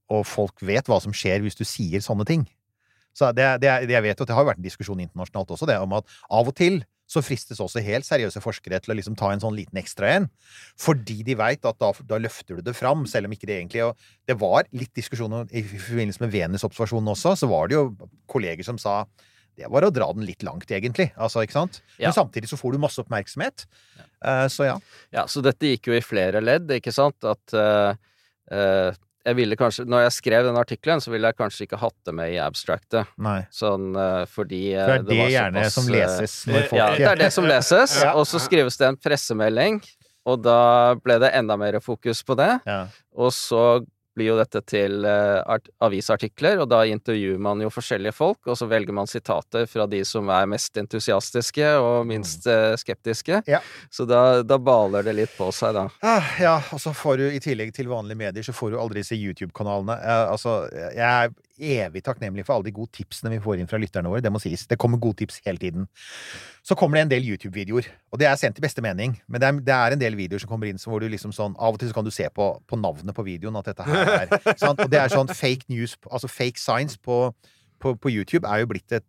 og 0.07 0.23
folk 0.25 0.61
vet 0.63 0.87
hva 0.87 1.01
som 1.03 1.11
skjer 1.11 1.41
hvis 1.43 1.57
du 1.59 1.65
sier 1.67 1.99
sånne 1.99 2.23
ting 2.23 2.45
Så 3.17 3.33
det, 3.35 3.47
det, 3.59 3.71
det 3.89 3.95
jeg 3.97 4.03
vet, 4.05 4.21
og 4.21 4.27
det 4.29 4.35
har 4.37 4.45
jo 4.45 4.51
vært 4.53 4.61
en 4.61 4.67
diskusjon 4.69 5.01
internasjonalt 5.03 5.51
også, 5.51 5.67
det 5.67 5.75
om 5.81 5.97
at 5.97 6.05
av 6.31 6.47
og 6.47 6.55
til 6.55 6.83
så 7.07 7.21
fristes 7.23 7.59
også 7.63 7.79
helt 7.79 8.03
seriøse 8.03 8.41
forskere 8.43 8.81
til 8.83 8.91
å 8.91 8.95
liksom 8.97 9.15
ta 9.15 9.29
en 9.31 9.39
sånn 9.39 9.55
liten 9.55 9.79
ekstra 9.79 10.09
en. 10.11 10.25
Fordi 10.75 11.21
de 11.23 11.37
veit 11.39 11.63
at 11.63 11.77
da, 11.79 11.93
da 12.03 12.17
løfter 12.19 12.57
du 12.59 12.65
det 12.67 12.73
fram, 12.75 13.05
selv 13.07 13.29
om 13.29 13.35
ikke 13.35 13.47
det 13.47 13.55
egentlig 13.61 13.85
Og 13.85 13.95
det 14.27 14.35
var 14.41 14.67
litt 14.75 14.91
diskusjon 14.93 15.37
i 15.55 15.63
forbindelse 15.63 16.19
med 16.25 16.33
Venus-observasjonen 16.35 17.07
også, 17.13 17.31
så 17.39 17.47
var 17.47 17.71
det 17.71 17.77
jo 17.77 17.85
kolleger 18.27 18.67
som 18.67 18.75
sa 18.77 19.05
det 19.57 19.69
var 19.73 19.87
å 19.87 19.89
dra 19.93 20.11
den 20.13 20.27
litt 20.27 20.45
langt, 20.45 20.69
egentlig. 20.69 21.09
Altså, 21.17 21.41
ikke 21.41 21.55
sant? 21.55 21.81
Ja. 21.97 22.11
Men 22.11 22.17
samtidig 22.19 22.51
så 22.51 22.59
får 22.59 22.75
du 22.75 22.83
masse 22.83 23.01
oppmerksomhet. 23.01 23.65
Eh, 23.97 24.45
så 24.53 24.67
ja. 24.67 24.77
Ja, 25.13 25.25
så 25.29 25.41
dette 25.45 25.73
gikk 25.73 25.89
jo 25.89 25.97
i 25.97 26.03
flere 26.05 26.43
ledd, 26.43 26.69
ikke 26.77 26.93
sant? 26.93 27.17
At 27.25 27.57
uh, 27.57 27.97
uh, 28.53 28.89
jeg 29.27 29.35
ville 29.35 29.57
kanskje 29.59 29.83
Når 29.89 30.05
jeg 30.05 30.13
skrev 30.15 30.45
den 30.47 30.59
artikkelen, 30.61 31.01
så 31.03 31.11
ville 31.11 31.31
jeg 31.31 31.39
kanskje 31.41 31.65
ikke 31.65 31.81
hatt 31.81 31.97
det 32.07 32.13
med 32.15 32.35
i 32.35 32.37
abstractet. 32.39 33.09
Nei. 33.17 33.41
Sånn 33.51 33.97
fordi 34.31 34.61
For 34.77 34.93
det 34.93 35.01
er 35.01 35.09
det, 35.09 35.17
var 35.19 35.33
gjerne 35.33 35.65
såpass, 35.65 35.75
som 35.75 35.91
leses 35.91 36.37
når 36.47 36.69
folk 36.69 36.79
Ja, 36.79 36.87
det 36.93 37.09
er 37.09 37.21
det 37.25 37.33
som 37.35 37.49
leses. 37.49 37.97
Ja. 38.05 38.13
Og 38.13 38.29
så 38.29 38.39
skrives 38.43 38.79
det 38.79 38.87
en 38.93 39.01
pressemelding, 39.01 39.81
og 40.27 40.45
da 40.45 40.61
ble 41.01 41.17
det 41.25 41.33
enda 41.35 41.57
mer 41.59 41.81
fokus 41.83 42.21
på 42.23 42.37
det. 42.39 42.53
Ja. 42.69 42.81
Og 43.17 43.33
så 43.35 43.81
blir 44.17 44.31
jo 44.31 44.37
dette 44.39 44.61
til 44.67 45.05
eh, 45.07 45.57
avisartikler, 45.85 46.61
og 46.63 46.69
da 46.71 46.81
intervjuer 46.89 47.39
man 47.41 47.61
jo 47.63 47.71
forskjellige 47.73 48.15
folk, 48.17 48.41
og 48.49 48.57
så 48.59 48.67
velger 48.69 48.95
man 48.97 49.09
sitater 49.09 49.67
fra 49.69 49.87
de 49.89 50.01
som 50.07 50.29
er 50.33 50.49
mest 50.49 50.77
entusiastiske 50.81 51.71
og 51.81 52.07
minst 52.09 52.47
eh, 52.49 52.73
skeptiske. 52.79 53.43
Ja. 53.49 53.61
Så 53.93 54.07
da, 54.09 54.41
da 54.43 54.59
baler 54.59 55.05
det 55.07 55.17
litt 55.19 55.35
på 55.37 55.49
seg, 55.55 55.77
da. 55.77 55.87
Ah, 56.01 56.31
ja, 56.41 56.57
og 56.73 56.81
så 56.83 56.95
får 56.97 57.21
du 57.21 57.27
i 57.29 57.41
tillegg 57.43 57.73
til 57.77 57.91
vanlige 57.91 58.19
medier, 58.25 58.45
så 58.45 58.55
får 58.55 58.73
du 58.73 58.79
aldri 58.81 59.05
se 59.05 59.17
YouTube-kanalene. 59.19 59.99
Eh, 60.01 60.23
altså, 60.33 60.59
jeg 60.97 61.35
evig 61.57 62.03
takknemlig 62.05 62.45
for 62.45 62.57
alle 62.57 62.67
de 62.67 62.75
gode 62.75 62.93
tipsene 62.95 63.31
vi 63.33 63.39
får 63.43 63.61
inn 63.61 63.69
fra 63.69 63.79
lytterne 63.81 64.11
våre. 64.11 64.21
Det 64.23 64.31
må 64.33 64.41
sies. 64.41 64.67
Det 64.69 64.77
kommer 64.79 65.01
gode 65.01 65.21
tips 65.23 65.41
hele 65.45 65.61
tiden. 65.61 65.87
Så 66.65 66.77
kommer 66.77 66.97
det 66.97 67.05
en 67.05 67.13
del 67.15 67.27
YouTube-videoer, 67.29 67.89
og 68.11 68.21
det 68.21 68.29
er 68.29 68.39
sendt 68.39 68.61
i 68.61 68.65
beste 68.65 68.83
mening. 68.85 69.17
Men 69.27 69.41
det 69.41 69.49
er, 69.49 69.59
det 69.69 69.75
er 69.75 69.95
en 69.95 70.03
del 70.03 70.17
videoer 70.19 70.43
som 70.43 70.51
kommer 70.51 70.69
inn 70.69 70.81
hvor 70.81 71.03
du 71.03 71.09
liksom 71.11 71.33
sånn 71.35 71.55
Av 71.57 71.75
og 71.75 71.81
til 71.81 71.89
så 71.89 71.97
kan 71.97 72.05
du 72.07 72.13
se 72.13 72.27
på, 72.31 72.47
på 72.67 72.79
navnet 72.79 73.15
på 73.15 73.25
videoen 73.27 73.57
at 73.59 73.71
dette 73.71 73.85
her 73.87 74.13
er 74.13 74.33
sant? 74.63 74.79
Og 74.83 74.89
det 74.91 75.01
er 75.01 75.13
sånn 75.13 75.31
fake 75.31 75.67
news, 75.73 75.97
altså 76.09 76.29
fake 76.31 76.61
science 76.61 76.99
på, 77.01 77.31
på, 77.81 77.95
på 77.97 78.13
YouTube 78.13 78.47
er 78.47 78.63
jo 78.63 78.71
blitt 78.73 78.95
et 78.95 79.07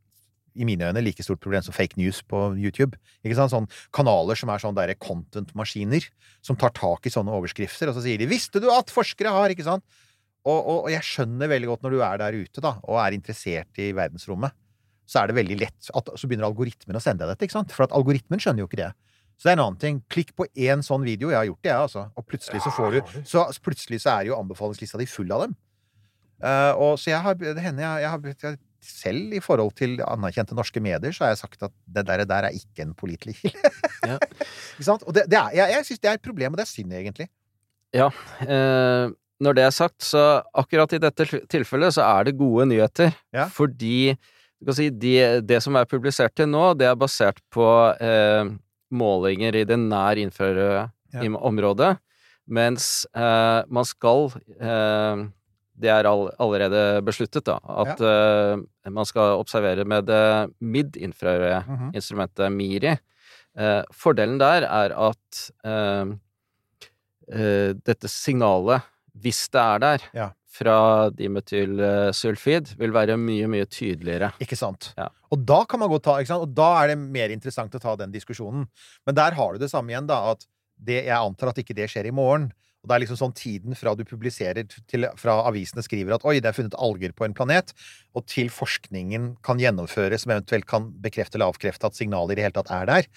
i 0.58 0.66
mine 0.66 0.88
øyne 0.88 1.02
like 1.04 1.22
stort 1.22 1.40
problem 1.40 1.62
som 1.62 1.74
fake 1.76 1.98
news 2.00 2.18
på 2.26 2.40
YouTube. 2.58 2.98
Ikke 3.22 3.36
sant? 3.38 3.52
Sånn 3.52 3.68
kanaler 3.94 4.38
som 4.38 4.50
er 4.50 4.62
sånn 4.62 4.76
derre 4.76 4.96
content-maskiner, 4.98 6.08
som 6.42 6.58
tar 6.58 6.74
tak 6.74 7.06
i 7.06 7.12
sånne 7.14 7.34
overskrifter, 7.34 7.90
og 7.90 7.94
så 7.98 8.02
sier 8.02 8.18
de 8.18 8.26
'Visste 8.26 8.60
du 8.60 8.70
at 8.72 8.90
forskere 8.90 9.30
har?' 9.30 9.54
Ikke 9.54 9.68
sant? 9.68 9.84
Og, 10.48 10.58
og, 10.58 10.78
og 10.86 10.90
jeg 10.92 11.04
skjønner 11.04 11.50
veldig 11.50 11.68
godt 11.72 11.84
når 11.84 11.94
du 11.94 12.00
er 12.06 12.22
der 12.22 12.38
ute, 12.38 12.62
da, 12.64 12.78
og 12.88 13.00
er 13.02 13.16
interessert 13.16 13.80
i 13.82 13.90
verdensrommet, 13.96 14.56
så 15.08 15.22
er 15.22 15.30
det 15.30 15.38
veldig 15.38 15.56
lett 15.62 15.90
at 15.96 16.10
Så 16.20 16.28
begynner 16.28 16.48
algoritmen 16.48 16.96
å 16.98 17.00
sende 17.00 17.24
deg 17.24 17.32
dette, 17.32 17.48
ikke 17.48 17.56
sant? 17.56 17.72
For 17.72 17.86
at 17.86 17.94
algoritmen 17.96 18.40
skjønner 18.42 18.64
jo 18.64 18.68
ikke 18.68 18.82
det. 18.82 18.90
Så 19.38 19.46
det 19.46 19.52
er 19.52 19.56
en 19.56 19.64
annen 19.68 19.80
ting. 19.80 19.98
Klikk 20.10 20.34
på 20.36 20.48
én 20.58 20.82
sånn 20.84 21.04
video. 21.06 21.30
Jeg 21.30 21.38
har 21.38 21.46
gjort 21.46 21.62
det, 21.62 21.70
jeg, 21.70 21.82
altså. 21.86 22.04
Og 22.18 22.26
plutselig 22.26 22.60
så 22.64 22.72
får 22.74 22.96
du 22.96 23.12
Så 23.30 23.44
plutselig 23.64 24.00
så 24.02 24.16
er 24.16 24.28
jo 24.28 24.38
anbefalingslista 24.38 24.98
di 25.00 25.06
full 25.08 25.30
av 25.32 25.46
dem. 25.46 25.54
Uh, 26.42 26.72
og 26.78 26.98
så 27.02 27.10
jeg 27.10 27.22
har 27.24 27.38
Det 27.38 27.62
hender 27.62 27.82
jeg, 27.82 28.02
jeg 28.04 28.10
har 28.12 28.26
jeg, 28.44 28.58
selv 28.88 29.32
i 29.34 29.40
forhold 29.42 29.72
til 29.78 29.96
anerkjente 30.06 30.54
norske 30.54 30.82
medier, 30.82 31.14
så 31.14 31.24
har 31.24 31.32
jeg 31.32 31.40
sagt 31.40 31.64
at 31.66 31.74
det 31.86 32.04
der, 32.06 32.24
der 32.30 32.46
er 32.46 32.54
ikke 32.54 32.84
en 32.84 32.94
pålitelig 32.98 33.38
kilde. 33.40 33.72
Ja. 34.08 34.16
ikke 34.22 34.86
sant? 34.86 35.02
Og 35.02 35.14
det, 35.16 35.24
det 35.30 35.38
er, 35.38 35.50
jeg, 35.58 35.72
jeg 35.74 35.86
syns 35.88 36.02
det 36.04 36.10
er 36.10 36.20
et 36.20 36.24
problem, 36.24 36.54
og 36.54 36.60
det 36.60 36.64
er 36.64 36.70
synd, 36.70 36.92
egentlig. 36.94 37.26
Eh, 38.46 39.10
når 39.40 39.54
det 39.54 39.64
er 39.68 39.70
sagt, 39.74 40.02
så 40.02 40.42
akkurat 40.58 40.92
i 40.96 40.98
dette 41.02 41.26
tilfellet 41.50 41.94
så 41.94 42.02
er 42.02 42.24
det 42.28 42.36
gode 42.38 42.66
nyheter. 42.72 43.12
Ja. 43.34 43.44
Fordi 43.54 44.16
si, 44.74 44.88
de, 44.90 45.12
det 45.46 45.60
som 45.62 45.76
er 45.78 45.86
publisert 45.86 46.34
til 46.34 46.48
nå, 46.50 46.72
det 46.78 46.88
er 46.90 46.96
basert 46.98 47.38
på 47.54 47.66
eh, 48.02 48.50
målinger 48.90 49.54
i 49.60 49.64
det 49.68 49.78
nær 49.78 50.18
infrarøde 50.18 50.88
Ja. 51.14 51.22
området, 51.40 51.94
mens 52.48 53.06
eh, 53.16 53.62
man 53.72 53.84
skal 53.88 54.26
eh, 54.60 55.22
Det 55.78 55.88
er 55.94 56.04
all, 56.10 56.26
allerede 56.42 57.00
besluttet, 57.06 57.44
da, 57.46 57.54
at 57.62 58.00
eh, 58.02 58.58
man 58.90 59.06
skal 59.06 59.38
observere 59.38 59.84
med 59.86 60.04
det 60.10 60.50
mid-infrarøde 60.60 61.62
Mhm. 61.68 61.92
instrumentet 61.94 62.50
MIRI. 62.52 62.96
Eh, 63.56 63.82
fordelen 63.94 64.38
der 64.40 64.66
er 64.66 64.92
at 64.98 65.50
eh, 65.64 66.12
eh, 67.32 67.72
dette 67.86 68.08
signalet, 68.10 68.82
hvis 69.22 69.48
det 69.54 69.60
er 69.62 69.78
der, 69.84 70.04
Ja. 70.14 70.28
fra 70.58 71.10
dimetylsulfid, 71.14 72.74
vil 72.78 72.92
være 72.94 73.16
mye, 73.20 73.46
mye 73.50 73.66
tydeligere. 73.70 74.32
Ikke 74.42 74.56
sant? 74.58 74.92
Ja. 74.98 75.08
Og 75.30 75.44
da 75.46 75.62
kan 75.68 75.80
man 75.82 75.90
godt 75.92 76.06
ta, 76.08 76.16
ikke 76.18 76.32
sant? 76.32 76.46
Og 76.48 76.54
da 76.56 76.70
er 76.82 76.92
det 76.92 76.98
mer 76.98 77.28
interessant 77.34 77.74
å 77.76 77.80
ta 77.82 77.94
den 78.00 78.12
diskusjonen. 78.14 78.66
Men 79.06 79.14
der 79.18 79.36
har 79.38 79.52
du 79.52 79.58
det 79.62 79.70
samme 79.70 79.92
igjen, 79.92 80.08
da, 80.08 80.32
at 80.32 80.46
det, 80.78 81.04
jeg 81.06 81.16
antar 81.18 81.50
at 81.52 81.58
ikke 81.62 81.76
det 81.76 81.88
skjer 81.90 82.08
i 82.10 82.14
morgen. 82.14 82.50
Og 82.82 82.88
det 82.88 82.94
er 82.94 83.02
liksom 83.02 83.18
sånn 83.18 83.34
tiden 83.34 83.74
fra 83.74 83.94
du 83.98 84.04
publiserer 84.06 84.62
til 84.86 85.08
fra 85.18 85.40
avisene 85.48 85.82
skriver 85.82 86.14
at 86.14 86.24
oi, 86.24 86.36
det 86.38 86.46
er 86.52 86.56
funnet 86.56 86.76
alger 86.78 87.10
på 87.12 87.26
en 87.26 87.34
planet, 87.34 87.72
og 88.14 88.24
til 88.30 88.48
forskningen 88.54 89.32
kan 89.42 89.58
gjennomføres, 89.58 90.22
som 90.22 90.32
eventuelt 90.36 90.66
kan 90.70 90.86
bekrefte 91.02 91.36
eller 91.36 91.50
avkrefte 91.50 91.90
at 91.90 91.98
signaler 91.98 92.32
i 92.32 92.38
det 92.38 92.46
hele 92.46 92.54
tatt 92.54 92.70
er 92.70 92.86
der, 92.86 93.08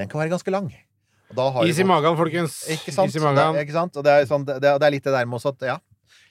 den 0.00 0.08
kan 0.08 0.22
være 0.24 0.32
ganske 0.32 0.50
lang. 0.50 0.72
Is 1.68 1.80
i 1.80 1.86
magen, 1.88 2.16
folkens. 2.18 2.60
Ikke 2.74 2.92
sant? 2.94 3.08
Is 3.10 3.16
i 3.18 3.22
magen. 3.24 3.56
Det, 3.56 3.64
ikke 3.66 3.76
sant? 3.76 3.96
Og 3.96 4.04
det 4.06 4.12
er, 4.12 4.28
sånn, 4.28 4.44
det, 4.46 4.58
det 4.62 4.74
er 4.76 4.92
litt 4.94 5.04
det 5.06 5.14
der 5.14 5.28
med 5.28 5.40
også 5.40 5.54
at 5.56 5.68
Ja. 5.72 5.80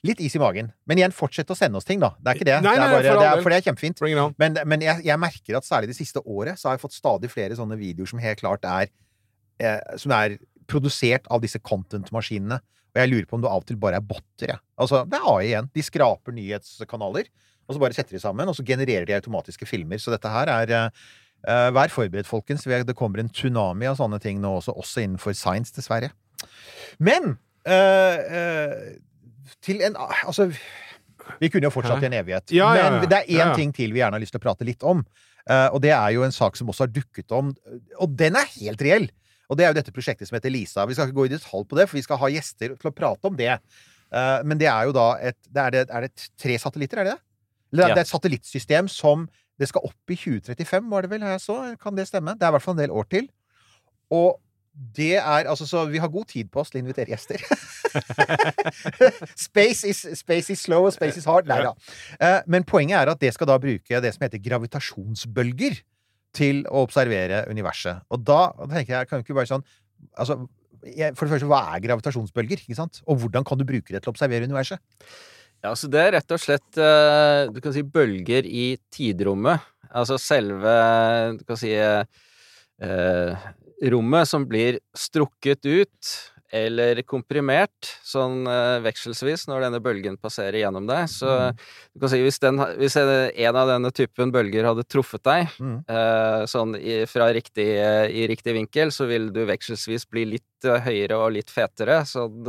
Litt 0.03 0.19
is 0.19 0.33
i 0.35 0.39
magen. 0.39 0.67
Men 0.85 0.99
igjen, 0.99 1.13
fortsett 1.15 1.47
å 1.47 1.55
sende 1.55 1.79
oss 1.79 1.87
ting, 1.87 2.01
da. 2.03 2.09
Det 2.19 2.27
er 2.27 2.35
ikke 2.37 2.47
det. 2.49 2.55
Nei, 2.65 2.73
det 2.75 2.83
er 2.83 2.91
bare, 2.91 3.03
for 3.07 3.21
det 3.21 3.27
er, 3.27 3.41
for 3.45 3.53
det 3.53 3.57
er 3.57 3.65
kjempefint. 3.69 4.01
Men, 4.41 4.57
men 4.67 4.83
jeg, 4.83 4.99
jeg 5.07 5.19
merker 5.19 5.55
at 5.59 5.67
særlig 5.67 5.93
det 5.93 5.95
siste 5.95 6.19
året 6.27 6.59
så 6.59 6.67
har 6.67 6.75
jeg 6.75 6.83
fått 6.83 6.97
stadig 6.97 7.29
flere 7.31 7.55
sånne 7.55 7.77
videoer 7.79 8.11
som 8.11 8.19
helt 8.19 8.41
klart 8.41 8.67
er 8.67 8.89
eh, 9.63 9.79
Som 9.99 10.11
er 10.11 10.35
produsert 10.67 11.27
av 11.31 11.39
disse 11.43 11.59
content-maskinene. 11.63 12.59
Og 12.93 12.99
jeg 12.99 13.09
lurer 13.13 13.29
på 13.29 13.39
om 13.39 13.45
det 13.45 13.49
av 13.49 13.63
og 13.63 13.69
til 13.69 13.79
bare 13.79 14.01
er 14.01 14.05
botter, 14.05 14.51
jeg. 14.51 14.59
Altså, 14.83 15.05
det 15.07 15.17
er 15.21 15.29
AI 15.31 15.47
igjen. 15.47 15.71
De 15.73 15.87
skraper 15.87 16.35
nyhetskanaler, 16.35 17.31
og 17.63 17.75
så 17.75 17.81
bare 17.81 17.95
setter 17.95 18.17
de 18.17 18.21
sammen, 18.21 18.51
og 18.51 18.59
så 18.59 18.65
genererer 18.67 19.07
de 19.07 19.15
automatiske 19.15 19.67
filmer. 19.69 20.03
Så 20.03 20.11
dette 20.13 20.29
her 20.35 20.51
er 20.51 20.75
eh, 20.77 21.07
Vær 21.43 21.91
forberedt, 21.91 22.29
folkens. 22.29 22.63
Det 22.63 22.95
kommer 22.95 23.19
en 23.19 23.31
tsunami 23.31 23.89
av 23.89 23.97
sånne 23.99 24.19
ting 24.23 24.39
nå 24.39 24.53
også, 24.61 24.75
også 24.79 25.03
innenfor 25.03 25.35
science, 25.35 25.73
dessverre. 25.75 26.13
Men 27.03 27.35
eh, 27.67 28.17
eh, 28.39 29.51
til 29.63 29.83
en 29.83 29.97
Altså, 29.97 30.49
vi 31.39 31.49
kunne 31.51 31.67
jo 31.67 31.73
fortsatt 31.73 32.03
i 32.03 32.09
en 32.09 32.17
evighet. 32.19 32.51
Ja, 32.55 32.73
ja, 32.75 32.87
ja. 32.87 32.95
Men 32.99 33.09
det 33.09 33.23
er 33.23 33.43
én 33.43 33.55
ting 33.57 33.73
til 33.75 33.93
vi 33.95 34.01
gjerne 34.01 34.17
har 34.17 34.23
lyst 34.23 34.35
til 34.35 34.41
å 34.41 34.45
prate 34.45 34.67
litt 34.67 34.83
om. 34.87 35.03
Eh, 35.49 35.67
og 35.71 35.81
det 35.83 35.93
er 35.95 36.15
jo 36.15 36.23
en 36.25 36.35
sak 36.35 36.57
som 36.59 36.71
også 36.71 36.87
har 36.87 36.93
dukket 36.95 37.31
om, 37.35 37.51
og 37.99 38.15
den 38.19 38.39
er 38.39 38.49
helt 38.57 38.83
reell. 38.83 39.09
Og 39.51 39.59
det 39.59 39.65
er 39.65 39.73
jo 39.73 39.77
dette 39.77 39.93
prosjektet 39.95 40.29
som 40.29 40.37
heter 40.37 40.53
Lisa. 40.53 40.85
Vi 40.87 40.95
skal 40.95 41.09
ikke 41.09 41.19
gå 41.19 41.27
i 41.27 41.33
detalj 41.35 41.67
på 41.67 41.77
det, 41.77 41.87
for 41.89 41.99
vi 41.99 42.05
skal 42.05 42.19
ha 42.21 42.31
gjester 42.31 42.75
til 42.79 42.89
å 42.89 42.95
prate 42.95 43.29
om 43.29 43.35
det. 43.39 43.51
Eh, 44.13 44.39
men 44.47 44.59
det 44.59 44.69
er 44.71 44.89
jo 44.89 44.95
da 44.95 45.07
et 45.19 45.39
det 45.49 45.67
er, 45.67 45.75
det, 45.75 45.85
er 45.89 46.07
det 46.07 46.27
tre 46.39 46.57
satellitter, 46.61 47.03
er 47.03 47.09
det 47.09 47.15
det? 47.15 47.25
Eller 47.73 47.95
det 47.95 48.03
er 48.03 48.05
et 48.05 48.11
satellittsystem 48.11 48.89
som 48.91 49.25
det 49.59 49.69
skal 49.69 49.85
opp 49.85 50.13
i 50.13 50.17
2035, 50.17 50.89
var 50.89 51.05
det 51.05 51.11
vel 51.11 51.27
jeg 51.27 51.43
så? 51.43 51.57
Kan 51.81 51.97
det 51.97 52.07
stemme? 52.09 52.33
Det 52.37 52.47
er 52.47 52.53
i 52.53 52.55
hvert 52.57 52.65
fall 52.65 52.77
en 52.77 52.83
del 52.83 52.95
år 52.95 53.07
til. 53.11 53.29
Og 54.13 54.39
det 54.97 55.15
er 55.19 55.45
altså 55.45 55.67
Så 55.69 55.85
vi 55.85 55.99
har 56.01 56.09
god 56.09 56.25
tid 56.25 56.49
på 56.49 56.63
oss 56.63 56.71
til 56.73 56.79
å 56.79 56.83
invitere 56.83 57.13
gjester. 57.13 57.41
space, 59.47 59.85
is, 59.85 60.01
space 60.17 60.49
is 60.49 60.63
slow, 60.65 60.87
og 60.87 60.95
space 60.95 61.21
is 61.21 61.27
hard. 61.29 61.45
Nei 61.49 61.59
da. 61.61 61.75
Eh, 62.17 62.39
men 62.49 62.65
poenget 62.65 62.97
er 62.97 63.11
at 63.13 63.21
det 63.21 63.33
skal 63.35 63.51
da 63.51 63.59
bruke 63.61 64.01
det 64.01 64.13
som 64.15 64.25
heter 64.25 64.41
gravitasjonsbølger 64.41 65.77
til 66.33 66.63
å 66.73 66.81
observere 66.87 67.43
universet. 67.53 68.01
Og 68.09 68.25
da, 68.25 68.47
da 68.57 68.69
tenker 68.71 68.97
jeg, 68.97 69.09
kan 69.09 69.21
jo 69.21 69.27
ikke 69.27 69.39
bare 69.41 69.51
sånn 69.53 69.65
Altså, 70.19 70.35
for 71.15 71.23
det 71.23 71.31
første, 71.31 71.47
hva 71.47 71.61
er 71.71 71.83
gravitasjonsbølger? 71.85 72.65
ikke 72.65 72.75
sant? 72.75 72.97
Og 73.07 73.21
hvordan 73.21 73.45
kan 73.47 73.55
du 73.55 73.63
bruke 73.63 73.93
det 73.93 74.01
til 74.03 74.11
å 74.11 74.11
observere 74.11 74.49
universet? 74.49 74.81
Ja, 75.63 75.71
så 75.79 75.87
det 75.87 76.01
er 76.03 76.11
rett 76.17 76.33
og 76.35 76.41
slett 76.43 76.79
eh, 76.81 77.45
du 77.53 77.61
kan 77.63 77.71
si 77.75 77.83
bølger 77.87 78.43
i 78.47 78.73
tidrommet. 78.91 79.63
Altså 79.93 80.17
selve 80.19 80.73
du 81.37 81.43
kan 81.47 81.59
si 81.59 81.71
eh, 81.77 83.47
rommet 83.93 84.27
som 84.29 84.45
blir 84.49 84.79
strukket 84.97 85.63
ut 85.65 86.13
eller 86.53 86.99
komprimert 87.09 87.87
sånn 88.05 88.43
eh, 88.45 88.75
vekselsvis 88.85 89.47
når 89.49 89.63
denne 89.65 89.79
bølgen 89.81 90.19
passerer 90.21 90.59
gjennom 90.59 90.85
deg. 90.85 91.07
Så 91.09 91.31
du 91.55 92.03
kan 92.03 92.11
si 92.11 92.19
hvis, 92.21 92.37
den, 92.43 92.59
hvis 92.77 92.97
en 92.99 93.57
av 93.57 93.71
denne 93.71 93.89
typen 93.95 94.29
bølger 94.35 94.67
hadde 94.69 94.85
truffet 94.85 95.23
deg 95.25 95.49
Mm. 95.63 95.79
eh, 95.89 96.43
sånn 96.49 96.75
i, 96.77 96.99
fra 97.09 97.31
riktig, 97.33 97.65
i 98.11 98.27
riktig 98.29 98.53
vinkel, 98.59 98.91
så 98.93 99.07
vil 99.09 99.31
du 99.33 99.41
vekselsvis 99.49 100.05
bli 100.11 100.27
litt 100.35 100.67
eh, 100.67 100.83
høyere 100.85 101.17
og 101.23 101.33
litt 101.39 101.49
fetere. 101.53 102.03
Sånn, 102.09 102.43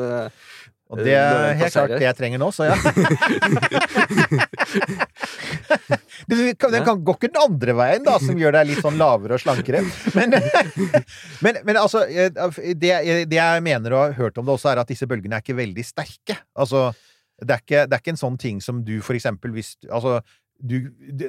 Og 0.95 1.03
det 1.05 1.15
er 1.19 1.55
helt 1.59 1.75
klart 1.75 1.95
det 1.95 2.07
jeg 2.07 2.17
trenger 2.19 2.39
nå, 2.43 2.49
så 2.55 2.71
ja. 2.71 2.77
Den 6.29 6.85
kan 6.87 7.03
gå 7.05 7.15
ikke 7.17 7.31
den 7.31 7.41
andre 7.43 7.75
veien, 7.77 8.05
da, 8.07 8.17
som 8.23 8.39
gjør 8.39 8.57
deg 8.57 8.71
litt 8.71 8.83
sånn 8.85 8.99
lavere 9.01 9.37
og 9.37 9.43
slankere. 9.43 9.83
Men, 10.17 10.37
men, 11.45 11.59
men 11.67 11.81
altså 11.81 12.05
det, 12.07 12.93
det 13.29 13.39
jeg 13.39 13.65
mener 13.67 13.97
og 13.97 14.03
har 14.07 14.17
hørt 14.19 14.39
om 14.41 14.47
det 14.47 14.55
også, 14.57 14.71
er 14.73 14.83
at 14.83 14.91
disse 14.91 15.09
bølgene 15.11 15.39
er 15.39 15.45
ikke 15.45 15.59
veldig 15.59 15.85
sterke. 15.87 16.39
Altså, 16.57 16.89
det 17.43 17.57
er 17.57 17.65
ikke, 17.65 17.85
det 17.89 17.97
er 17.97 18.03
ikke 18.03 18.15
en 18.15 18.25
sånn 18.25 18.41
ting 18.41 18.63
som 18.65 18.81
du 18.87 18.97
for 19.05 19.17
eksempel 19.19 19.55
hvis 19.55 19.75
Altså, 19.91 20.21
du, 20.63 20.77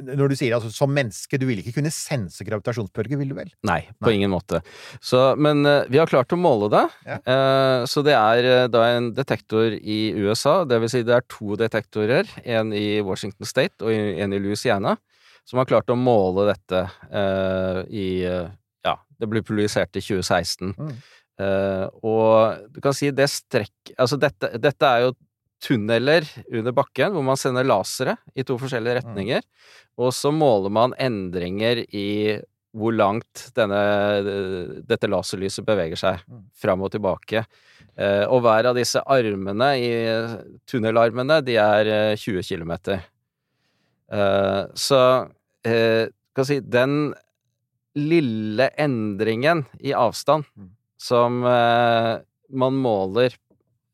når 0.05 0.31
du 0.31 0.35
sier 0.37 0.53
altså 0.55 0.69
som 0.73 0.91
menneske, 0.93 1.39
du 1.41 1.45
vil 1.49 1.59
ikke 1.61 1.75
kunne 1.79 1.91
sense 1.93 2.45
gravitasjonsbølger, 2.45 3.19
vil 3.19 3.33
du 3.33 3.37
vel? 3.37 3.49
Nei, 3.67 3.81
på 4.03 4.13
ingen 4.13 4.31
måte. 4.31 4.61
Så, 5.03 5.21
men 5.41 5.65
uh, 5.67 5.87
vi 5.91 5.99
har 5.99 6.09
klart 6.09 6.33
å 6.35 6.39
måle 6.39 6.69
det. 6.73 6.83
Ja. 7.07 7.17
Uh, 7.25 7.79
så 7.89 8.03
det 8.05 8.15
er 8.17 8.47
uh, 8.47 8.67
da 8.71 8.85
en 8.93 9.11
detektor 9.17 9.75
i 9.75 9.99
USA, 10.15 10.61
det 10.69 10.79
vil 10.83 10.93
si 10.93 11.03
det 11.07 11.17
er 11.17 11.27
to 11.31 11.57
detektorer, 11.59 12.29
en 12.45 12.71
i 12.75 13.01
Washington 13.05 13.49
State 13.49 13.83
og 13.83 13.91
en 13.91 14.35
i 14.35 14.41
Louisiana, 14.41 14.95
som 15.45 15.61
har 15.61 15.69
klart 15.69 15.91
å 15.93 15.99
måle 15.99 16.47
dette 16.49 16.87
i 17.93 18.07
Ja, 18.25 18.95
det 19.21 19.27
ble 19.29 19.43
publisert 19.45 19.93
i 19.93 20.01
2016. 20.01 20.71
Mm. 20.73 20.95
Og 22.01 22.71
du 22.73 22.79
kan 22.81 22.95
si 22.95 23.09
det 23.11 23.27
strekk 23.27 23.91
Altså 23.99 24.15
dette, 24.15 24.53
dette 24.63 24.87
er 24.87 25.03
jo 25.03 25.09
tunneler 25.63 26.25
under 26.51 26.71
bakken 26.75 27.13
hvor 27.15 27.23
man 27.25 27.37
sender 27.39 27.65
lasere 27.67 28.17
i 28.35 28.43
to 28.43 28.57
forskjellige 28.61 28.99
retninger, 29.01 29.41
og 29.97 30.11
så 30.13 30.31
måler 30.35 30.69
man 30.73 30.93
endringer 30.99 31.83
i 31.95 32.41
hvor 32.75 32.91
langt 32.91 33.45
denne, 33.55 33.77
dette 34.83 35.07
laserlyset 35.07 35.63
beveger 35.65 35.95
seg 35.95 36.19
Mm. 36.27 36.41
fram 36.59 36.81
og 36.83 36.91
tilbake. 36.91 37.45
Eh, 37.97 38.25
og 38.27 38.41
hver 38.43 38.67
av 38.67 38.75
disse 38.75 38.99
armene 39.07 39.69
i 39.79 39.91
tunnelarmene, 40.67 41.37
de 41.47 41.55
er 41.55 41.87
eh, 41.87 42.15
20 42.19 42.43
km. 42.43 42.73
Eh, 44.11 44.63
så 44.75 44.99
eh, 45.65 46.07
kan 46.35 46.45
si 46.45 46.59
den 46.59 47.13
lille 47.95 48.67
endringen 48.77 49.63
i 49.79 49.93
avstand 49.95 50.43
Mm. 50.57 50.69
som 50.99 51.43
eh, 51.47 52.19
man 52.51 52.73
måler 52.75 53.33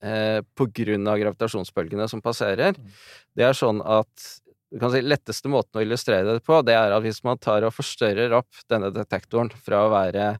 eh, 0.03 0.41
på 0.57 0.67
grunn 0.81 1.07
av 1.07 1.19
gravitasjonsbølgene 1.21 2.07
som 2.09 2.21
passerer, 2.21 2.73
Mm. 2.77 2.91
det 3.37 3.43
er 3.47 3.53
sånn 3.57 3.81
at 3.85 4.41
du 4.71 4.79
kan 4.79 4.91
si 4.93 5.01
letteste 5.03 5.49
måten 5.51 5.81
å 5.81 5.83
illustrere 5.83 6.37
det 6.37 6.43
på, 6.47 6.61
det 6.63 6.73
er 6.73 6.93
at 6.95 7.03
hvis 7.03 7.23
man 7.27 7.37
tar 7.37 7.65
og 7.67 7.73
forstørrer 7.75 8.31
opp 8.37 8.61
denne 8.71 8.91
detektoren 8.95 9.49
fra 9.51 9.85
å 9.85 9.91
være 9.91 10.37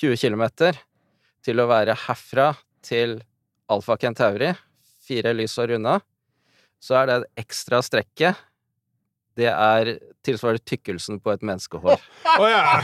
20 0.00 0.16
km 0.16 0.46
til 1.44 1.60
å 1.60 1.66
være 1.68 1.96
herfra 2.06 2.54
til 2.82 3.18
Alfa 3.68 3.96
Centauri, 4.00 4.54
fire 5.04 5.34
lysår 5.36 5.76
unna, 5.76 5.98
så 6.80 6.96
er 7.02 7.06
det 7.06 7.16
et 7.18 7.44
ekstra 7.44 7.82
strekket 7.84 8.46
Det 9.36 9.46
er 9.48 9.98
tilsvarer 10.26 10.58
tykkelsen 10.58 11.20
på 11.22 11.30
et 11.32 11.44
menneskehår. 11.46 12.00
Å 12.42 12.48
ja! 12.50 12.80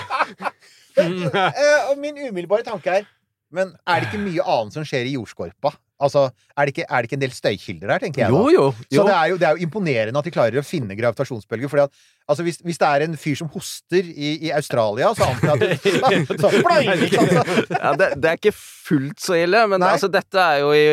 uh, 0.97 1.81
og 1.91 1.99
min 2.01 2.17
umiddelbare 2.17 2.65
tanke 2.65 3.01
er 3.01 3.09
Men 3.55 3.75
er 3.87 4.03
det 4.03 4.11
ikke 4.11 4.25
mye 4.25 4.47
annet 4.57 4.77
som 4.77 4.87
skjer 4.87 5.07
i 5.07 5.17
jordskorpa? 5.17 5.77
Altså, 5.97 6.27
er 6.53 6.69
det 6.69 6.75
ikke, 6.75 6.85
er 6.91 6.97
det 7.01 7.09
ikke 7.09 7.17
en 7.17 7.23
del 7.23 7.33
støykilder 7.33 7.91
her, 7.95 8.03
tenker 8.03 8.23
jeg 8.23 8.33
da? 8.33 8.37
Jo, 8.37 8.49
jo. 8.53 8.65
Så 8.93 9.05
det 9.07 9.13
er, 9.15 9.29
jo, 9.31 9.37
det 9.41 9.47
er 9.49 9.57
jo 9.57 9.65
imponerende 9.65 10.21
at 10.21 10.27
de 10.29 10.33
klarer 10.35 10.61
å 10.61 10.65
finne 10.67 10.97
gravitasjonsbølger. 10.99 11.71
Fordi 11.73 11.85
at, 11.87 12.03
altså 12.29 12.45
hvis, 12.45 12.59
hvis 12.67 12.81
det 12.83 12.91
er 12.91 13.05
en 13.07 13.17
fyr 13.21 13.39
som 13.41 13.49
hoster 13.55 14.11
i, 14.13 14.35
i 14.45 14.51
Australia, 14.53 15.15
så 15.17 15.31
antar 15.31 15.65
jeg 15.65 15.79
at 15.79 16.29
så, 16.29 16.37
så, 16.43 16.51
ploing, 16.67 17.07
ikke 17.07 17.23
sant? 17.23 17.33
Så, 17.33 17.65
ja, 17.79 17.95
det, 18.03 18.11
det 18.21 18.33
er 18.33 18.43
ikke 18.43 18.55
fullt 18.59 19.25
så 19.25 19.41
ille, 19.41 19.65
men 19.73 19.89
altså, 19.89 20.13
dette 20.13 20.45
er 20.45 20.61
jo 20.61 20.75
i 20.77 20.85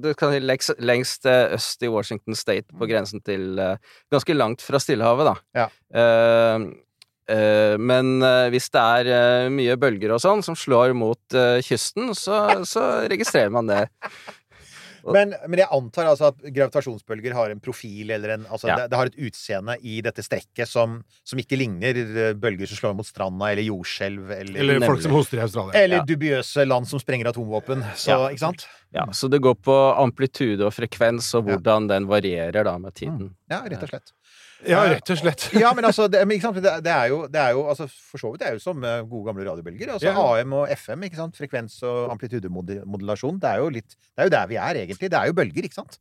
du 0.00 0.10
kan 0.16 0.32
si 0.32 0.40
lengst, 0.40 0.72
lengst 0.80 1.28
eh, 1.28 1.52
øst 1.58 1.84
i 1.84 1.92
Washington 1.92 2.38
State, 2.38 2.72
på 2.72 2.88
grensen 2.88 3.20
til 3.26 3.60
eh, 3.60 3.76
Ganske 4.12 4.34
langt 4.38 4.64
fra 4.64 4.80
Stillehavet, 4.80 5.34
da. 5.34 5.36
Ja. 5.60 5.68
Eh, 6.00 6.70
men 7.78 8.22
eh, 8.22 8.48
hvis 8.54 8.70
det 8.70 8.82
er 8.82 9.10
eh, 9.10 9.48
mye 9.50 9.74
bølger 9.82 10.12
og 10.14 10.20
sånn 10.22 10.42
som 10.46 10.54
slår 10.54 10.94
mot 10.94 11.34
eh, 11.34 11.58
kysten, 11.66 12.12
så, 12.14 12.64
så 12.64 12.84
registrerer 13.10 13.50
man 13.50 13.66
det. 13.66 13.80
men, 15.06 15.34
men 15.46 15.60
jeg 15.60 15.68
antar 15.70 16.08
altså 16.10 16.32
at 16.32 16.40
gravitasjonsbølger 16.50 17.34
har 17.36 17.52
en 17.54 17.60
profil 17.62 18.10
eller 18.10 18.32
en 18.36 18.46
Altså, 18.50 18.66
Ja. 18.70 18.76
det, 18.80 18.88
det 18.90 18.98
har 18.98 19.06
et 19.10 19.18
utseende 19.28 19.76
i 19.86 20.00
dette 20.02 20.22
strekket 20.26 20.66
som, 20.70 20.96
som 21.22 21.38
ikke 21.38 21.58
ligner 21.60 21.98
eh, 22.02 22.32
bølger 22.34 22.66
som 22.70 22.80
slår 22.80 22.96
mot 22.98 23.06
stranda, 23.06 23.52
eller 23.52 23.62
jordskjelv, 23.68 24.32
eller 24.40 24.58
Eller 24.64 24.86
folk 24.86 25.02
som 25.04 25.14
hoster 25.14 25.38
i 25.38 25.44
Australia. 25.46 25.76
eller 25.82 26.00
Ja. 26.02 26.06
dubiøse 26.10 26.66
land 26.66 26.88
som 26.90 26.98
sprenger 27.02 27.30
atomvåpen. 27.30 27.84
Så, 27.94 28.10
Ja. 28.16 28.28
ikke 28.34 28.44
sant? 28.48 28.66
Ja, 28.94 29.04
så 29.12 29.28
det 29.30 29.42
går 29.44 29.54
på 29.66 29.74
amplitude 29.98 30.62
og 30.66 30.72
frekvens, 30.74 31.28
og 31.38 31.44
hvordan 31.50 31.86
den 31.90 32.06
varierer 32.10 32.64
da 32.64 32.76
med 32.78 32.94
tiden. 32.98 33.34
Ja, 33.50 33.60
rett 33.66 33.82
og 33.82 33.90
slett. 33.90 34.12
Ja, 34.64 34.80
rett 34.88 35.10
og 35.12 35.18
slett. 35.20 35.48
Ja, 35.62 35.74
men 35.76 35.84
altså, 35.84 36.06
det, 36.08 36.22
men? 36.28 36.40
Det, 36.40 36.72
det, 36.86 36.92
er 36.92 37.10
jo, 37.12 37.20
det 37.28 37.42
er 37.42 37.52
jo 37.52 37.66
altså, 37.68 37.88
For 37.90 38.22
så 38.22 38.32
vidt 38.32 38.40
det 38.42 38.48
er 38.48 38.56
jo 38.56 38.64
som 38.64 38.82
eh, 38.84 39.02
gode 39.04 39.28
gamle 39.28 39.44
radiobølger. 39.50 39.92
Altså 39.98 40.08
Ja. 40.08 40.16
AM 40.16 40.56
og 40.56 40.72
FM, 40.72 41.04
ikke 41.10 41.20
sant? 41.20 41.36
Frekvens- 41.36 41.82
og 41.84 42.12
amplitudemodulasjon. 42.16 43.40
Det 43.42 43.52
er 43.52 43.62
jo 43.64 43.70
litt 43.76 43.96
Det 43.96 44.24
er 44.24 44.30
jo 44.30 44.36
der 44.38 44.52
vi 44.52 44.60
er, 44.60 44.82
egentlig. 44.86 45.10
Det 45.12 45.18
er 45.18 45.28
jo 45.32 45.36
bølger, 45.36 45.68
ikke 45.68 45.80
sant? 45.82 45.98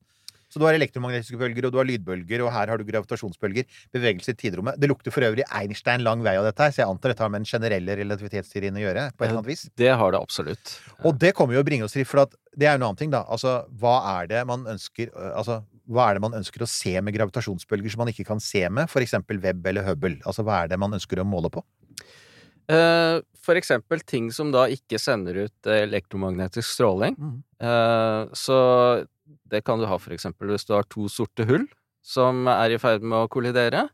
Så 0.55 0.61
du 0.61 0.63
har 0.69 0.77
elektromagnetiske 0.77 1.35
bølger, 1.35 1.65
og 1.67 1.73
du 1.73 1.79
har 1.81 1.87
lydbølger, 1.89 2.39
og 2.45 2.51
her 2.55 2.69
har 2.71 2.79
du 2.79 2.85
gravitasjonsbølger. 2.87 3.65
Bevegelse 3.91 4.31
i 4.31 4.37
tidrommet. 4.39 4.77
Det 4.79 4.87
lukter 4.87 5.11
for 5.11 5.25
øvrig 5.27 5.43
Einstein 5.51 6.05
lang 6.05 6.21
vei 6.23 6.37
av 6.39 6.45
dette 6.47 6.63
her, 6.63 6.71
så 6.71 6.83
jeg 6.85 6.91
antar 6.93 7.11
dette 7.11 7.25
har 7.25 7.31
med 7.33 7.43
den 7.43 7.49
generelle 7.49 7.97
relativitetsteorien 7.99 8.77
å 8.79 8.83
gjøre, 8.85 9.03
på 9.11 9.25
et 9.25 9.27
eller 9.27 9.41
annet 9.41 9.51
vis. 9.51 9.65
Det 9.75 9.89
har 9.99 10.15
det 10.15 10.21
absolutt. 10.21 10.77
Og 11.03 11.19
det 11.19 11.33
kommer 11.35 11.57
jo 11.57 11.63
å 11.65 11.67
bringe 11.67 11.89
oss 11.89 11.97
til, 11.97 12.07
for 12.07 12.23
det 12.55 12.69
er 12.69 12.77
jo 12.77 12.79
en 12.79 12.87
annen 12.87 13.01
ting, 13.01 13.11
da. 13.11 13.25
Altså, 13.27 13.57
hva 13.81 13.97
er 14.21 14.31
det 14.31 14.45
man 14.47 14.63
ønsker 14.77 15.11
øh, 15.11 15.33
Altså, 15.35 15.59
hva 15.88 16.09
er 16.09 16.17
det 16.17 16.23
man 16.25 16.38
ønsker 16.39 16.63
å 16.65 16.69
se 16.69 16.93
med 17.03 17.15
gravitasjonsbølger 17.15 17.93
som 17.93 18.01
man 18.03 18.11
ikke 18.11 18.25
kan 18.27 18.41
se 18.43 18.63
med 18.69 18.89
eksempel 18.89 19.39
Webb 19.43 19.67
eller 19.69 19.86
Hubble? 19.86 20.17
Altså, 20.25 20.45
hva 20.45 20.63
er 20.63 20.71
det 20.71 20.79
man 20.81 20.95
ønsker 20.97 21.21
å 21.21 21.27
måle 21.27 21.51
på? 21.53 21.63
Eh, 22.71 23.21
For 23.45 23.59
eksempel 23.59 24.01
ting 24.01 24.31
som 24.33 24.49
da 24.53 24.65
ikke 24.73 24.97
sender 25.01 25.43
ut 25.45 25.67
eh, 25.69 25.83
elektromagnetisk 25.86 26.65
stråling. 26.65 27.17
Mhm. 27.17 27.43
Eh, 27.61 28.21
Så 28.33 28.57
det 29.49 29.63
kan 29.65 29.79
du 29.79 29.86
ha 29.89 29.97
for 30.01 30.13
eksempel 30.13 30.49
hvis 30.53 30.65
du 30.65 30.73
har 30.73 30.86
to 30.89 31.07
sorte 31.09 31.45
hull 31.45 31.67
som 32.05 32.47
er 32.49 32.73
i 32.75 32.81
ferd 32.81 33.01
med 33.01 33.25
å 33.25 33.29
kollidere. 33.29 33.88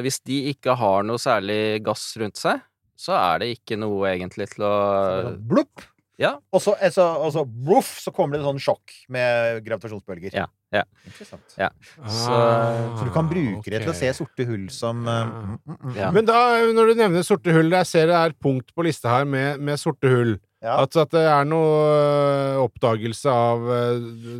Hvis 0.00 0.22
de 0.24 0.38
ikke 0.54 0.72
har 0.72 1.02
noe 1.04 1.20
særlig 1.20 1.82
gass 1.84 2.14
rundt 2.16 2.38
seg, 2.40 2.62
så 2.96 3.12
er 3.12 3.42
det 3.42 3.48
ikke 3.58 3.76
noe 3.76 4.08
egentlig 4.08 4.46
til 4.54 4.64
å 4.64 5.36
Blupp! 5.36 5.84
Ja. 6.20 6.34
Og 6.52 6.60
så, 6.60 6.74
altså, 6.84 7.04
altså, 7.24 7.46
bruff, 7.48 7.94
så 8.04 8.12
kommer 8.12 8.36
det 8.36 8.42
en 8.42 8.50
sånn 8.50 8.60
sjokk 8.60 8.92
med 9.08 9.62
gravitasjonsbølger. 9.64 10.34
Ja, 10.36 10.44
ja. 10.76 10.82
Interessant. 11.08 11.54
Ja. 11.56 11.70
Så- 12.04 12.98
Så 12.98 13.06
du 13.06 13.10
kan 13.14 13.28
bruke 13.30 13.64
det 13.72 13.80
til 13.86 13.92
å 13.92 13.96
se 13.96 14.10
sorte 14.18 14.44
hull 14.46 14.68
som 14.68 15.00
ja. 15.08 15.24
mm, 15.24 15.56
mm, 15.64 15.78
mm. 15.80 15.96
Ja. 15.96 16.10
Men 16.12 16.28
da, 16.28 16.42
når 16.76 16.92
du 16.92 17.00
nevner 17.00 17.24
sorte 17.24 17.54
hull, 17.56 17.72
jeg 17.72 17.88
ser 17.88 18.06
det 18.12 18.18
er 18.20 18.36
punkt 18.36 18.74
på 18.76 18.84
lista 18.84 19.08
her 19.14 19.24
med, 19.24 19.58
med 19.64 19.80
sorte 19.80 20.12
hull. 20.12 20.36
Ja. 20.60 20.76
Altså 20.82 21.06
at 21.06 21.14
det 21.16 21.24
er 21.24 21.46
noe 21.48 21.72
øh, 21.88 22.58
oppdagelse 22.66 23.32
av 23.32 23.62
uh, 23.64 23.78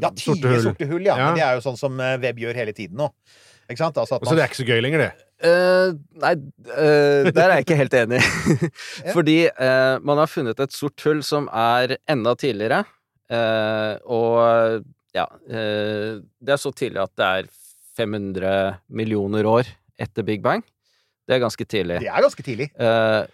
ja, 0.04 0.10
sorte 0.12 0.20
tidlige 0.20 0.52
hull. 0.58 0.66
sorte 0.68 0.88
hull, 0.90 1.06
ja. 1.08 1.16
Ja. 1.16 1.30
Men 1.30 1.40
det 1.40 1.46
er 1.46 1.54
jo 1.56 1.64
sånn 1.64 1.78
som 1.80 1.96
web 1.96 2.20
Webb 2.28 2.42
gjør 2.44 2.60
hele 2.60 2.74
tiden 2.76 3.00
nå. 3.00 3.08
Ikke 3.70 3.80
sant? 3.80 3.96
Altså 3.96 4.18
at 4.18 4.26
Så 4.26 4.28
man 4.28 4.36
det 4.36 4.44
er 4.44 4.52
ikke 4.52 4.60
så 4.60 4.68
gøy 4.68 4.82
lenger, 4.84 5.06
det. 5.06 5.12
Eh, 5.40 5.92
nei, 6.20 6.34
uh, 6.68 7.28
der 7.32 7.46
er 7.46 7.54
jeg 7.58 7.64
ikke 7.64 7.78
helt 7.78 7.94
enig. 7.96 8.20
Fordi 9.16 9.38
uh, 9.48 9.96
man 10.04 10.20
har 10.20 10.28
funnet 10.28 10.60
et 10.60 10.74
sort 10.76 11.00
hull 11.06 11.22
som 11.24 11.48
er 11.48 11.96
enda 12.10 12.34
tidligere. 12.38 12.84
og 14.10 14.82
ja 15.14 15.24
Det 15.46 16.50
er 16.50 16.58
så 16.58 16.72
tidlig 16.74 16.98
at 16.98 17.12
det 17.14 17.26
er 17.26 17.46
500 17.96 18.80
millioner 18.90 19.46
år 19.46 19.70
etter 20.00 20.26
Big 20.26 20.42
Bang. 20.42 20.64
Det 21.28 21.36
er 21.36 21.42
ganske 21.44 21.64
tidlig. 21.64 22.00
Det 22.02 22.10
er 22.10 22.24
ganske 22.24 22.42
tidlig. 22.42 22.66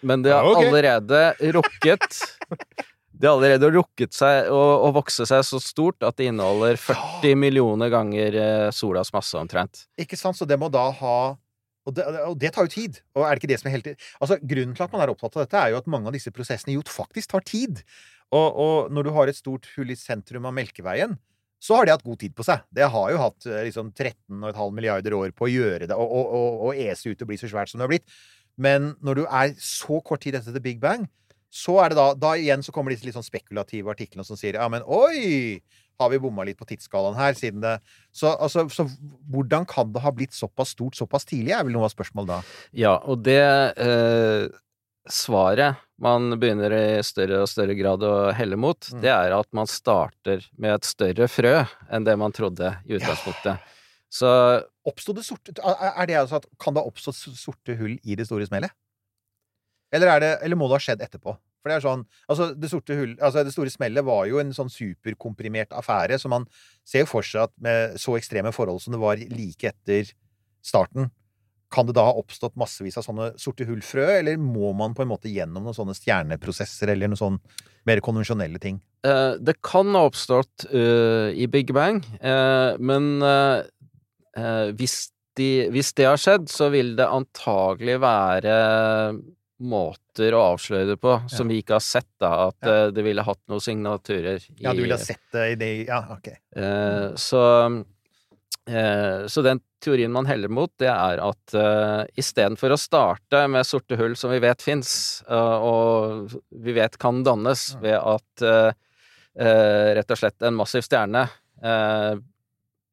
Men 0.04 0.22
det 0.22 0.34
har 0.34 0.44
Ja, 0.44 0.50
okay. 0.52 0.68
allerede 0.68 1.22
rukket 1.56 2.20
Det 3.16 3.24
har 3.24 3.38
allerede 3.38 3.70
rukket 3.72 4.12
seg 4.12 4.50
å, 4.52 4.60
å 4.84 4.92
vokse 4.92 5.24
seg 5.24 5.40
så 5.48 5.56
stort 5.64 6.04
at 6.04 6.18
det 6.20 6.28
inneholder 6.28 6.76
40 6.76 7.38
millioner 7.40 7.88
ganger 7.88 8.36
solas 8.76 9.08
masse, 9.16 9.32
omtrent. 9.40 9.86
Ikke 9.96 10.18
sant? 10.20 10.36
Så 10.36 10.44
det 10.44 10.58
må 10.60 10.68
da 10.68 10.90
ha 10.98 11.16
og 11.86 11.94
det, 11.96 12.04
og 12.26 12.34
det 12.42 12.50
tar 12.54 12.66
jo 12.66 12.72
tid. 12.72 13.00
Og 13.14 13.24
er 13.24 13.34
det 13.34 13.42
ikke 13.42 13.52
det 13.52 13.60
som 13.60 13.70
er 13.70 13.76
helt 13.76 13.88
Altså, 13.94 14.38
Grunnen 14.42 14.74
til 14.76 14.86
at 14.86 14.92
man 14.94 15.04
er 15.04 15.12
opptatt 15.12 15.38
av 15.38 15.46
dette, 15.46 15.62
er 15.62 15.72
jo 15.72 15.80
at 15.80 15.90
mange 15.90 16.10
av 16.10 16.16
disse 16.16 16.32
prosessene 16.34 16.74
jo 16.74 16.84
faktisk 16.90 17.32
tar 17.32 17.46
tid. 17.46 17.82
Og, 18.34 18.48
og 18.58 18.92
når 18.94 19.06
du 19.06 19.14
har 19.14 19.30
et 19.30 19.38
stort 19.38 19.68
hull 19.76 19.92
i 19.94 19.98
sentrum 19.98 20.48
av 20.48 20.54
Melkeveien, 20.56 21.14
så 21.62 21.78
har 21.78 21.86
det 21.86 21.94
hatt 21.94 22.06
god 22.06 22.18
tid 22.20 22.34
på 22.36 22.44
seg. 22.46 22.64
Det 22.74 22.88
har 22.92 23.12
jo 23.12 23.20
hatt 23.22 23.46
eh, 23.48 23.62
liksom 23.68 23.92
13,5 23.94 24.74
milliarder 24.76 25.16
år 25.16 25.32
på 25.36 25.46
å 25.46 25.52
gjøre 25.52 25.88
det, 25.88 25.96
og, 25.96 26.10
og, 26.10 26.34
og, 26.36 26.64
og 26.68 26.80
ese 26.86 27.12
ut 27.12 27.22
og 27.22 27.30
bli 27.30 27.38
så 27.40 27.50
svært 27.50 27.72
som 27.72 27.80
det 27.80 27.86
har 27.86 27.94
blitt. 27.94 28.18
Men 28.60 28.94
når 29.04 29.20
du 29.20 29.24
er 29.26 29.54
så 29.60 30.00
kort 30.04 30.24
tid 30.24 30.36
etter 30.38 30.54
The 30.54 30.62
Big 30.64 30.82
Bang, 30.82 31.06
så 31.52 31.78
er 31.80 31.92
det 31.92 31.96
da 31.96 32.06
Da 32.18 32.34
igjen 32.36 32.64
så 32.64 32.72
kommer 32.74 32.92
disse 32.92 33.06
litt 33.06 33.16
sånn 33.16 33.24
spekulative 33.24 33.92
artiklene 33.92 34.26
som 34.26 34.36
sier 34.38 34.58
ja, 34.58 34.66
men 34.72 34.84
oi! 34.84 35.62
Har 35.98 36.10
vi 36.12 36.18
bomma 36.20 36.44
litt 36.44 36.58
på 36.60 36.66
tidsskalaen 36.68 37.16
her, 37.16 37.32
siden 37.38 37.62
det 37.64 37.78
så, 38.12 38.34
altså, 38.36 38.66
så 38.68 38.84
hvordan 39.32 39.64
kan 39.68 39.92
det 39.94 40.02
ha 40.04 40.10
blitt 40.12 40.34
såpass 40.36 40.74
stort 40.76 40.96
såpass 40.98 41.24
tidlig, 41.24 41.54
er 41.56 41.64
vel 41.64 41.72
noe 41.76 41.86
av 41.88 41.94
spørsmålet 41.94 42.34
da. 42.34 42.38
Ja, 42.76 42.96
og 43.08 43.22
det 43.24 43.38
eh, 43.80 44.48
svaret 45.08 45.78
man 46.02 46.34
begynner 46.36 46.74
i 46.76 46.82
større 47.06 47.38
og 47.44 47.48
større 47.48 47.72
grad 47.78 48.02
å 48.04 48.12
helle 48.36 48.58
mot, 48.60 48.90
Mm. 48.92 49.00
det 49.00 49.12
er 49.14 49.32
at 49.38 49.48
man 49.56 49.66
starter 49.66 50.44
med 50.58 50.74
et 50.74 50.84
større 50.84 51.28
frø 51.32 51.54
enn 51.88 52.04
det 52.04 52.18
man 52.20 52.32
trodde 52.36 52.74
i 52.84 52.98
utgangspunktet. 52.98 53.62
Så 54.12 54.28
Oppstod 54.86 55.16
det 55.18 55.24
sorte 55.26 55.50
Er 55.58 56.06
det 56.06 56.14
altså 56.14 56.36
at 56.38 56.44
Kan 56.62 56.74
det 56.76 56.78
ha 56.84 56.86
oppstått 56.86 57.16
sorte 57.36 57.74
hull 57.76 57.96
i 58.04 58.14
det 58.14 58.28
store 58.28 58.46
smellet? 58.46 58.70
Eller, 59.92 60.06
er 60.06 60.20
det, 60.20 60.30
eller 60.46 60.56
må 60.56 60.68
det 60.68 60.76
ha 60.78 60.84
skjedd 60.84 61.02
etterpå? 61.02 61.34
For 61.66 61.74
det 61.74 61.80
er 61.80 61.82
sånn 61.82 62.06
Altså, 62.30 62.52
det 62.54 62.70
hull 62.94 63.16
Altså, 63.18 63.42
det 63.42 63.52
store 63.56 63.74
smellet 63.74 64.06
var 64.06 64.28
jo 64.30 64.38
en 64.38 64.54
sånn 64.54 64.70
superkomprimert 64.70 65.74
affære, 65.74 66.20
så 66.22 66.30
man 66.30 66.46
ser 66.86 67.02
jo 67.02 67.10
for 67.10 67.26
seg 67.26 67.48
at 67.48 67.54
med 67.58 67.98
så 67.98 68.14
ekstreme 68.14 68.54
forhold 68.54 68.84
som 68.84 68.94
det 68.94 69.02
var 69.02 69.18
like 69.18 69.72
etter 69.72 70.12
starten, 70.62 71.10
kan 71.70 71.86
det 71.88 71.96
da 71.98 72.04
ha 72.06 72.14
oppstått 72.18 72.54
massevis 72.58 72.96
av 72.98 73.04
sånne 73.06 73.32
sorte 73.42 73.66
hullfrø, 73.66 74.04
eller 74.20 74.38
må 74.38 74.70
man 74.78 74.94
på 74.94 75.02
en 75.02 75.10
måte 75.10 75.30
gjennom 75.30 75.66
noen 75.66 75.74
sånne 75.74 75.96
stjerneprosesser 75.98 76.92
eller 76.92 77.10
noen 77.10 77.18
sånn 77.18 77.40
mer 77.86 78.02
konvensjonelle 78.02 78.62
ting? 78.62 78.78
eh, 79.06 79.34
det 79.42 79.58
kan 79.66 79.90
ha 79.98 80.06
oppstått 80.06 80.68
uh, 80.70 81.30
i 81.34 81.46
Big 81.50 81.72
Bang, 81.74 82.02
eh, 82.20 82.78
men 82.78 83.10
eh, 83.22 83.66
eh, 84.38 84.66
hvis, 84.78 84.98
de, 85.38 85.50
hvis 85.74 85.92
det 85.98 86.08
har 86.10 86.22
skjedd, 86.22 86.50
så 86.50 86.70
vil 86.74 86.94
det 86.98 87.10
antagelig 87.10 87.98
være 88.02 88.56
måter 89.58 90.34
å 90.36 90.42
avsløre 90.52 90.86
det 90.92 90.96
på 91.00 91.14
som 91.32 91.48
vi 91.48 91.62
ikke 91.62 91.76
har 91.78 91.84
sett, 91.84 92.08
da. 92.20 92.48
At 92.50 92.56
Ja. 92.66 92.74
eh, 92.86 92.90
det 92.92 93.02
ville 93.06 93.22
hatt 93.24 93.40
noen 93.48 93.60
signaturer 93.64 94.36
i 94.36 94.54
Ja, 94.60 94.72
du 94.74 94.82
ville 94.82 94.94
ha 94.94 94.98
sett 95.02 95.22
det 95.32 95.46
i 95.52 95.54
det 95.54 95.86
Ja, 95.86 96.02
ok. 96.12 96.28
Eh, 96.56 97.14
så, 97.16 97.84
eh, 98.68 99.26
så 99.26 99.42
den 99.42 99.60
teorien 99.80 100.12
man 100.12 100.26
heller 100.26 100.48
mot, 100.48 100.70
det 100.80 100.88
er 100.90 101.20
at 101.22 101.54
eh, 101.54 102.04
istedenfor 102.18 102.74
å 102.74 102.78
starte 102.80 103.44
med 103.48 103.64
sorte 103.68 103.96
hull 103.96 104.16
som 104.18 104.30
vi 104.32 104.40
vet 104.42 104.62
fins, 104.64 105.22
og 105.28 106.32
vi 106.50 106.72
vet 106.76 106.98
kan 106.98 107.22
dannes 107.26 107.76
ved 107.80 107.96
at 108.00 108.42
eh, 108.42 108.72
eh, 109.38 109.94
rett 110.00 110.10
og 110.10 110.18
slett 110.20 110.42
en 110.48 110.56
massiv 110.58 110.82
stjerne 110.86 111.28
eh, 111.62 112.16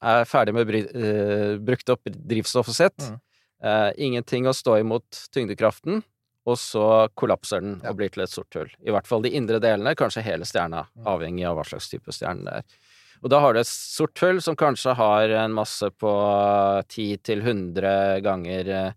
er 0.03 0.25
ferdig 0.27 0.53
med 0.53 0.69
eh, 0.75 1.57
brukt 1.63 1.89
opp 1.89 2.03
drivstoffet 2.11 2.75
sitt, 2.75 3.09
Mm. 3.09 3.19
eh, 3.63 3.91
ingenting 3.97 4.45
å 4.45 4.53
stå 4.53 4.77
imot 4.81 5.07
tyngdekraften, 5.31 6.03
og 6.45 6.57
så 6.59 7.07
kollapser 7.15 7.61
den 7.63 7.77
og 7.87 7.95
blir 7.97 8.09
til 8.11 8.23
et 8.25 8.29
sort 8.33 8.53
hull. 8.57 8.69
I 8.83 8.91
hvert 8.91 9.07
fall 9.07 9.21
de 9.23 9.29
indre 9.31 9.59
delene, 9.63 9.95
kanskje 9.95 10.23
hele 10.25 10.43
stjerna, 10.45 10.85
Mm. 10.97 11.05
avhengig 11.07 11.45
av 11.47 11.55
hva 11.57 11.63
slags 11.65 11.89
type 11.89 12.11
stjerne 12.11 12.43
det 12.43 12.53
er. 12.53 12.63
Og 13.23 13.29
da 13.31 13.39
har 13.39 13.53
du 13.53 13.59
et 13.61 13.67
sort 13.67 14.19
hull 14.19 14.41
som 14.41 14.55
kanskje 14.55 14.95
har 14.99 15.29
en 15.29 15.53
masse 15.55 15.87
på 15.97 16.11
10 16.89 17.17
til 17.23 17.39
100 17.41 18.19
ganger 18.25 18.67
eh, 18.69 18.91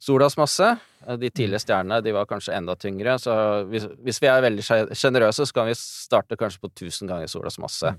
solas 0.00 0.36
masse. 0.36 0.66
Eh, 1.06 1.16
De 1.16 1.30
tidlige 1.30 1.62
stjernene 1.62 2.02
de 2.02 2.12
var 2.12 2.26
kanskje 2.26 2.56
enda 2.56 2.74
tyngre, 2.74 3.14
så 3.22 3.64
hvis, 3.70 3.86
hvis 4.02 4.20
vi 4.22 4.26
er 4.26 4.42
veldig 4.42 4.64
sje- 4.66 4.88
sjenerøse, 4.98 5.46
så 5.46 5.54
kan 5.54 5.66
vi 5.70 5.74
starte 5.78 6.36
kanskje 6.36 6.60
på 6.64 6.72
1000 6.74 7.08
ganger 7.08 7.28
solas 7.30 7.58
masse. 7.62 7.94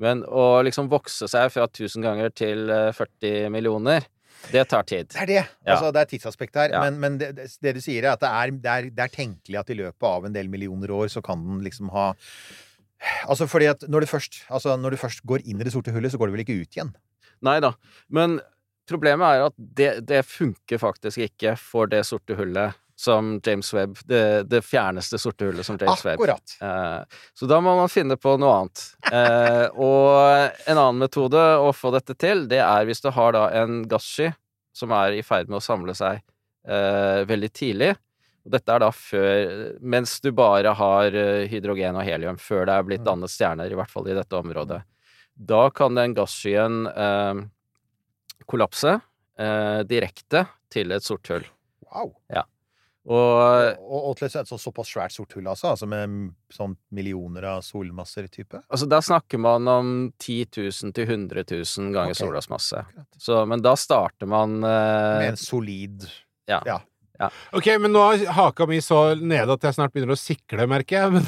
Men 0.00 0.22
å 0.24 0.62
liksom 0.64 0.88
vokse 0.88 1.28
seg 1.28 1.50
fra 1.52 1.66
1000 1.68 2.00
ganger 2.02 2.30
til 2.32 2.70
eh, 2.70 2.90
40 2.96 3.50
millioner, 3.52 4.06
det 4.50 4.64
tar 4.70 4.86
tid. 4.88 5.10
Det 5.12 5.20
er 5.24 5.28
det. 5.28 5.42
Ja. 5.42 5.74
Altså, 5.74 5.90
det 5.94 6.00
er 6.02 6.10
tidsaspekt 6.14 6.58
her. 6.58 6.72
Ja. 6.74 6.82
Men, 6.86 6.98
men 7.02 7.18
det, 7.20 7.30
det, 7.36 7.46
det 7.62 7.74
du 7.76 7.82
sier, 7.84 8.06
er 8.06 8.14
at 8.14 8.22
det 8.22 8.30
er, 8.30 8.54
det, 8.56 8.72
er, 8.72 8.88
det 8.96 9.04
er 9.06 9.14
tenkelig 9.14 9.60
at 9.60 9.72
i 9.72 9.78
løpet 9.78 10.08
av 10.08 10.26
en 10.26 10.36
del 10.36 10.50
millioner 10.52 10.92
år 10.96 11.12
så 11.12 11.22
kan 11.24 11.42
den 11.46 11.62
liksom 11.66 11.92
ha 11.94 12.12
Altså 13.00 13.46
fordi 13.48 13.64
at 13.70 13.84
når 13.88 14.04
du 14.04 14.10
først, 14.10 14.42
altså 14.52 14.74
når 14.76 14.92
du 14.92 15.00
først 15.00 15.22
går 15.24 15.40
inn 15.48 15.60
i 15.62 15.64
det 15.64 15.72
sorte 15.72 15.92
hullet, 15.94 16.12
så 16.12 16.18
går 16.20 16.28
du 16.28 16.34
vel 16.34 16.42
ikke 16.42 16.58
ut 16.58 16.76
igjen? 16.76 16.90
Nei 17.46 17.54
da. 17.64 17.70
Men 18.12 18.34
problemet 18.90 19.24
er 19.24 19.46
at 19.46 19.56
det, 19.56 19.90
det 20.04 20.20
funker 20.28 20.82
faktisk 20.82 21.22
ikke 21.24 21.54
for 21.56 21.88
det 21.88 22.02
sorte 22.08 22.36
hullet 22.36 22.76
som 23.00 23.40
James 23.46 23.74
Webb 23.74 23.96
Det, 24.04 24.42
det 24.42 24.60
fjerneste 24.62 25.18
sorte 25.18 25.46
hullet 25.48 25.66
som 25.66 25.78
James 25.80 26.04
Webb. 26.04 26.20
Akkurat. 26.20 26.56
Eh, 26.60 27.20
så 27.34 27.46
da 27.48 27.60
må 27.64 27.72
man 27.78 27.88
finne 27.88 28.18
på 28.20 28.36
noe 28.40 28.58
annet. 28.58 28.86
Eh, 29.10 29.64
og 29.74 30.68
en 30.70 30.78
annen 30.78 31.00
metode 31.00 31.40
å 31.58 31.72
få 31.74 31.90
dette 31.90 32.14
til, 32.14 32.44
det 32.46 32.60
er 32.62 32.84
hvis 32.86 33.02
du 33.02 33.08
har 33.10 33.32
da 33.34 33.48
en 33.58 33.80
gassky 33.90 34.28
som 34.76 34.92
er 34.94 35.16
i 35.18 35.24
ferd 35.26 35.50
med 35.50 35.58
å 35.58 35.64
samle 35.64 35.96
seg 35.98 36.20
eh, 36.20 37.24
veldig 37.26 37.50
tidlig. 37.56 37.90
Og 38.46 38.54
dette 38.54 38.76
er 38.76 38.84
da 38.84 38.92
før 38.94 39.50
Mens 39.82 40.14
du 40.22 40.30
bare 40.36 40.76
har 40.78 41.16
eh, 41.18 41.48
hydrogen 41.50 41.98
og 41.98 42.06
helium, 42.06 42.38
før 42.38 42.68
det 42.68 42.76
er 42.76 42.86
blitt 42.86 43.04
dannet 43.08 43.32
stjerner, 43.32 43.72
i 43.72 43.80
hvert 43.80 43.90
fall 43.90 44.06
i 44.06 44.16
dette 44.16 44.38
området. 44.38 44.80
Da 45.34 45.64
kan 45.74 45.98
den 45.98 46.14
gasskyen 46.14 46.84
eh, 46.92 47.42
kollapse 48.46 49.00
eh, 49.40 49.82
direkte 49.90 50.46
til 50.70 50.94
et 50.94 51.06
sort 51.06 51.34
hull. 51.34 51.50
Wow. 51.90 52.14
Og 53.10 53.80
Og, 53.90 54.04
og 54.10 54.16
til 54.18 54.28
et 54.28 54.48
så, 54.48 54.58
såpass 54.58 54.92
svært 54.94 55.14
sort 55.14 55.34
hull, 55.34 55.48
altså? 55.50 55.72
Altså 55.74 55.88
med 55.90 56.30
sånn 56.54 56.76
millioner 56.94 57.48
av 57.56 57.64
solmasser 57.66 58.28
type? 58.30 58.62
Altså, 58.68 58.86
da 58.90 59.00
snakker 59.02 59.40
man 59.42 59.68
om 59.70 59.92
10 60.18 60.46
000 60.56 60.94
til 60.96 61.08
100 61.08 61.44
000 61.50 61.92
ganger 61.94 62.14
okay. 62.14 62.20
solas 62.22 62.50
masse. 62.52 62.84
Så, 63.18 63.42
men 63.50 63.62
da 63.64 63.74
starter 63.78 64.30
man 64.30 64.60
eh, 64.62 65.18
Med 65.20 65.32
en 65.34 65.40
solid 65.40 66.06
ja. 66.50 66.62
Ja. 66.66 66.80
Ok, 67.56 67.66
men 67.82 67.92
nå 67.92 68.02
er 68.14 68.26
haka 68.36 68.66
mi 68.70 68.80
så 68.84 69.14
nede 69.18 69.52
at 69.56 69.66
jeg 69.68 69.76
snart 69.76 69.92
begynner 69.94 70.16
å 70.16 70.20
sikle, 70.20 70.66
merker 70.70 71.04
jeg. 71.04 71.10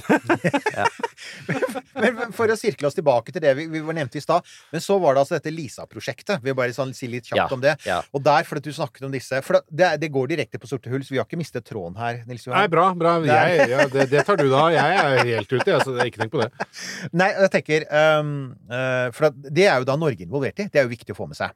Men 1.94 2.16
Men 2.16 2.32
for 2.34 2.50
å 2.50 2.56
sirkle 2.58 2.88
oss 2.88 2.96
tilbake 2.96 3.32
til 3.34 3.42
det 3.44 3.52
vi, 3.58 3.66
vi 3.70 3.82
var 3.84 3.94
nevnte 3.96 4.18
i 4.18 4.22
stad 4.24 4.46
Men 4.72 4.82
så 4.82 4.96
var 5.02 5.14
det 5.14 5.22
altså 5.22 5.36
dette 5.36 5.52
Lisa-prosjektet. 5.54 6.40
Vi 6.42 6.50
vil 6.50 6.56
bare 6.58 6.74
sånn, 6.74 6.94
si 6.96 7.08
litt 7.10 7.28
kjapt 7.28 7.38
Ja, 7.38 7.46
om 7.54 7.62
det. 7.62 7.76
ja. 7.86 8.00
Og 8.16 8.24
der, 8.24 8.46
fordi 8.48 8.62
at 8.64 8.70
du 8.70 8.76
snakket 8.76 9.06
om 9.06 9.14
disse 9.14 9.38
For 9.46 9.60
det, 9.68 9.90
det 10.02 10.10
går 10.14 10.32
direkte 10.32 10.60
på 10.62 10.70
sorte 10.70 10.92
hull, 10.92 11.04
så 11.06 11.14
vi 11.14 11.20
har 11.20 11.28
ikke 11.28 11.40
mistet 11.40 11.66
tråden 11.68 11.98
her, 12.00 12.22
Nils 12.28 12.46
Johan. 12.46 12.58
Nei, 12.58 12.68
bra. 12.72 12.88
bra. 12.98 13.14
Jeg, 13.26 13.68
ja, 13.70 13.86
det, 13.92 14.08
det 14.12 14.24
tar 14.28 14.40
du 14.40 14.48
da. 14.50 14.64
Jeg 14.74 15.00
er 15.02 15.22
helt 15.34 15.52
ute, 15.52 15.68
jeg, 15.68 15.82
så 15.84 15.96
det 15.96 16.08
ikke 16.10 16.24
tenk 16.24 16.34
på 16.34 16.42
det. 16.42 16.50
Nei, 17.14 17.30
jeg 17.36 17.52
tenker 17.58 17.86
um, 18.20 18.32
uh, 18.72 19.08
For 19.14 19.30
det 19.32 19.68
er 19.68 19.82
jo 19.82 19.88
da 19.88 19.98
Norge 20.00 20.26
involvert 20.26 20.64
i. 20.64 20.68
Det 20.72 20.80
er 20.82 20.88
jo 20.88 20.94
viktig 20.94 21.14
å 21.14 21.18
få 21.22 21.28
med 21.30 21.38
seg. 21.38 21.54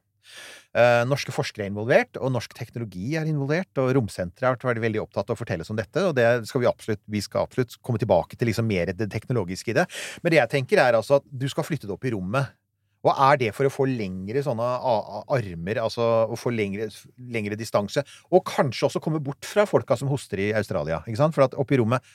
Eh, 0.77 1.03
norske 1.09 1.33
forskere 1.33 1.65
er 1.65 1.71
involvert, 1.71 2.19
og 2.21 2.31
norsk 2.35 2.53
teknologi 2.57 3.15
er 3.17 3.29
involvert. 3.29 3.71
Og 3.81 3.93
Romsenteret 3.97 4.61
har 4.61 4.73
vært 4.73 4.83
veldig 4.83 5.01
opptatt 5.05 5.31
av 5.31 5.37
å 5.37 5.39
fortelle 5.39 5.65
oss 5.65 5.73
om 5.73 5.79
dette, 5.79 6.03
og 6.05 6.13
det 6.17 6.27
skal 6.49 6.63
vi 6.63 6.69
absolutt, 6.69 7.01
vi 7.09 7.23
skal 7.23 7.47
absolutt 7.47 7.79
komme 7.81 8.01
tilbake 8.01 8.37
til 8.37 8.51
liksom 8.51 8.67
mer 8.69 8.93
det 8.93 9.09
teknologiske 9.13 9.73
i 9.73 9.77
det. 9.79 9.87
Men 10.21 10.33
det 10.33 10.41
jeg 10.41 10.53
tenker, 10.53 10.83
er 10.83 10.99
altså 10.99 11.21
at 11.21 11.27
du 11.31 11.47
skal 11.49 11.65
flytte 11.65 11.89
det 11.89 11.95
opp 11.95 12.05
i 12.05 12.13
rommet. 12.13 12.53
Hva 13.05 13.13
er 13.29 13.39
det 13.39 13.51
for 13.55 13.69
å 13.69 13.71
få 13.71 13.85
lengre 13.87 14.41
sånne 14.43 14.67
armer, 15.31 15.79
altså 15.79 16.05
å 16.33 16.37
få 16.37 16.51
lengre, 16.51 16.89
lengre 17.31 17.57
distanse? 17.57 18.03
Og 18.33 18.43
kanskje 18.45 18.89
også 18.89 19.01
komme 19.03 19.21
bort 19.23 19.47
fra 19.47 19.67
folka 19.69 19.97
som 19.97 20.09
hoster 20.11 20.41
i 20.43 20.53
Australia, 20.57 20.99
ikke 21.07 21.21
sant? 21.21 21.37
For 21.37 21.45
at 21.45 21.57
oppe 21.57 21.77
i 21.77 21.81
rommet 21.81 22.05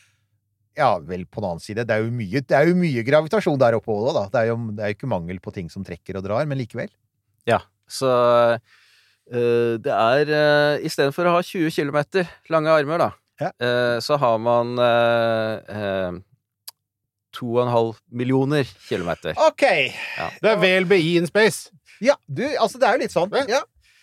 ja, 0.77 0.95
vel, 1.05 1.27
på 1.29 1.43
den 1.43 1.51
annen 1.51 1.63
side. 1.63 1.85
Det 1.89 1.95
er 1.95 2.07
jo 2.07 2.13
mye, 2.15 2.41
det 2.49 2.57
er 2.57 2.69
jo 2.71 2.77
mye 2.79 3.05
gravitasjon 3.05 3.61
der 3.61 3.77
oppe 3.77 3.93
òg, 3.93 4.11
da. 4.17 4.25
Det 4.33 4.43
er 4.43 4.51
jo 4.53 4.59
det 4.73 4.85
er 4.85 4.95
ikke 4.97 5.11
mangel 5.11 5.41
på 5.45 5.53
ting 5.55 5.69
som 5.73 5.85
trekker 5.87 6.19
og 6.19 6.27
drar, 6.27 6.47
men 6.49 6.61
likevel. 6.61 6.93
Ja, 7.49 7.61
så 7.93 8.11
eh, 8.57 9.77
det 9.83 9.93
er 9.93 10.33
uh, 10.33 10.85
Istedenfor 10.87 11.29
å 11.29 11.37
ha 11.37 11.43
20 11.45 11.71
km 11.77 12.25
lange 12.53 12.73
armer, 12.73 13.07
da, 13.07 13.11
Ja. 13.43 13.51
eh, 13.63 13.97
så 14.05 14.17
har 14.21 14.39
man 14.43 14.75
uh, 14.81 15.61
uh, 15.69 16.21
2,5 17.39 17.95
millioner 18.13 18.65
kilometer. 18.89 19.37
OK! 19.41 19.65
Det 20.43 20.51
er 20.53 20.59
VLBI 20.61 21.17
in 21.21 21.27
space. 21.31 21.71
Ja, 22.03 22.17
du, 22.27 22.45
altså 22.61 22.81
det 22.83 22.89
er 22.89 22.99
jo 22.99 23.03
litt 23.05 23.15
sånn. 23.15 23.33
Ja, 23.49 23.63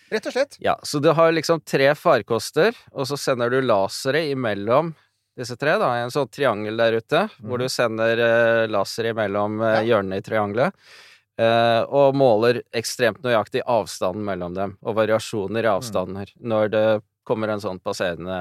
rett 0.09 0.29
og 0.31 0.33
slett. 0.33 0.57
Ja, 0.63 0.77
så 0.87 1.01
du 1.03 1.11
har 1.13 1.33
liksom 1.35 1.61
tre 1.67 1.91
farkoster, 1.99 2.73
og 2.95 3.05
så 3.09 3.19
sender 3.19 3.51
du 3.53 3.59
lasere 3.61 4.23
imellom 4.31 4.93
disse 5.39 5.55
tre, 5.59 5.77
da, 5.79 5.93
i 5.95 6.03
en 6.03 6.11
sånn 6.11 6.27
triangel 6.33 6.79
der 6.79 6.97
ute, 6.99 7.21
hvor 7.45 7.61
du 7.61 7.69
sender 7.71 8.19
uh, 8.19 8.63
lasere 8.71 9.13
imellom 9.13 9.61
uh, 9.63 9.77
hjørnene 9.87 10.19
i 10.19 10.25
triangelet, 10.25 10.73
eh, 10.75 10.97
og 11.39 12.15
måler 12.19 12.61
ekstremt 12.75 13.21
nøyaktig 13.23 13.61
avstanden 13.63 14.25
mellom 14.27 14.57
dem, 14.57 14.73
og 14.83 14.97
variasjoner 14.97 15.63
i 15.63 15.71
avstander, 15.71 16.33
når 16.41 16.73
det 16.73 16.83
kommer 17.29 17.53
en 17.53 17.61
sånn 17.63 17.79
passerende 17.85 18.35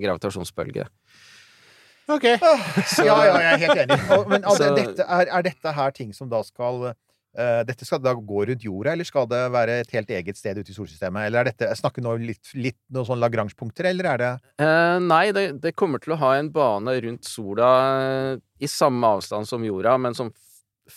gravitasjonsbølge. 0.00 0.88
Ok. 2.10 2.24
Ja, 2.26 2.56
ja, 3.06 3.16
jeg 3.38 3.46
er 3.52 3.62
helt 3.62 3.80
enig. 3.84 3.98
Og, 4.16 4.26
men 4.32 4.42
altså, 4.42 4.68
Så- 4.68 4.76
dette, 4.78 5.06
er, 5.06 5.30
er 5.30 5.46
dette 5.46 5.74
her 5.76 5.94
ting 5.94 6.12
som 6.16 6.30
da 6.32 6.42
skal 6.46 6.88
uh, 6.90 7.62
Dette 7.68 7.86
skal 7.88 8.02
da 8.02 8.14
gå 8.16 8.44
rundt 8.50 8.64
jorda, 8.66 8.92
eller 8.96 9.06
skal 9.08 9.28
det 9.30 9.42
være 9.54 9.78
et 9.84 9.94
helt 9.96 10.10
eget 10.18 10.40
sted 10.40 10.58
ute 10.58 10.72
i 10.72 10.76
solsystemet? 10.76 11.28
Eller 11.28 11.42
er 11.44 11.52
dette 11.52 11.68
jeg 11.70 11.80
Snakker 11.80 12.04
nå 12.04 12.16
litt, 12.20 12.42
litt 12.58 12.78
noen 12.92 13.08
sånn 13.08 13.22
Lagrange-punkter, 13.22 13.88
eller 13.92 14.10
er 14.14 14.22
det 14.24 14.32
uh, 14.64 14.98
nei, 15.02 15.24
det, 15.36 15.46
det 15.62 15.76
kommer 15.78 16.02
til 16.02 16.16
å 16.16 16.20
ha 16.24 16.34
en 16.40 16.50
bane 16.52 16.98
rundt 17.06 17.28
sola 17.28 17.70
eh, 18.02 18.32
i 18.62 18.70
samme 18.70 19.14
avstand 19.16 19.48
som 19.48 19.64
jorda, 19.64 19.94
men 20.02 20.18
som 20.18 20.32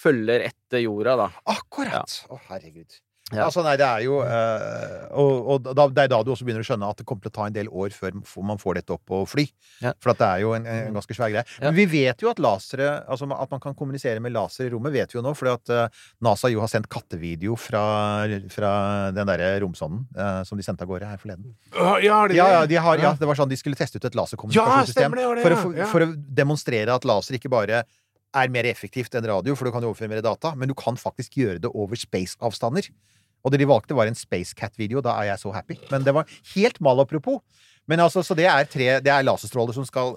følger 0.04 0.48
etter 0.52 0.84
jorda, 0.86 1.16
da. 1.26 1.30
Akkurat! 1.56 2.22
Å, 2.30 2.40
herregud. 2.52 3.02
Ja. 3.34 3.48
Altså, 3.48 3.64
nei, 3.66 3.72
det 3.74 3.86
er 3.90 4.04
jo 4.06 4.20
eh, 4.22 5.06
Og, 5.18 5.48
og 5.50 5.64
da, 5.74 5.88
det 5.90 6.04
er 6.04 6.10
da 6.12 6.20
du 6.22 6.28
også 6.30 6.46
begynner 6.46 6.62
å 6.62 6.68
skjønne 6.68 6.86
at 6.94 7.00
det 7.00 7.08
kommer 7.10 7.24
til 7.26 7.32
å 7.32 7.34
ta 7.34 7.48
en 7.50 7.56
del 7.56 7.72
år 7.74 7.90
før 7.98 8.20
man 8.46 8.60
får 8.62 8.78
dette 8.78 8.94
opp 8.94 9.14
og 9.18 9.24
fly. 9.32 9.48
Ja. 9.82 9.96
For 9.98 10.12
at 10.14 10.20
det 10.22 10.28
er 10.28 10.44
jo 10.44 10.52
en, 10.54 10.68
en 10.70 10.94
ganske 11.00 11.18
svær 11.18 11.32
greie. 11.34 11.42
Ja. 11.58 11.64
Men 11.72 11.74
vi 11.80 11.88
vet 11.90 12.22
jo 12.22 12.30
at 12.30 12.38
lasere 12.46 12.92
Altså 13.10 13.26
at 13.34 13.50
man 13.56 13.64
kan 13.64 13.74
kommunisere 13.80 14.22
med 14.22 14.36
laser 14.36 14.68
i 14.68 14.70
rommet, 14.76 14.94
vet 14.94 15.10
vi 15.10 15.18
jo 15.18 15.24
nå. 15.26 15.34
Fordi 15.40 15.56
at 15.56 15.74
eh, 15.74 16.06
NASA 16.30 16.54
jo 16.54 16.62
har 16.62 16.70
sendt 16.70 16.86
kattevideo 16.94 17.58
fra, 17.58 17.82
fra 18.54 18.76
den 19.18 19.26
derre 19.34 19.50
romsonden 19.66 20.06
eh, 20.14 20.44
som 20.46 20.62
de 20.62 20.68
sendte 20.70 20.86
av 20.86 20.94
gårde 20.94 21.10
her 21.10 21.18
forleden. 21.26 21.50
Ja, 21.74 21.98
Ja, 22.06 22.22
det? 22.30 22.38
ja, 22.38 22.52
de 22.70 22.78
har, 22.78 23.02
ja, 23.02 23.10
Ja. 23.10 23.18
det 23.18 23.26
var 23.34 23.42
sånn 23.42 23.50
de 23.50 23.58
skulle 23.58 23.82
teste 23.82 23.98
ut 23.98 24.06
et 24.06 24.14
Ja, 24.14 24.22
laserkommunikasjonssystem. 24.22 25.18
det, 25.18 25.42
for, 25.42 25.58
ja, 25.74 25.82
ja. 25.82 25.90
for 25.98 26.06
å 26.06 26.14
demonstrere 26.14 26.94
at 26.94 27.10
laser 27.10 27.42
ikke 27.42 27.50
bare 27.58 27.82
er 28.36 28.52
mer 28.54 28.68
effektivt 28.70 29.16
enn 29.18 29.28
radio, 29.30 29.56
for 29.56 29.68
du 29.68 29.74
kan 29.74 29.84
jo 29.86 29.94
overføre 29.94 30.12
mer 30.12 30.24
data, 30.26 30.54
men 30.56 30.70
du 30.72 30.76
kan 30.78 30.98
faktisk 31.00 31.38
gjøre 31.40 31.62
det 31.64 31.72
over 31.74 32.00
space-avstander. 32.00 32.90
Og 33.46 33.54
det 33.54 33.62
de 33.62 33.68
valgte, 33.70 33.96
var 33.98 34.10
en 34.10 34.18
Spacecat-video. 34.18 35.04
Da 35.06 35.14
er 35.22 35.30
jeg 35.30 35.44
så 35.44 35.52
happy. 35.54 35.78
Men 35.92 36.06
det 36.06 36.16
var 36.18 36.30
helt 36.56 36.80
malapropos. 36.82 37.44
Men 37.86 38.02
altså, 38.02 38.24
så 38.26 38.34
det 38.34 38.48
er 38.50 38.66
tre 38.66 38.88
Det 39.06 39.12
er 39.14 39.26
laserstråler 39.28 39.76
som 39.78 39.86
skal 39.86 40.16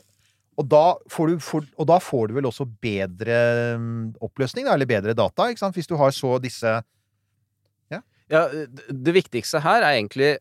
og 0.59 0.67
da, 0.67 0.97
får 1.07 1.29
du, 1.31 1.35
for, 1.39 1.67
og 1.79 1.87
da 1.87 2.01
får 2.03 2.31
du 2.31 2.33
vel 2.35 2.49
også 2.49 2.65
bedre 2.83 3.37
mm, 3.79 4.17
oppløsning, 4.27 4.67
da, 4.67 4.75
eller 4.75 4.91
bedre 4.91 5.15
data, 5.15 5.47
ikke 5.53 5.63
sant? 5.63 5.77
Hvis 5.79 5.87
du 5.87 5.95
har 6.01 6.11
så 6.15 6.35
disse 6.43 6.73
Ja, 7.93 8.01
ja 8.27 8.41
det 8.91 9.15
viktigste 9.15 9.63
her 9.63 9.85
er 9.87 9.93
egentlig 10.01 10.33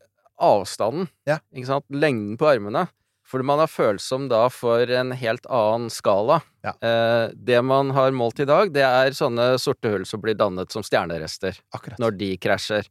avstanden, 0.42 1.06
Ja. 1.30 1.38
ikke 1.54 1.70
sant? 1.70 1.86
Lengden 1.94 2.34
på 2.38 2.50
armene. 2.50 2.88
For 3.28 3.44
man 3.44 3.60
er 3.60 3.68
følsom 3.68 4.30
da 4.32 4.46
for 4.54 4.88
en 4.88 5.12
helt 5.20 5.46
annen 5.52 5.90
skala. 5.92 6.38
Ja. 6.64 6.72
Eh, 6.80 7.34
det 7.36 7.60
man 7.68 7.90
har 7.92 8.14
målt 8.16 8.40
i 8.40 8.48
dag, 8.48 8.72
det 8.72 8.86
er 8.88 9.12
sånne 9.18 9.58
sorte 9.60 9.92
hull 9.92 10.06
som 10.08 10.22
blir 10.24 10.38
dannet 10.40 10.72
som 10.72 10.86
stjernerester 10.88 11.58
Akkurat. 11.76 12.00
når 12.00 12.16
de 12.22 12.30
krasjer. 12.40 12.88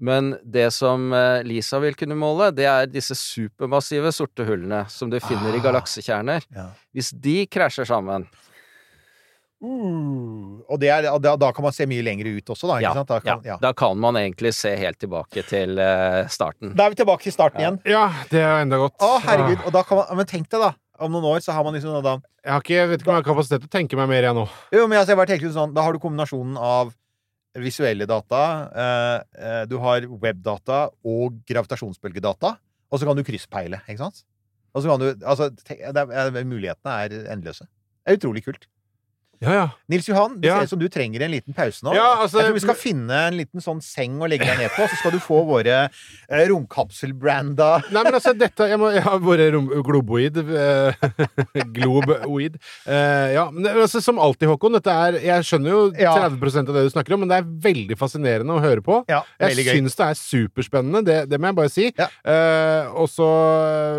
Men 0.00 0.32
det 0.42 0.70
som 0.74 1.12
eh, 1.14 1.42
Lisa 1.46 1.78
vil 1.84 1.94
kunne 1.94 2.16
måle, 2.18 2.48
det 2.56 2.64
er 2.66 2.88
disse 2.90 3.14
supermassive 3.14 4.10
sorte 4.12 4.44
hullene 4.48 4.86
som 4.90 5.12
du 5.12 5.20
finner 5.22 5.54
i 5.54 5.60
Ah. 5.60 5.66
galaksekjerner. 5.68 6.48
Ja. 6.56 6.70
Hvis 6.96 7.12
de 7.14 7.44
krasjer 7.46 7.86
sammen, 7.86 8.24
Uh, 9.64 10.60
og 10.68 10.80
det 10.82 10.90
er, 10.92 11.06
da, 11.22 11.34
da 11.40 11.48
kan 11.56 11.64
man 11.64 11.72
se 11.72 11.86
mye 11.88 12.04
lenger 12.04 12.28
ut 12.34 12.50
også, 12.52 12.68
da. 12.68 12.78
Ikke 12.80 12.88
ja, 12.88 12.94
sant? 12.98 13.08
Da 13.08 13.20
kan, 13.22 13.44
ja, 13.46 13.54
ja. 13.54 13.58
da 13.62 13.70
kan 13.76 14.00
man 14.00 14.18
egentlig 14.20 14.52
se 14.56 14.74
helt 14.76 14.98
tilbake 15.00 15.44
til 15.48 15.78
uh, 15.78 16.24
starten. 16.32 16.74
Da 16.76 16.88
er 16.88 16.94
vi 16.94 17.00
tilbake 17.00 17.24
til 17.24 17.36
starten 17.36 17.62
igjen. 17.62 17.78
Ja, 17.88 18.08
det 18.32 18.42
er 18.42 18.64
enda 18.64 18.82
godt. 18.82 18.98
Å, 19.00 19.14
herregud. 19.24 19.62
Og 19.64 19.76
da 19.76 19.84
kan 19.86 20.02
man, 20.02 20.10
men 20.20 20.28
tenk 20.28 20.50
deg, 20.52 20.66
da. 20.66 20.74
Om 21.04 21.10
noen 21.10 21.26
år 21.32 21.40
så 21.42 21.54
har 21.54 21.64
man 21.66 21.74
liksom 21.74 21.96
da 22.04 22.20
Jeg, 22.20 22.50
har 22.52 22.60
ikke, 22.62 22.74
jeg 22.76 22.90
vet 22.90 23.00
ikke 23.02 23.10
om 23.10 23.16
jeg 23.16 23.24
har 23.24 23.26
kapasitet 23.26 23.64
til 23.64 23.70
å 23.70 23.72
tenke 23.72 23.98
meg 23.98 24.10
mer, 24.10 24.28
jeg 24.28 24.36
nå. 24.36 24.44
Jo, 24.74 24.84
men 24.86 25.00
altså, 25.00 25.14
jeg 25.14 25.18
bare 25.18 25.32
tenker 25.32 25.54
sånn 25.54 25.72
Da 25.74 25.82
har 25.82 25.96
du 25.96 25.98
kombinasjonen 26.02 26.60
av 26.60 26.92
visuelle 27.62 28.06
data, 28.10 28.38
eh, 28.74 29.16
eh, 29.38 29.64
du 29.70 29.76
har 29.78 30.02
webdata 30.10 30.88
og 31.06 31.36
gravitasjonsbølgedata, 31.46 32.50
og 32.90 32.98
så 32.98 33.06
kan 33.06 33.14
du 33.14 33.22
krysspeile, 33.22 33.78
ikke 33.86 34.00
sant? 34.00 34.24
Og 34.74 34.82
så 34.82 34.90
kan 34.90 34.98
du 34.98 35.24
Altså, 35.24 35.50
tenk, 35.62 35.84
det 35.94 36.02
er, 36.02 36.44
mulighetene 36.50 36.96
er 37.04 37.14
endeløse. 37.30 37.68
Det 38.02 38.10
er 38.10 38.18
utrolig 38.18 38.42
kult. 38.42 38.66
Ja, 39.40 39.52
ja. 39.54 39.64
Nils 39.88 40.06
Johan, 40.08 40.38
det 40.40 40.48
Ja. 40.48 40.56
ser 40.58 40.64
ut 40.64 40.70
som 40.74 40.78
du 40.78 40.88
trenger 40.88 41.22
en 41.22 41.30
liten 41.30 41.54
pause 41.54 41.82
nå. 41.84 41.94
Ja, 41.94 42.16
altså- 42.22 42.38
jeg 42.40 42.46
tror 42.48 42.54
vi 42.54 42.60
skal 42.60 42.74
finne 42.74 43.10
en 43.28 43.36
liten 43.36 43.60
sånn 43.60 43.82
seng 43.82 44.18
å 44.20 44.28
legge 44.28 44.44
deg 44.46 44.58
ned 44.58 44.70
på, 44.70 44.86
så 44.88 44.96
skal 44.96 45.10
du 45.12 45.18
få 45.18 45.44
våre 45.46 45.88
eh, 46.28 46.46
romkapselbranda 46.48 47.82
Nei, 47.92 48.02
men 48.02 48.14
altså, 48.14 48.32
dette 48.36 48.68
Jeg 48.68 48.78
må 48.78 48.92
jeg 48.94 49.02
har 49.02 49.18
rom, 49.52 49.68
globoid. 49.82 50.36
Eh, 50.36 50.94
globoid. 51.76 52.56
Eh, 52.86 53.32
ja, 53.34 53.50
men 53.50 53.66
altså, 53.76 54.00
som 54.02 54.18
alltid, 54.18 54.48
Håkon. 54.48 54.72
Dette 54.78 54.90
er 54.90 55.18
Jeg 55.20 55.42
skjønner 55.44 55.70
jo 55.70 55.92
Ja. 55.98 56.14
30 56.28 56.68
av 56.68 56.74
det 56.74 56.84
du 56.84 56.90
snakker 56.90 57.14
om, 57.14 57.20
men 57.20 57.28
det 57.28 57.38
er 57.38 57.48
veldig 57.72 57.98
fascinerende 57.98 58.54
å 58.56 58.60
høre 58.62 58.82
på. 58.82 59.04
Ja, 59.08 59.22
Jeg 59.40 59.56
syns 59.66 59.96
det 59.96 60.06
er 60.06 60.14
superspennende, 60.18 61.04
det, 61.04 61.18
det 61.30 61.40
må 61.40 61.50
jeg 61.50 61.56
bare 61.58 61.70
si. 61.72 61.86
Eh, 62.24 62.86
og 62.94 63.08
så 63.08 63.28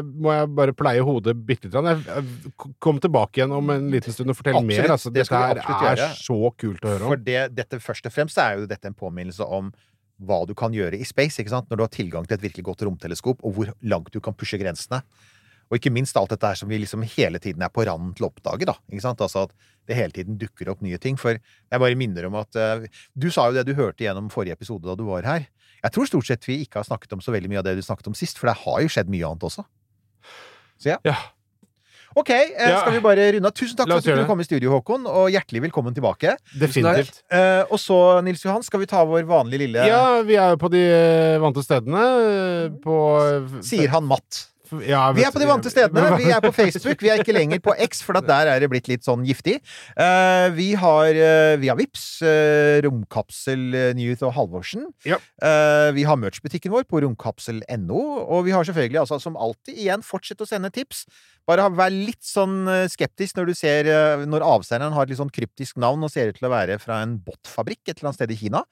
må 0.04 0.34
jeg 0.34 0.50
bare 0.56 0.74
pleie 0.74 1.04
hodet 1.06 1.36
bitte 1.46 1.70
litt. 1.70 1.74
Jeg, 1.76 2.06
jeg 2.06 2.74
kom 2.80 3.00
tilbake 3.00 3.42
igjen 3.42 3.54
om 3.56 3.70
en 3.74 3.90
liten 3.92 4.14
stund 4.14 4.30
og 4.32 4.38
fortell 4.38 4.56
Absolutt, 4.60 4.84
mer. 4.86 4.94
Altså, 4.96 5.12
det 5.14 5.25
dette 5.26 5.34
skal 5.34 5.42
vi 5.42 5.60
absolutt 5.60 5.90
er 5.90 6.00
gjøre. 6.00 6.16
så 6.22 6.54
kult 6.64 6.86
å 6.86 6.94
høre 6.94 7.10
For 7.12 7.24
det, 7.28 7.42
dette 7.58 7.80
først 7.84 8.06
og 8.10 8.14
fremst 8.16 8.38
er 8.42 8.60
jo 8.62 8.70
dette 8.70 8.88
en 8.92 8.98
påminnelse 8.98 9.46
om 9.60 9.74
hva 10.24 10.46
du 10.48 10.54
kan 10.56 10.72
gjøre 10.72 10.96
i 10.96 11.04
space, 11.04 11.42
ikke 11.42 11.52
sant? 11.52 11.68
når 11.70 11.78
du 11.78 11.84
har 11.84 11.92
tilgang 11.92 12.28
til 12.28 12.38
et 12.38 12.46
virkelig 12.46 12.64
godt 12.70 12.86
romteleskop, 12.88 13.42
og 13.44 13.58
hvor 13.58 13.74
langt 13.84 14.14
du 14.14 14.22
kan 14.24 14.34
pushe 14.38 14.56
grensene. 14.62 15.02
Og 15.68 15.80
ikke 15.80 15.92
minst 15.92 16.16
alt 16.16 16.30
dette 16.30 16.46
her 16.46 16.56
som 16.56 16.70
vi 16.70 16.78
liksom 16.78 17.02
hele 17.18 17.40
tiden 17.42 17.64
er 17.66 17.72
på 17.74 17.84
randen 17.88 18.14
til 18.16 18.28
å 18.28 18.30
oppdage, 18.30 18.68
da. 18.70 18.78
Ikke 18.94 19.02
sant? 19.02 19.20
Altså 19.20 19.48
at 19.48 19.54
det 19.90 19.98
hele 19.98 20.14
tiden 20.14 20.38
dukker 20.38 20.70
opp 20.72 20.84
nye 20.86 21.00
ting. 21.02 21.18
For 21.18 21.36
jeg 21.36 21.82
bare 21.82 21.98
minner 21.98 22.28
om 22.30 22.38
at 22.38 22.56
uh, 22.56 22.86
Du 23.18 23.28
sa 23.34 23.48
jo 23.50 23.58
det 23.58 23.66
du 23.68 23.74
hørte 23.74 24.06
gjennom 24.06 24.30
forrige 24.32 24.54
episode 24.56 24.86
da 24.86 24.96
du 24.96 25.04
var 25.10 25.26
her. 25.26 25.48
Jeg 25.84 25.92
tror 25.92 26.08
stort 26.08 26.30
sett 26.30 26.46
vi 26.48 26.62
ikke 26.64 26.80
har 26.80 26.88
snakket 26.88 27.18
om 27.18 27.22
så 27.22 27.34
veldig 27.34 27.50
mye 27.52 27.60
av 27.64 27.66
det 27.68 27.76
du 27.78 27.84
snakket 27.86 28.08
om 28.08 28.16
sist, 28.18 28.38
for 28.38 28.48
det 28.50 28.56
har 28.62 28.80
jo 28.86 28.94
skjedd 28.94 29.10
mye 29.12 29.26
annet 29.28 29.44
også. 29.50 29.66
Så 30.80 30.96
Ja. 31.04 31.18
Ok, 32.16 32.30
eh, 32.32 32.70
Ja. 32.70 32.80
skal 32.80 32.94
vi 32.96 33.00
bare 33.04 33.26
runde 33.36 33.46
av? 33.50 33.52
Tusen 33.54 33.76
takk 33.76 33.90
for 33.90 33.98
at 33.98 34.04
du 34.06 34.12
kunne 34.14 34.28
komme 34.30 34.42
i 34.42 34.48
studio, 34.48 34.72
Håkon, 34.72 35.04
og 35.06 35.30
hjertelig 35.34 35.62
velkommen 35.68 35.94
tilbake. 35.94 36.38
Definitivt. 36.58 37.22
Eh, 37.30 37.64
og 37.70 37.78
så, 37.78 38.24
Nils 38.24 38.44
Johan, 38.46 38.64
skal 38.64 38.80
vi 38.80 38.86
ta 38.88 39.04
vår 39.04 39.26
vanlige 39.28 39.66
lille 39.68 39.86
Ja, 39.86 40.22
vi 40.24 40.36
er 40.40 40.56
jo 40.56 40.58
på 40.58 40.72
de 40.72 40.80
eh, 40.80 41.38
vante 41.44 41.64
stedene. 41.66 42.80
På 42.82 43.62
Sier 43.62 43.90
han 43.90 44.08
matt. 44.08 44.46
Ja, 44.88 45.04
Vi 45.16 45.28
er 45.28 45.36
på 45.36 45.44
de 45.44 45.50
vante 45.50 45.74
stedene. 45.74 46.08
Vi 46.22 46.32
er 46.34 46.42
på 46.44 46.54
Facebook. 46.56 47.04
Vi 47.04 47.14
er 47.14 47.22
ikke 47.22 47.36
lenger 47.36 47.62
på 47.62 47.76
X, 47.86 48.02
for 48.06 48.18
at 48.18 48.30
der 48.30 48.54
er 48.56 48.64
det 48.64 48.72
blitt 48.72 48.90
litt 48.90 49.06
sånn 49.06 49.26
giftig. 49.28 49.60
Uh, 49.94 50.50
vi 50.56 50.72
har 50.80 51.18
uh, 51.18 51.56
via 51.62 51.76
Vips 51.78 52.06
uh, 52.26 52.82
Romkapsel 52.86 53.94
Newth 53.96 54.16
Newt 54.16 54.24
og 54.26 54.34
Halvorsen. 54.36 54.88
Ja. 55.08 55.18
Eh, 55.44 55.90
vi 55.96 56.06
har 56.08 56.20
merch-butikken 56.20 56.74
vår 56.74 56.86
på 56.90 57.02
romkapsel.no. 57.04 58.02
Og 58.24 58.46
vi 58.48 58.54
har 58.56 58.66
selvfølgelig, 58.68 59.02
altså, 59.04 59.20
som 59.22 59.38
alltid, 59.38 59.76
igjen, 59.76 60.06
fortsett 60.06 60.42
å 60.42 60.50
sende 60.50 60.72
tips. 60.74 61.06
Bare 61.50 61.68
vær 61.76 61.94
litt 61.94 62.24
sånn 62.26 62.64
eh, 62.72 62.88
skeptisk 62.92 63.38
når 63.38 63.52
du 63.52 63.56
ser 63.58 63.90
eh, 63.92 64.24
Når 64.26 64.46
avsenderen 64.46 64.96
har 64.96 65.06
et 65.06 65.14
litt 65.14 65.22
sånn 65.22 65.34
kryptisk 65.34 65.78
navn 65.82 66.06
og 66.06 66.14
ser 66.14 66.32
ut 66.32 66.40
til 66.40 66.50
å 66.50 66.54
være 66.54 66.80
fra 66.82 67.04
en 67.06 67.20
båtfabrikk 67.22 67.84
et 67.86 67.98
eller 67.98 68.12
annet 68.12 68.22
sted 68.22 68.34
i 68.34 68.40
Kina. 68.40 68.66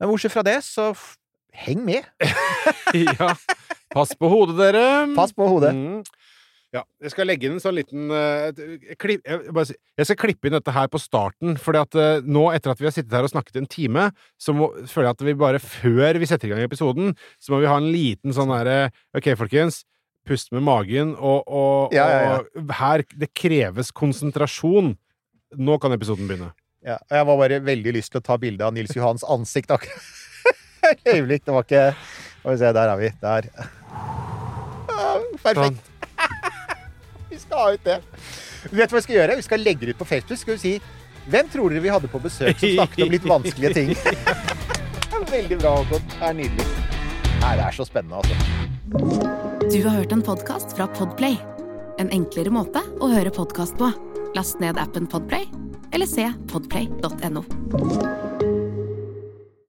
Men 0.00 0.10
bortsett 0.10 0.34
fra 0.34 0.44
det, 0.46 0.58
så 0.66 0.90
heng 1.54 1.84
med. 1.86 2.08
ja. 3.14 3.30
Pass 3.94 4.14
på 4.18 4.28
hodet, 4.30 4.58
dere. 4.58 4.84
Pass 5.16 5.34
på 5.36 5.46
hodet. 5.48 5.72
Mm. 5.74 6.02
Ja, 6.74 6.80
jeg 7.04 7.12
skal 7.12 7.28
legge 7.30 7.46
inn 7.46 7.54
en 7.54 7.62
sånn 7.62 7.76
liten 7.76 8.10
uh, 8.10 8.48
klipp, 8.98 9.20
jeg, 9.22 9.52
bare, 9.54 9.76
jeg 10.00 10.08
skal 10.08 10.18
klippe 10.18 10.48
inn 10.50 10.56
dette 10.56 10.72
her 10.74 10.88
på 10.90 10.98
starten, 10.98 11.54
fordi 11.62 11.78
at 11.84 11.98
eh, 12.02 12.24
nå, 12.26 12.48
etter 12.50 12.72
at 12.72 12.80
vi 12.82 12.88
har 12.88 12.94
sittet 12.96 13.14
her 13.14 13.28
og 13.28 13.30
snakket 13.30 13.60
en 13.60 13.68
time, 13.70 14.08
så 14.42 14.56
må, 14.56 14.72
føler 14.90 15.06
jeg 15.06 15.14
at 15.14 15.22
vi 15.28 15.36
bare 15.38 15.60
før 15.62 16.18
vi 16.18 16.26
setter 16.26 16.50
i 16.50 16.50
gang 16.50 16.64
episoden, 16.66 17.12
så 17.38 17.54
må 17.54 17.60
vi 17.62 17.70
ha 17.70 17.76
en 17.78 17.86
liten 17.94 18.34
sånn 18.34 18.50
derre 18.50 18.88
Ok, 19.14 19.30
folkens. 19.38 19.84
Pust 20.26 20.50
med 20.56 20.64
magen, 20.66 21.12
og, 21.14 21.46
og, 21.46 21.94
Ja, 21.94 22.08
ja, 22.10 22.20
ja. 22.24 22.36
og 22.42 22.74
her 22.80 23.04
Det 23.12 23.28
kreves 23.36 23.92
konsentrasjon. 23.94 24.94
Nå 25.60 25.78
kan 25.78 25.94
episoden 25.94 26.26
begynne. 26.26 26.50
Ja, 26.84 26.98
jeg 27.12 27.28
var 27.28 27.38
bare 27.38 27.62
veldig 27.62 27.94
lyst 28.00 28.10
til 28.16 28.22
å 28.22 28.24
ta 28.24 28.40
bilde 28.40 28.66
av 28.66 28.74
Nils 28.74 28.96
Johans 28.96 29.22
ansikt 29.30 29.70
akkurat. 29.76 30.10
Et 30.90 31.06
øyeblikk. 31.14 31.46
Det 31.46 31.54
var 31.54 31.68
ikke 31.68 31.86
Skal 31.94 32.50
vi 32.50 32.60
se, 32.64 32.74
der 32.80 32.94
er 32.96 33.02
vi. 33.04 33.14
Der. 33.22 33.52
Perfekt. 35.42 35.90
Vi 37.30 37.38
skal 37.40 37.58
ha 37.58 37.72
ut 37.74 37.84
det. 37.84 37.98
Vet 38.70 38.88
du 38.88 38.94
hva 38.94 39.00
vi 39.00 39.04
skal 39.04 39.16
gjøre? 39.18 39.36
Vi 39.36 39.44
skal 39.44 39.60
legge 39.60 39.86
det 39.86 39.94
ut 39.94 39.98
på 40.00 40.06
Facebook. 40.08 40.38
Skal 40.40 40.56
vi 40.56 40.60
si 40.62 40.74
Hvem 41.28 41.48
tror 41.52 41.72
dere 41.72 41.82
vi 41.84 41.90
hadde 41.92 42.08
på 42.12 42.20
besøk 42.20 42.58
som 42.60 42.74
snakket 42.76 43.06
om 43.06 43.12
litt 43.14 43.26
vanskelige 43.28 43.72
ting? 43.76 43.92
Veldig 45.34 45.58
bra, 45.58 45.72
Håkon. 45.80 46.04
Det 46.12 46.28
er 46.28 46.36
nydelig. 46.36 46.66
Nei, 47.40 47.54
det 47.58 47.64
er 47.64 47.74
så 47.74 47.86
spennende, 47.88 48.20
altså. 48.20 48.36
Du 49.72 49.78
har 49.88 49.96
hørt 49.96 50.12
en 50.14 50.22
podkast 50.22 50.76
fra 50.76 50.86
Podplay. 50.94 51.40
En 51.98 52.12
enklere 52.12 52.52
måte 52.54 52.84
å 53.00 53.10
høre 53.10 53.32
podkast 53.34 53.80
på. 53.80 53.90
Last 54.36 54.60
ned 54.62 54.78
appen 54.78 55.08
Podplay, 55.10 55.48
eller 55.96 56.10
se 56.10 56.28
podplay.no. 56.52 57.46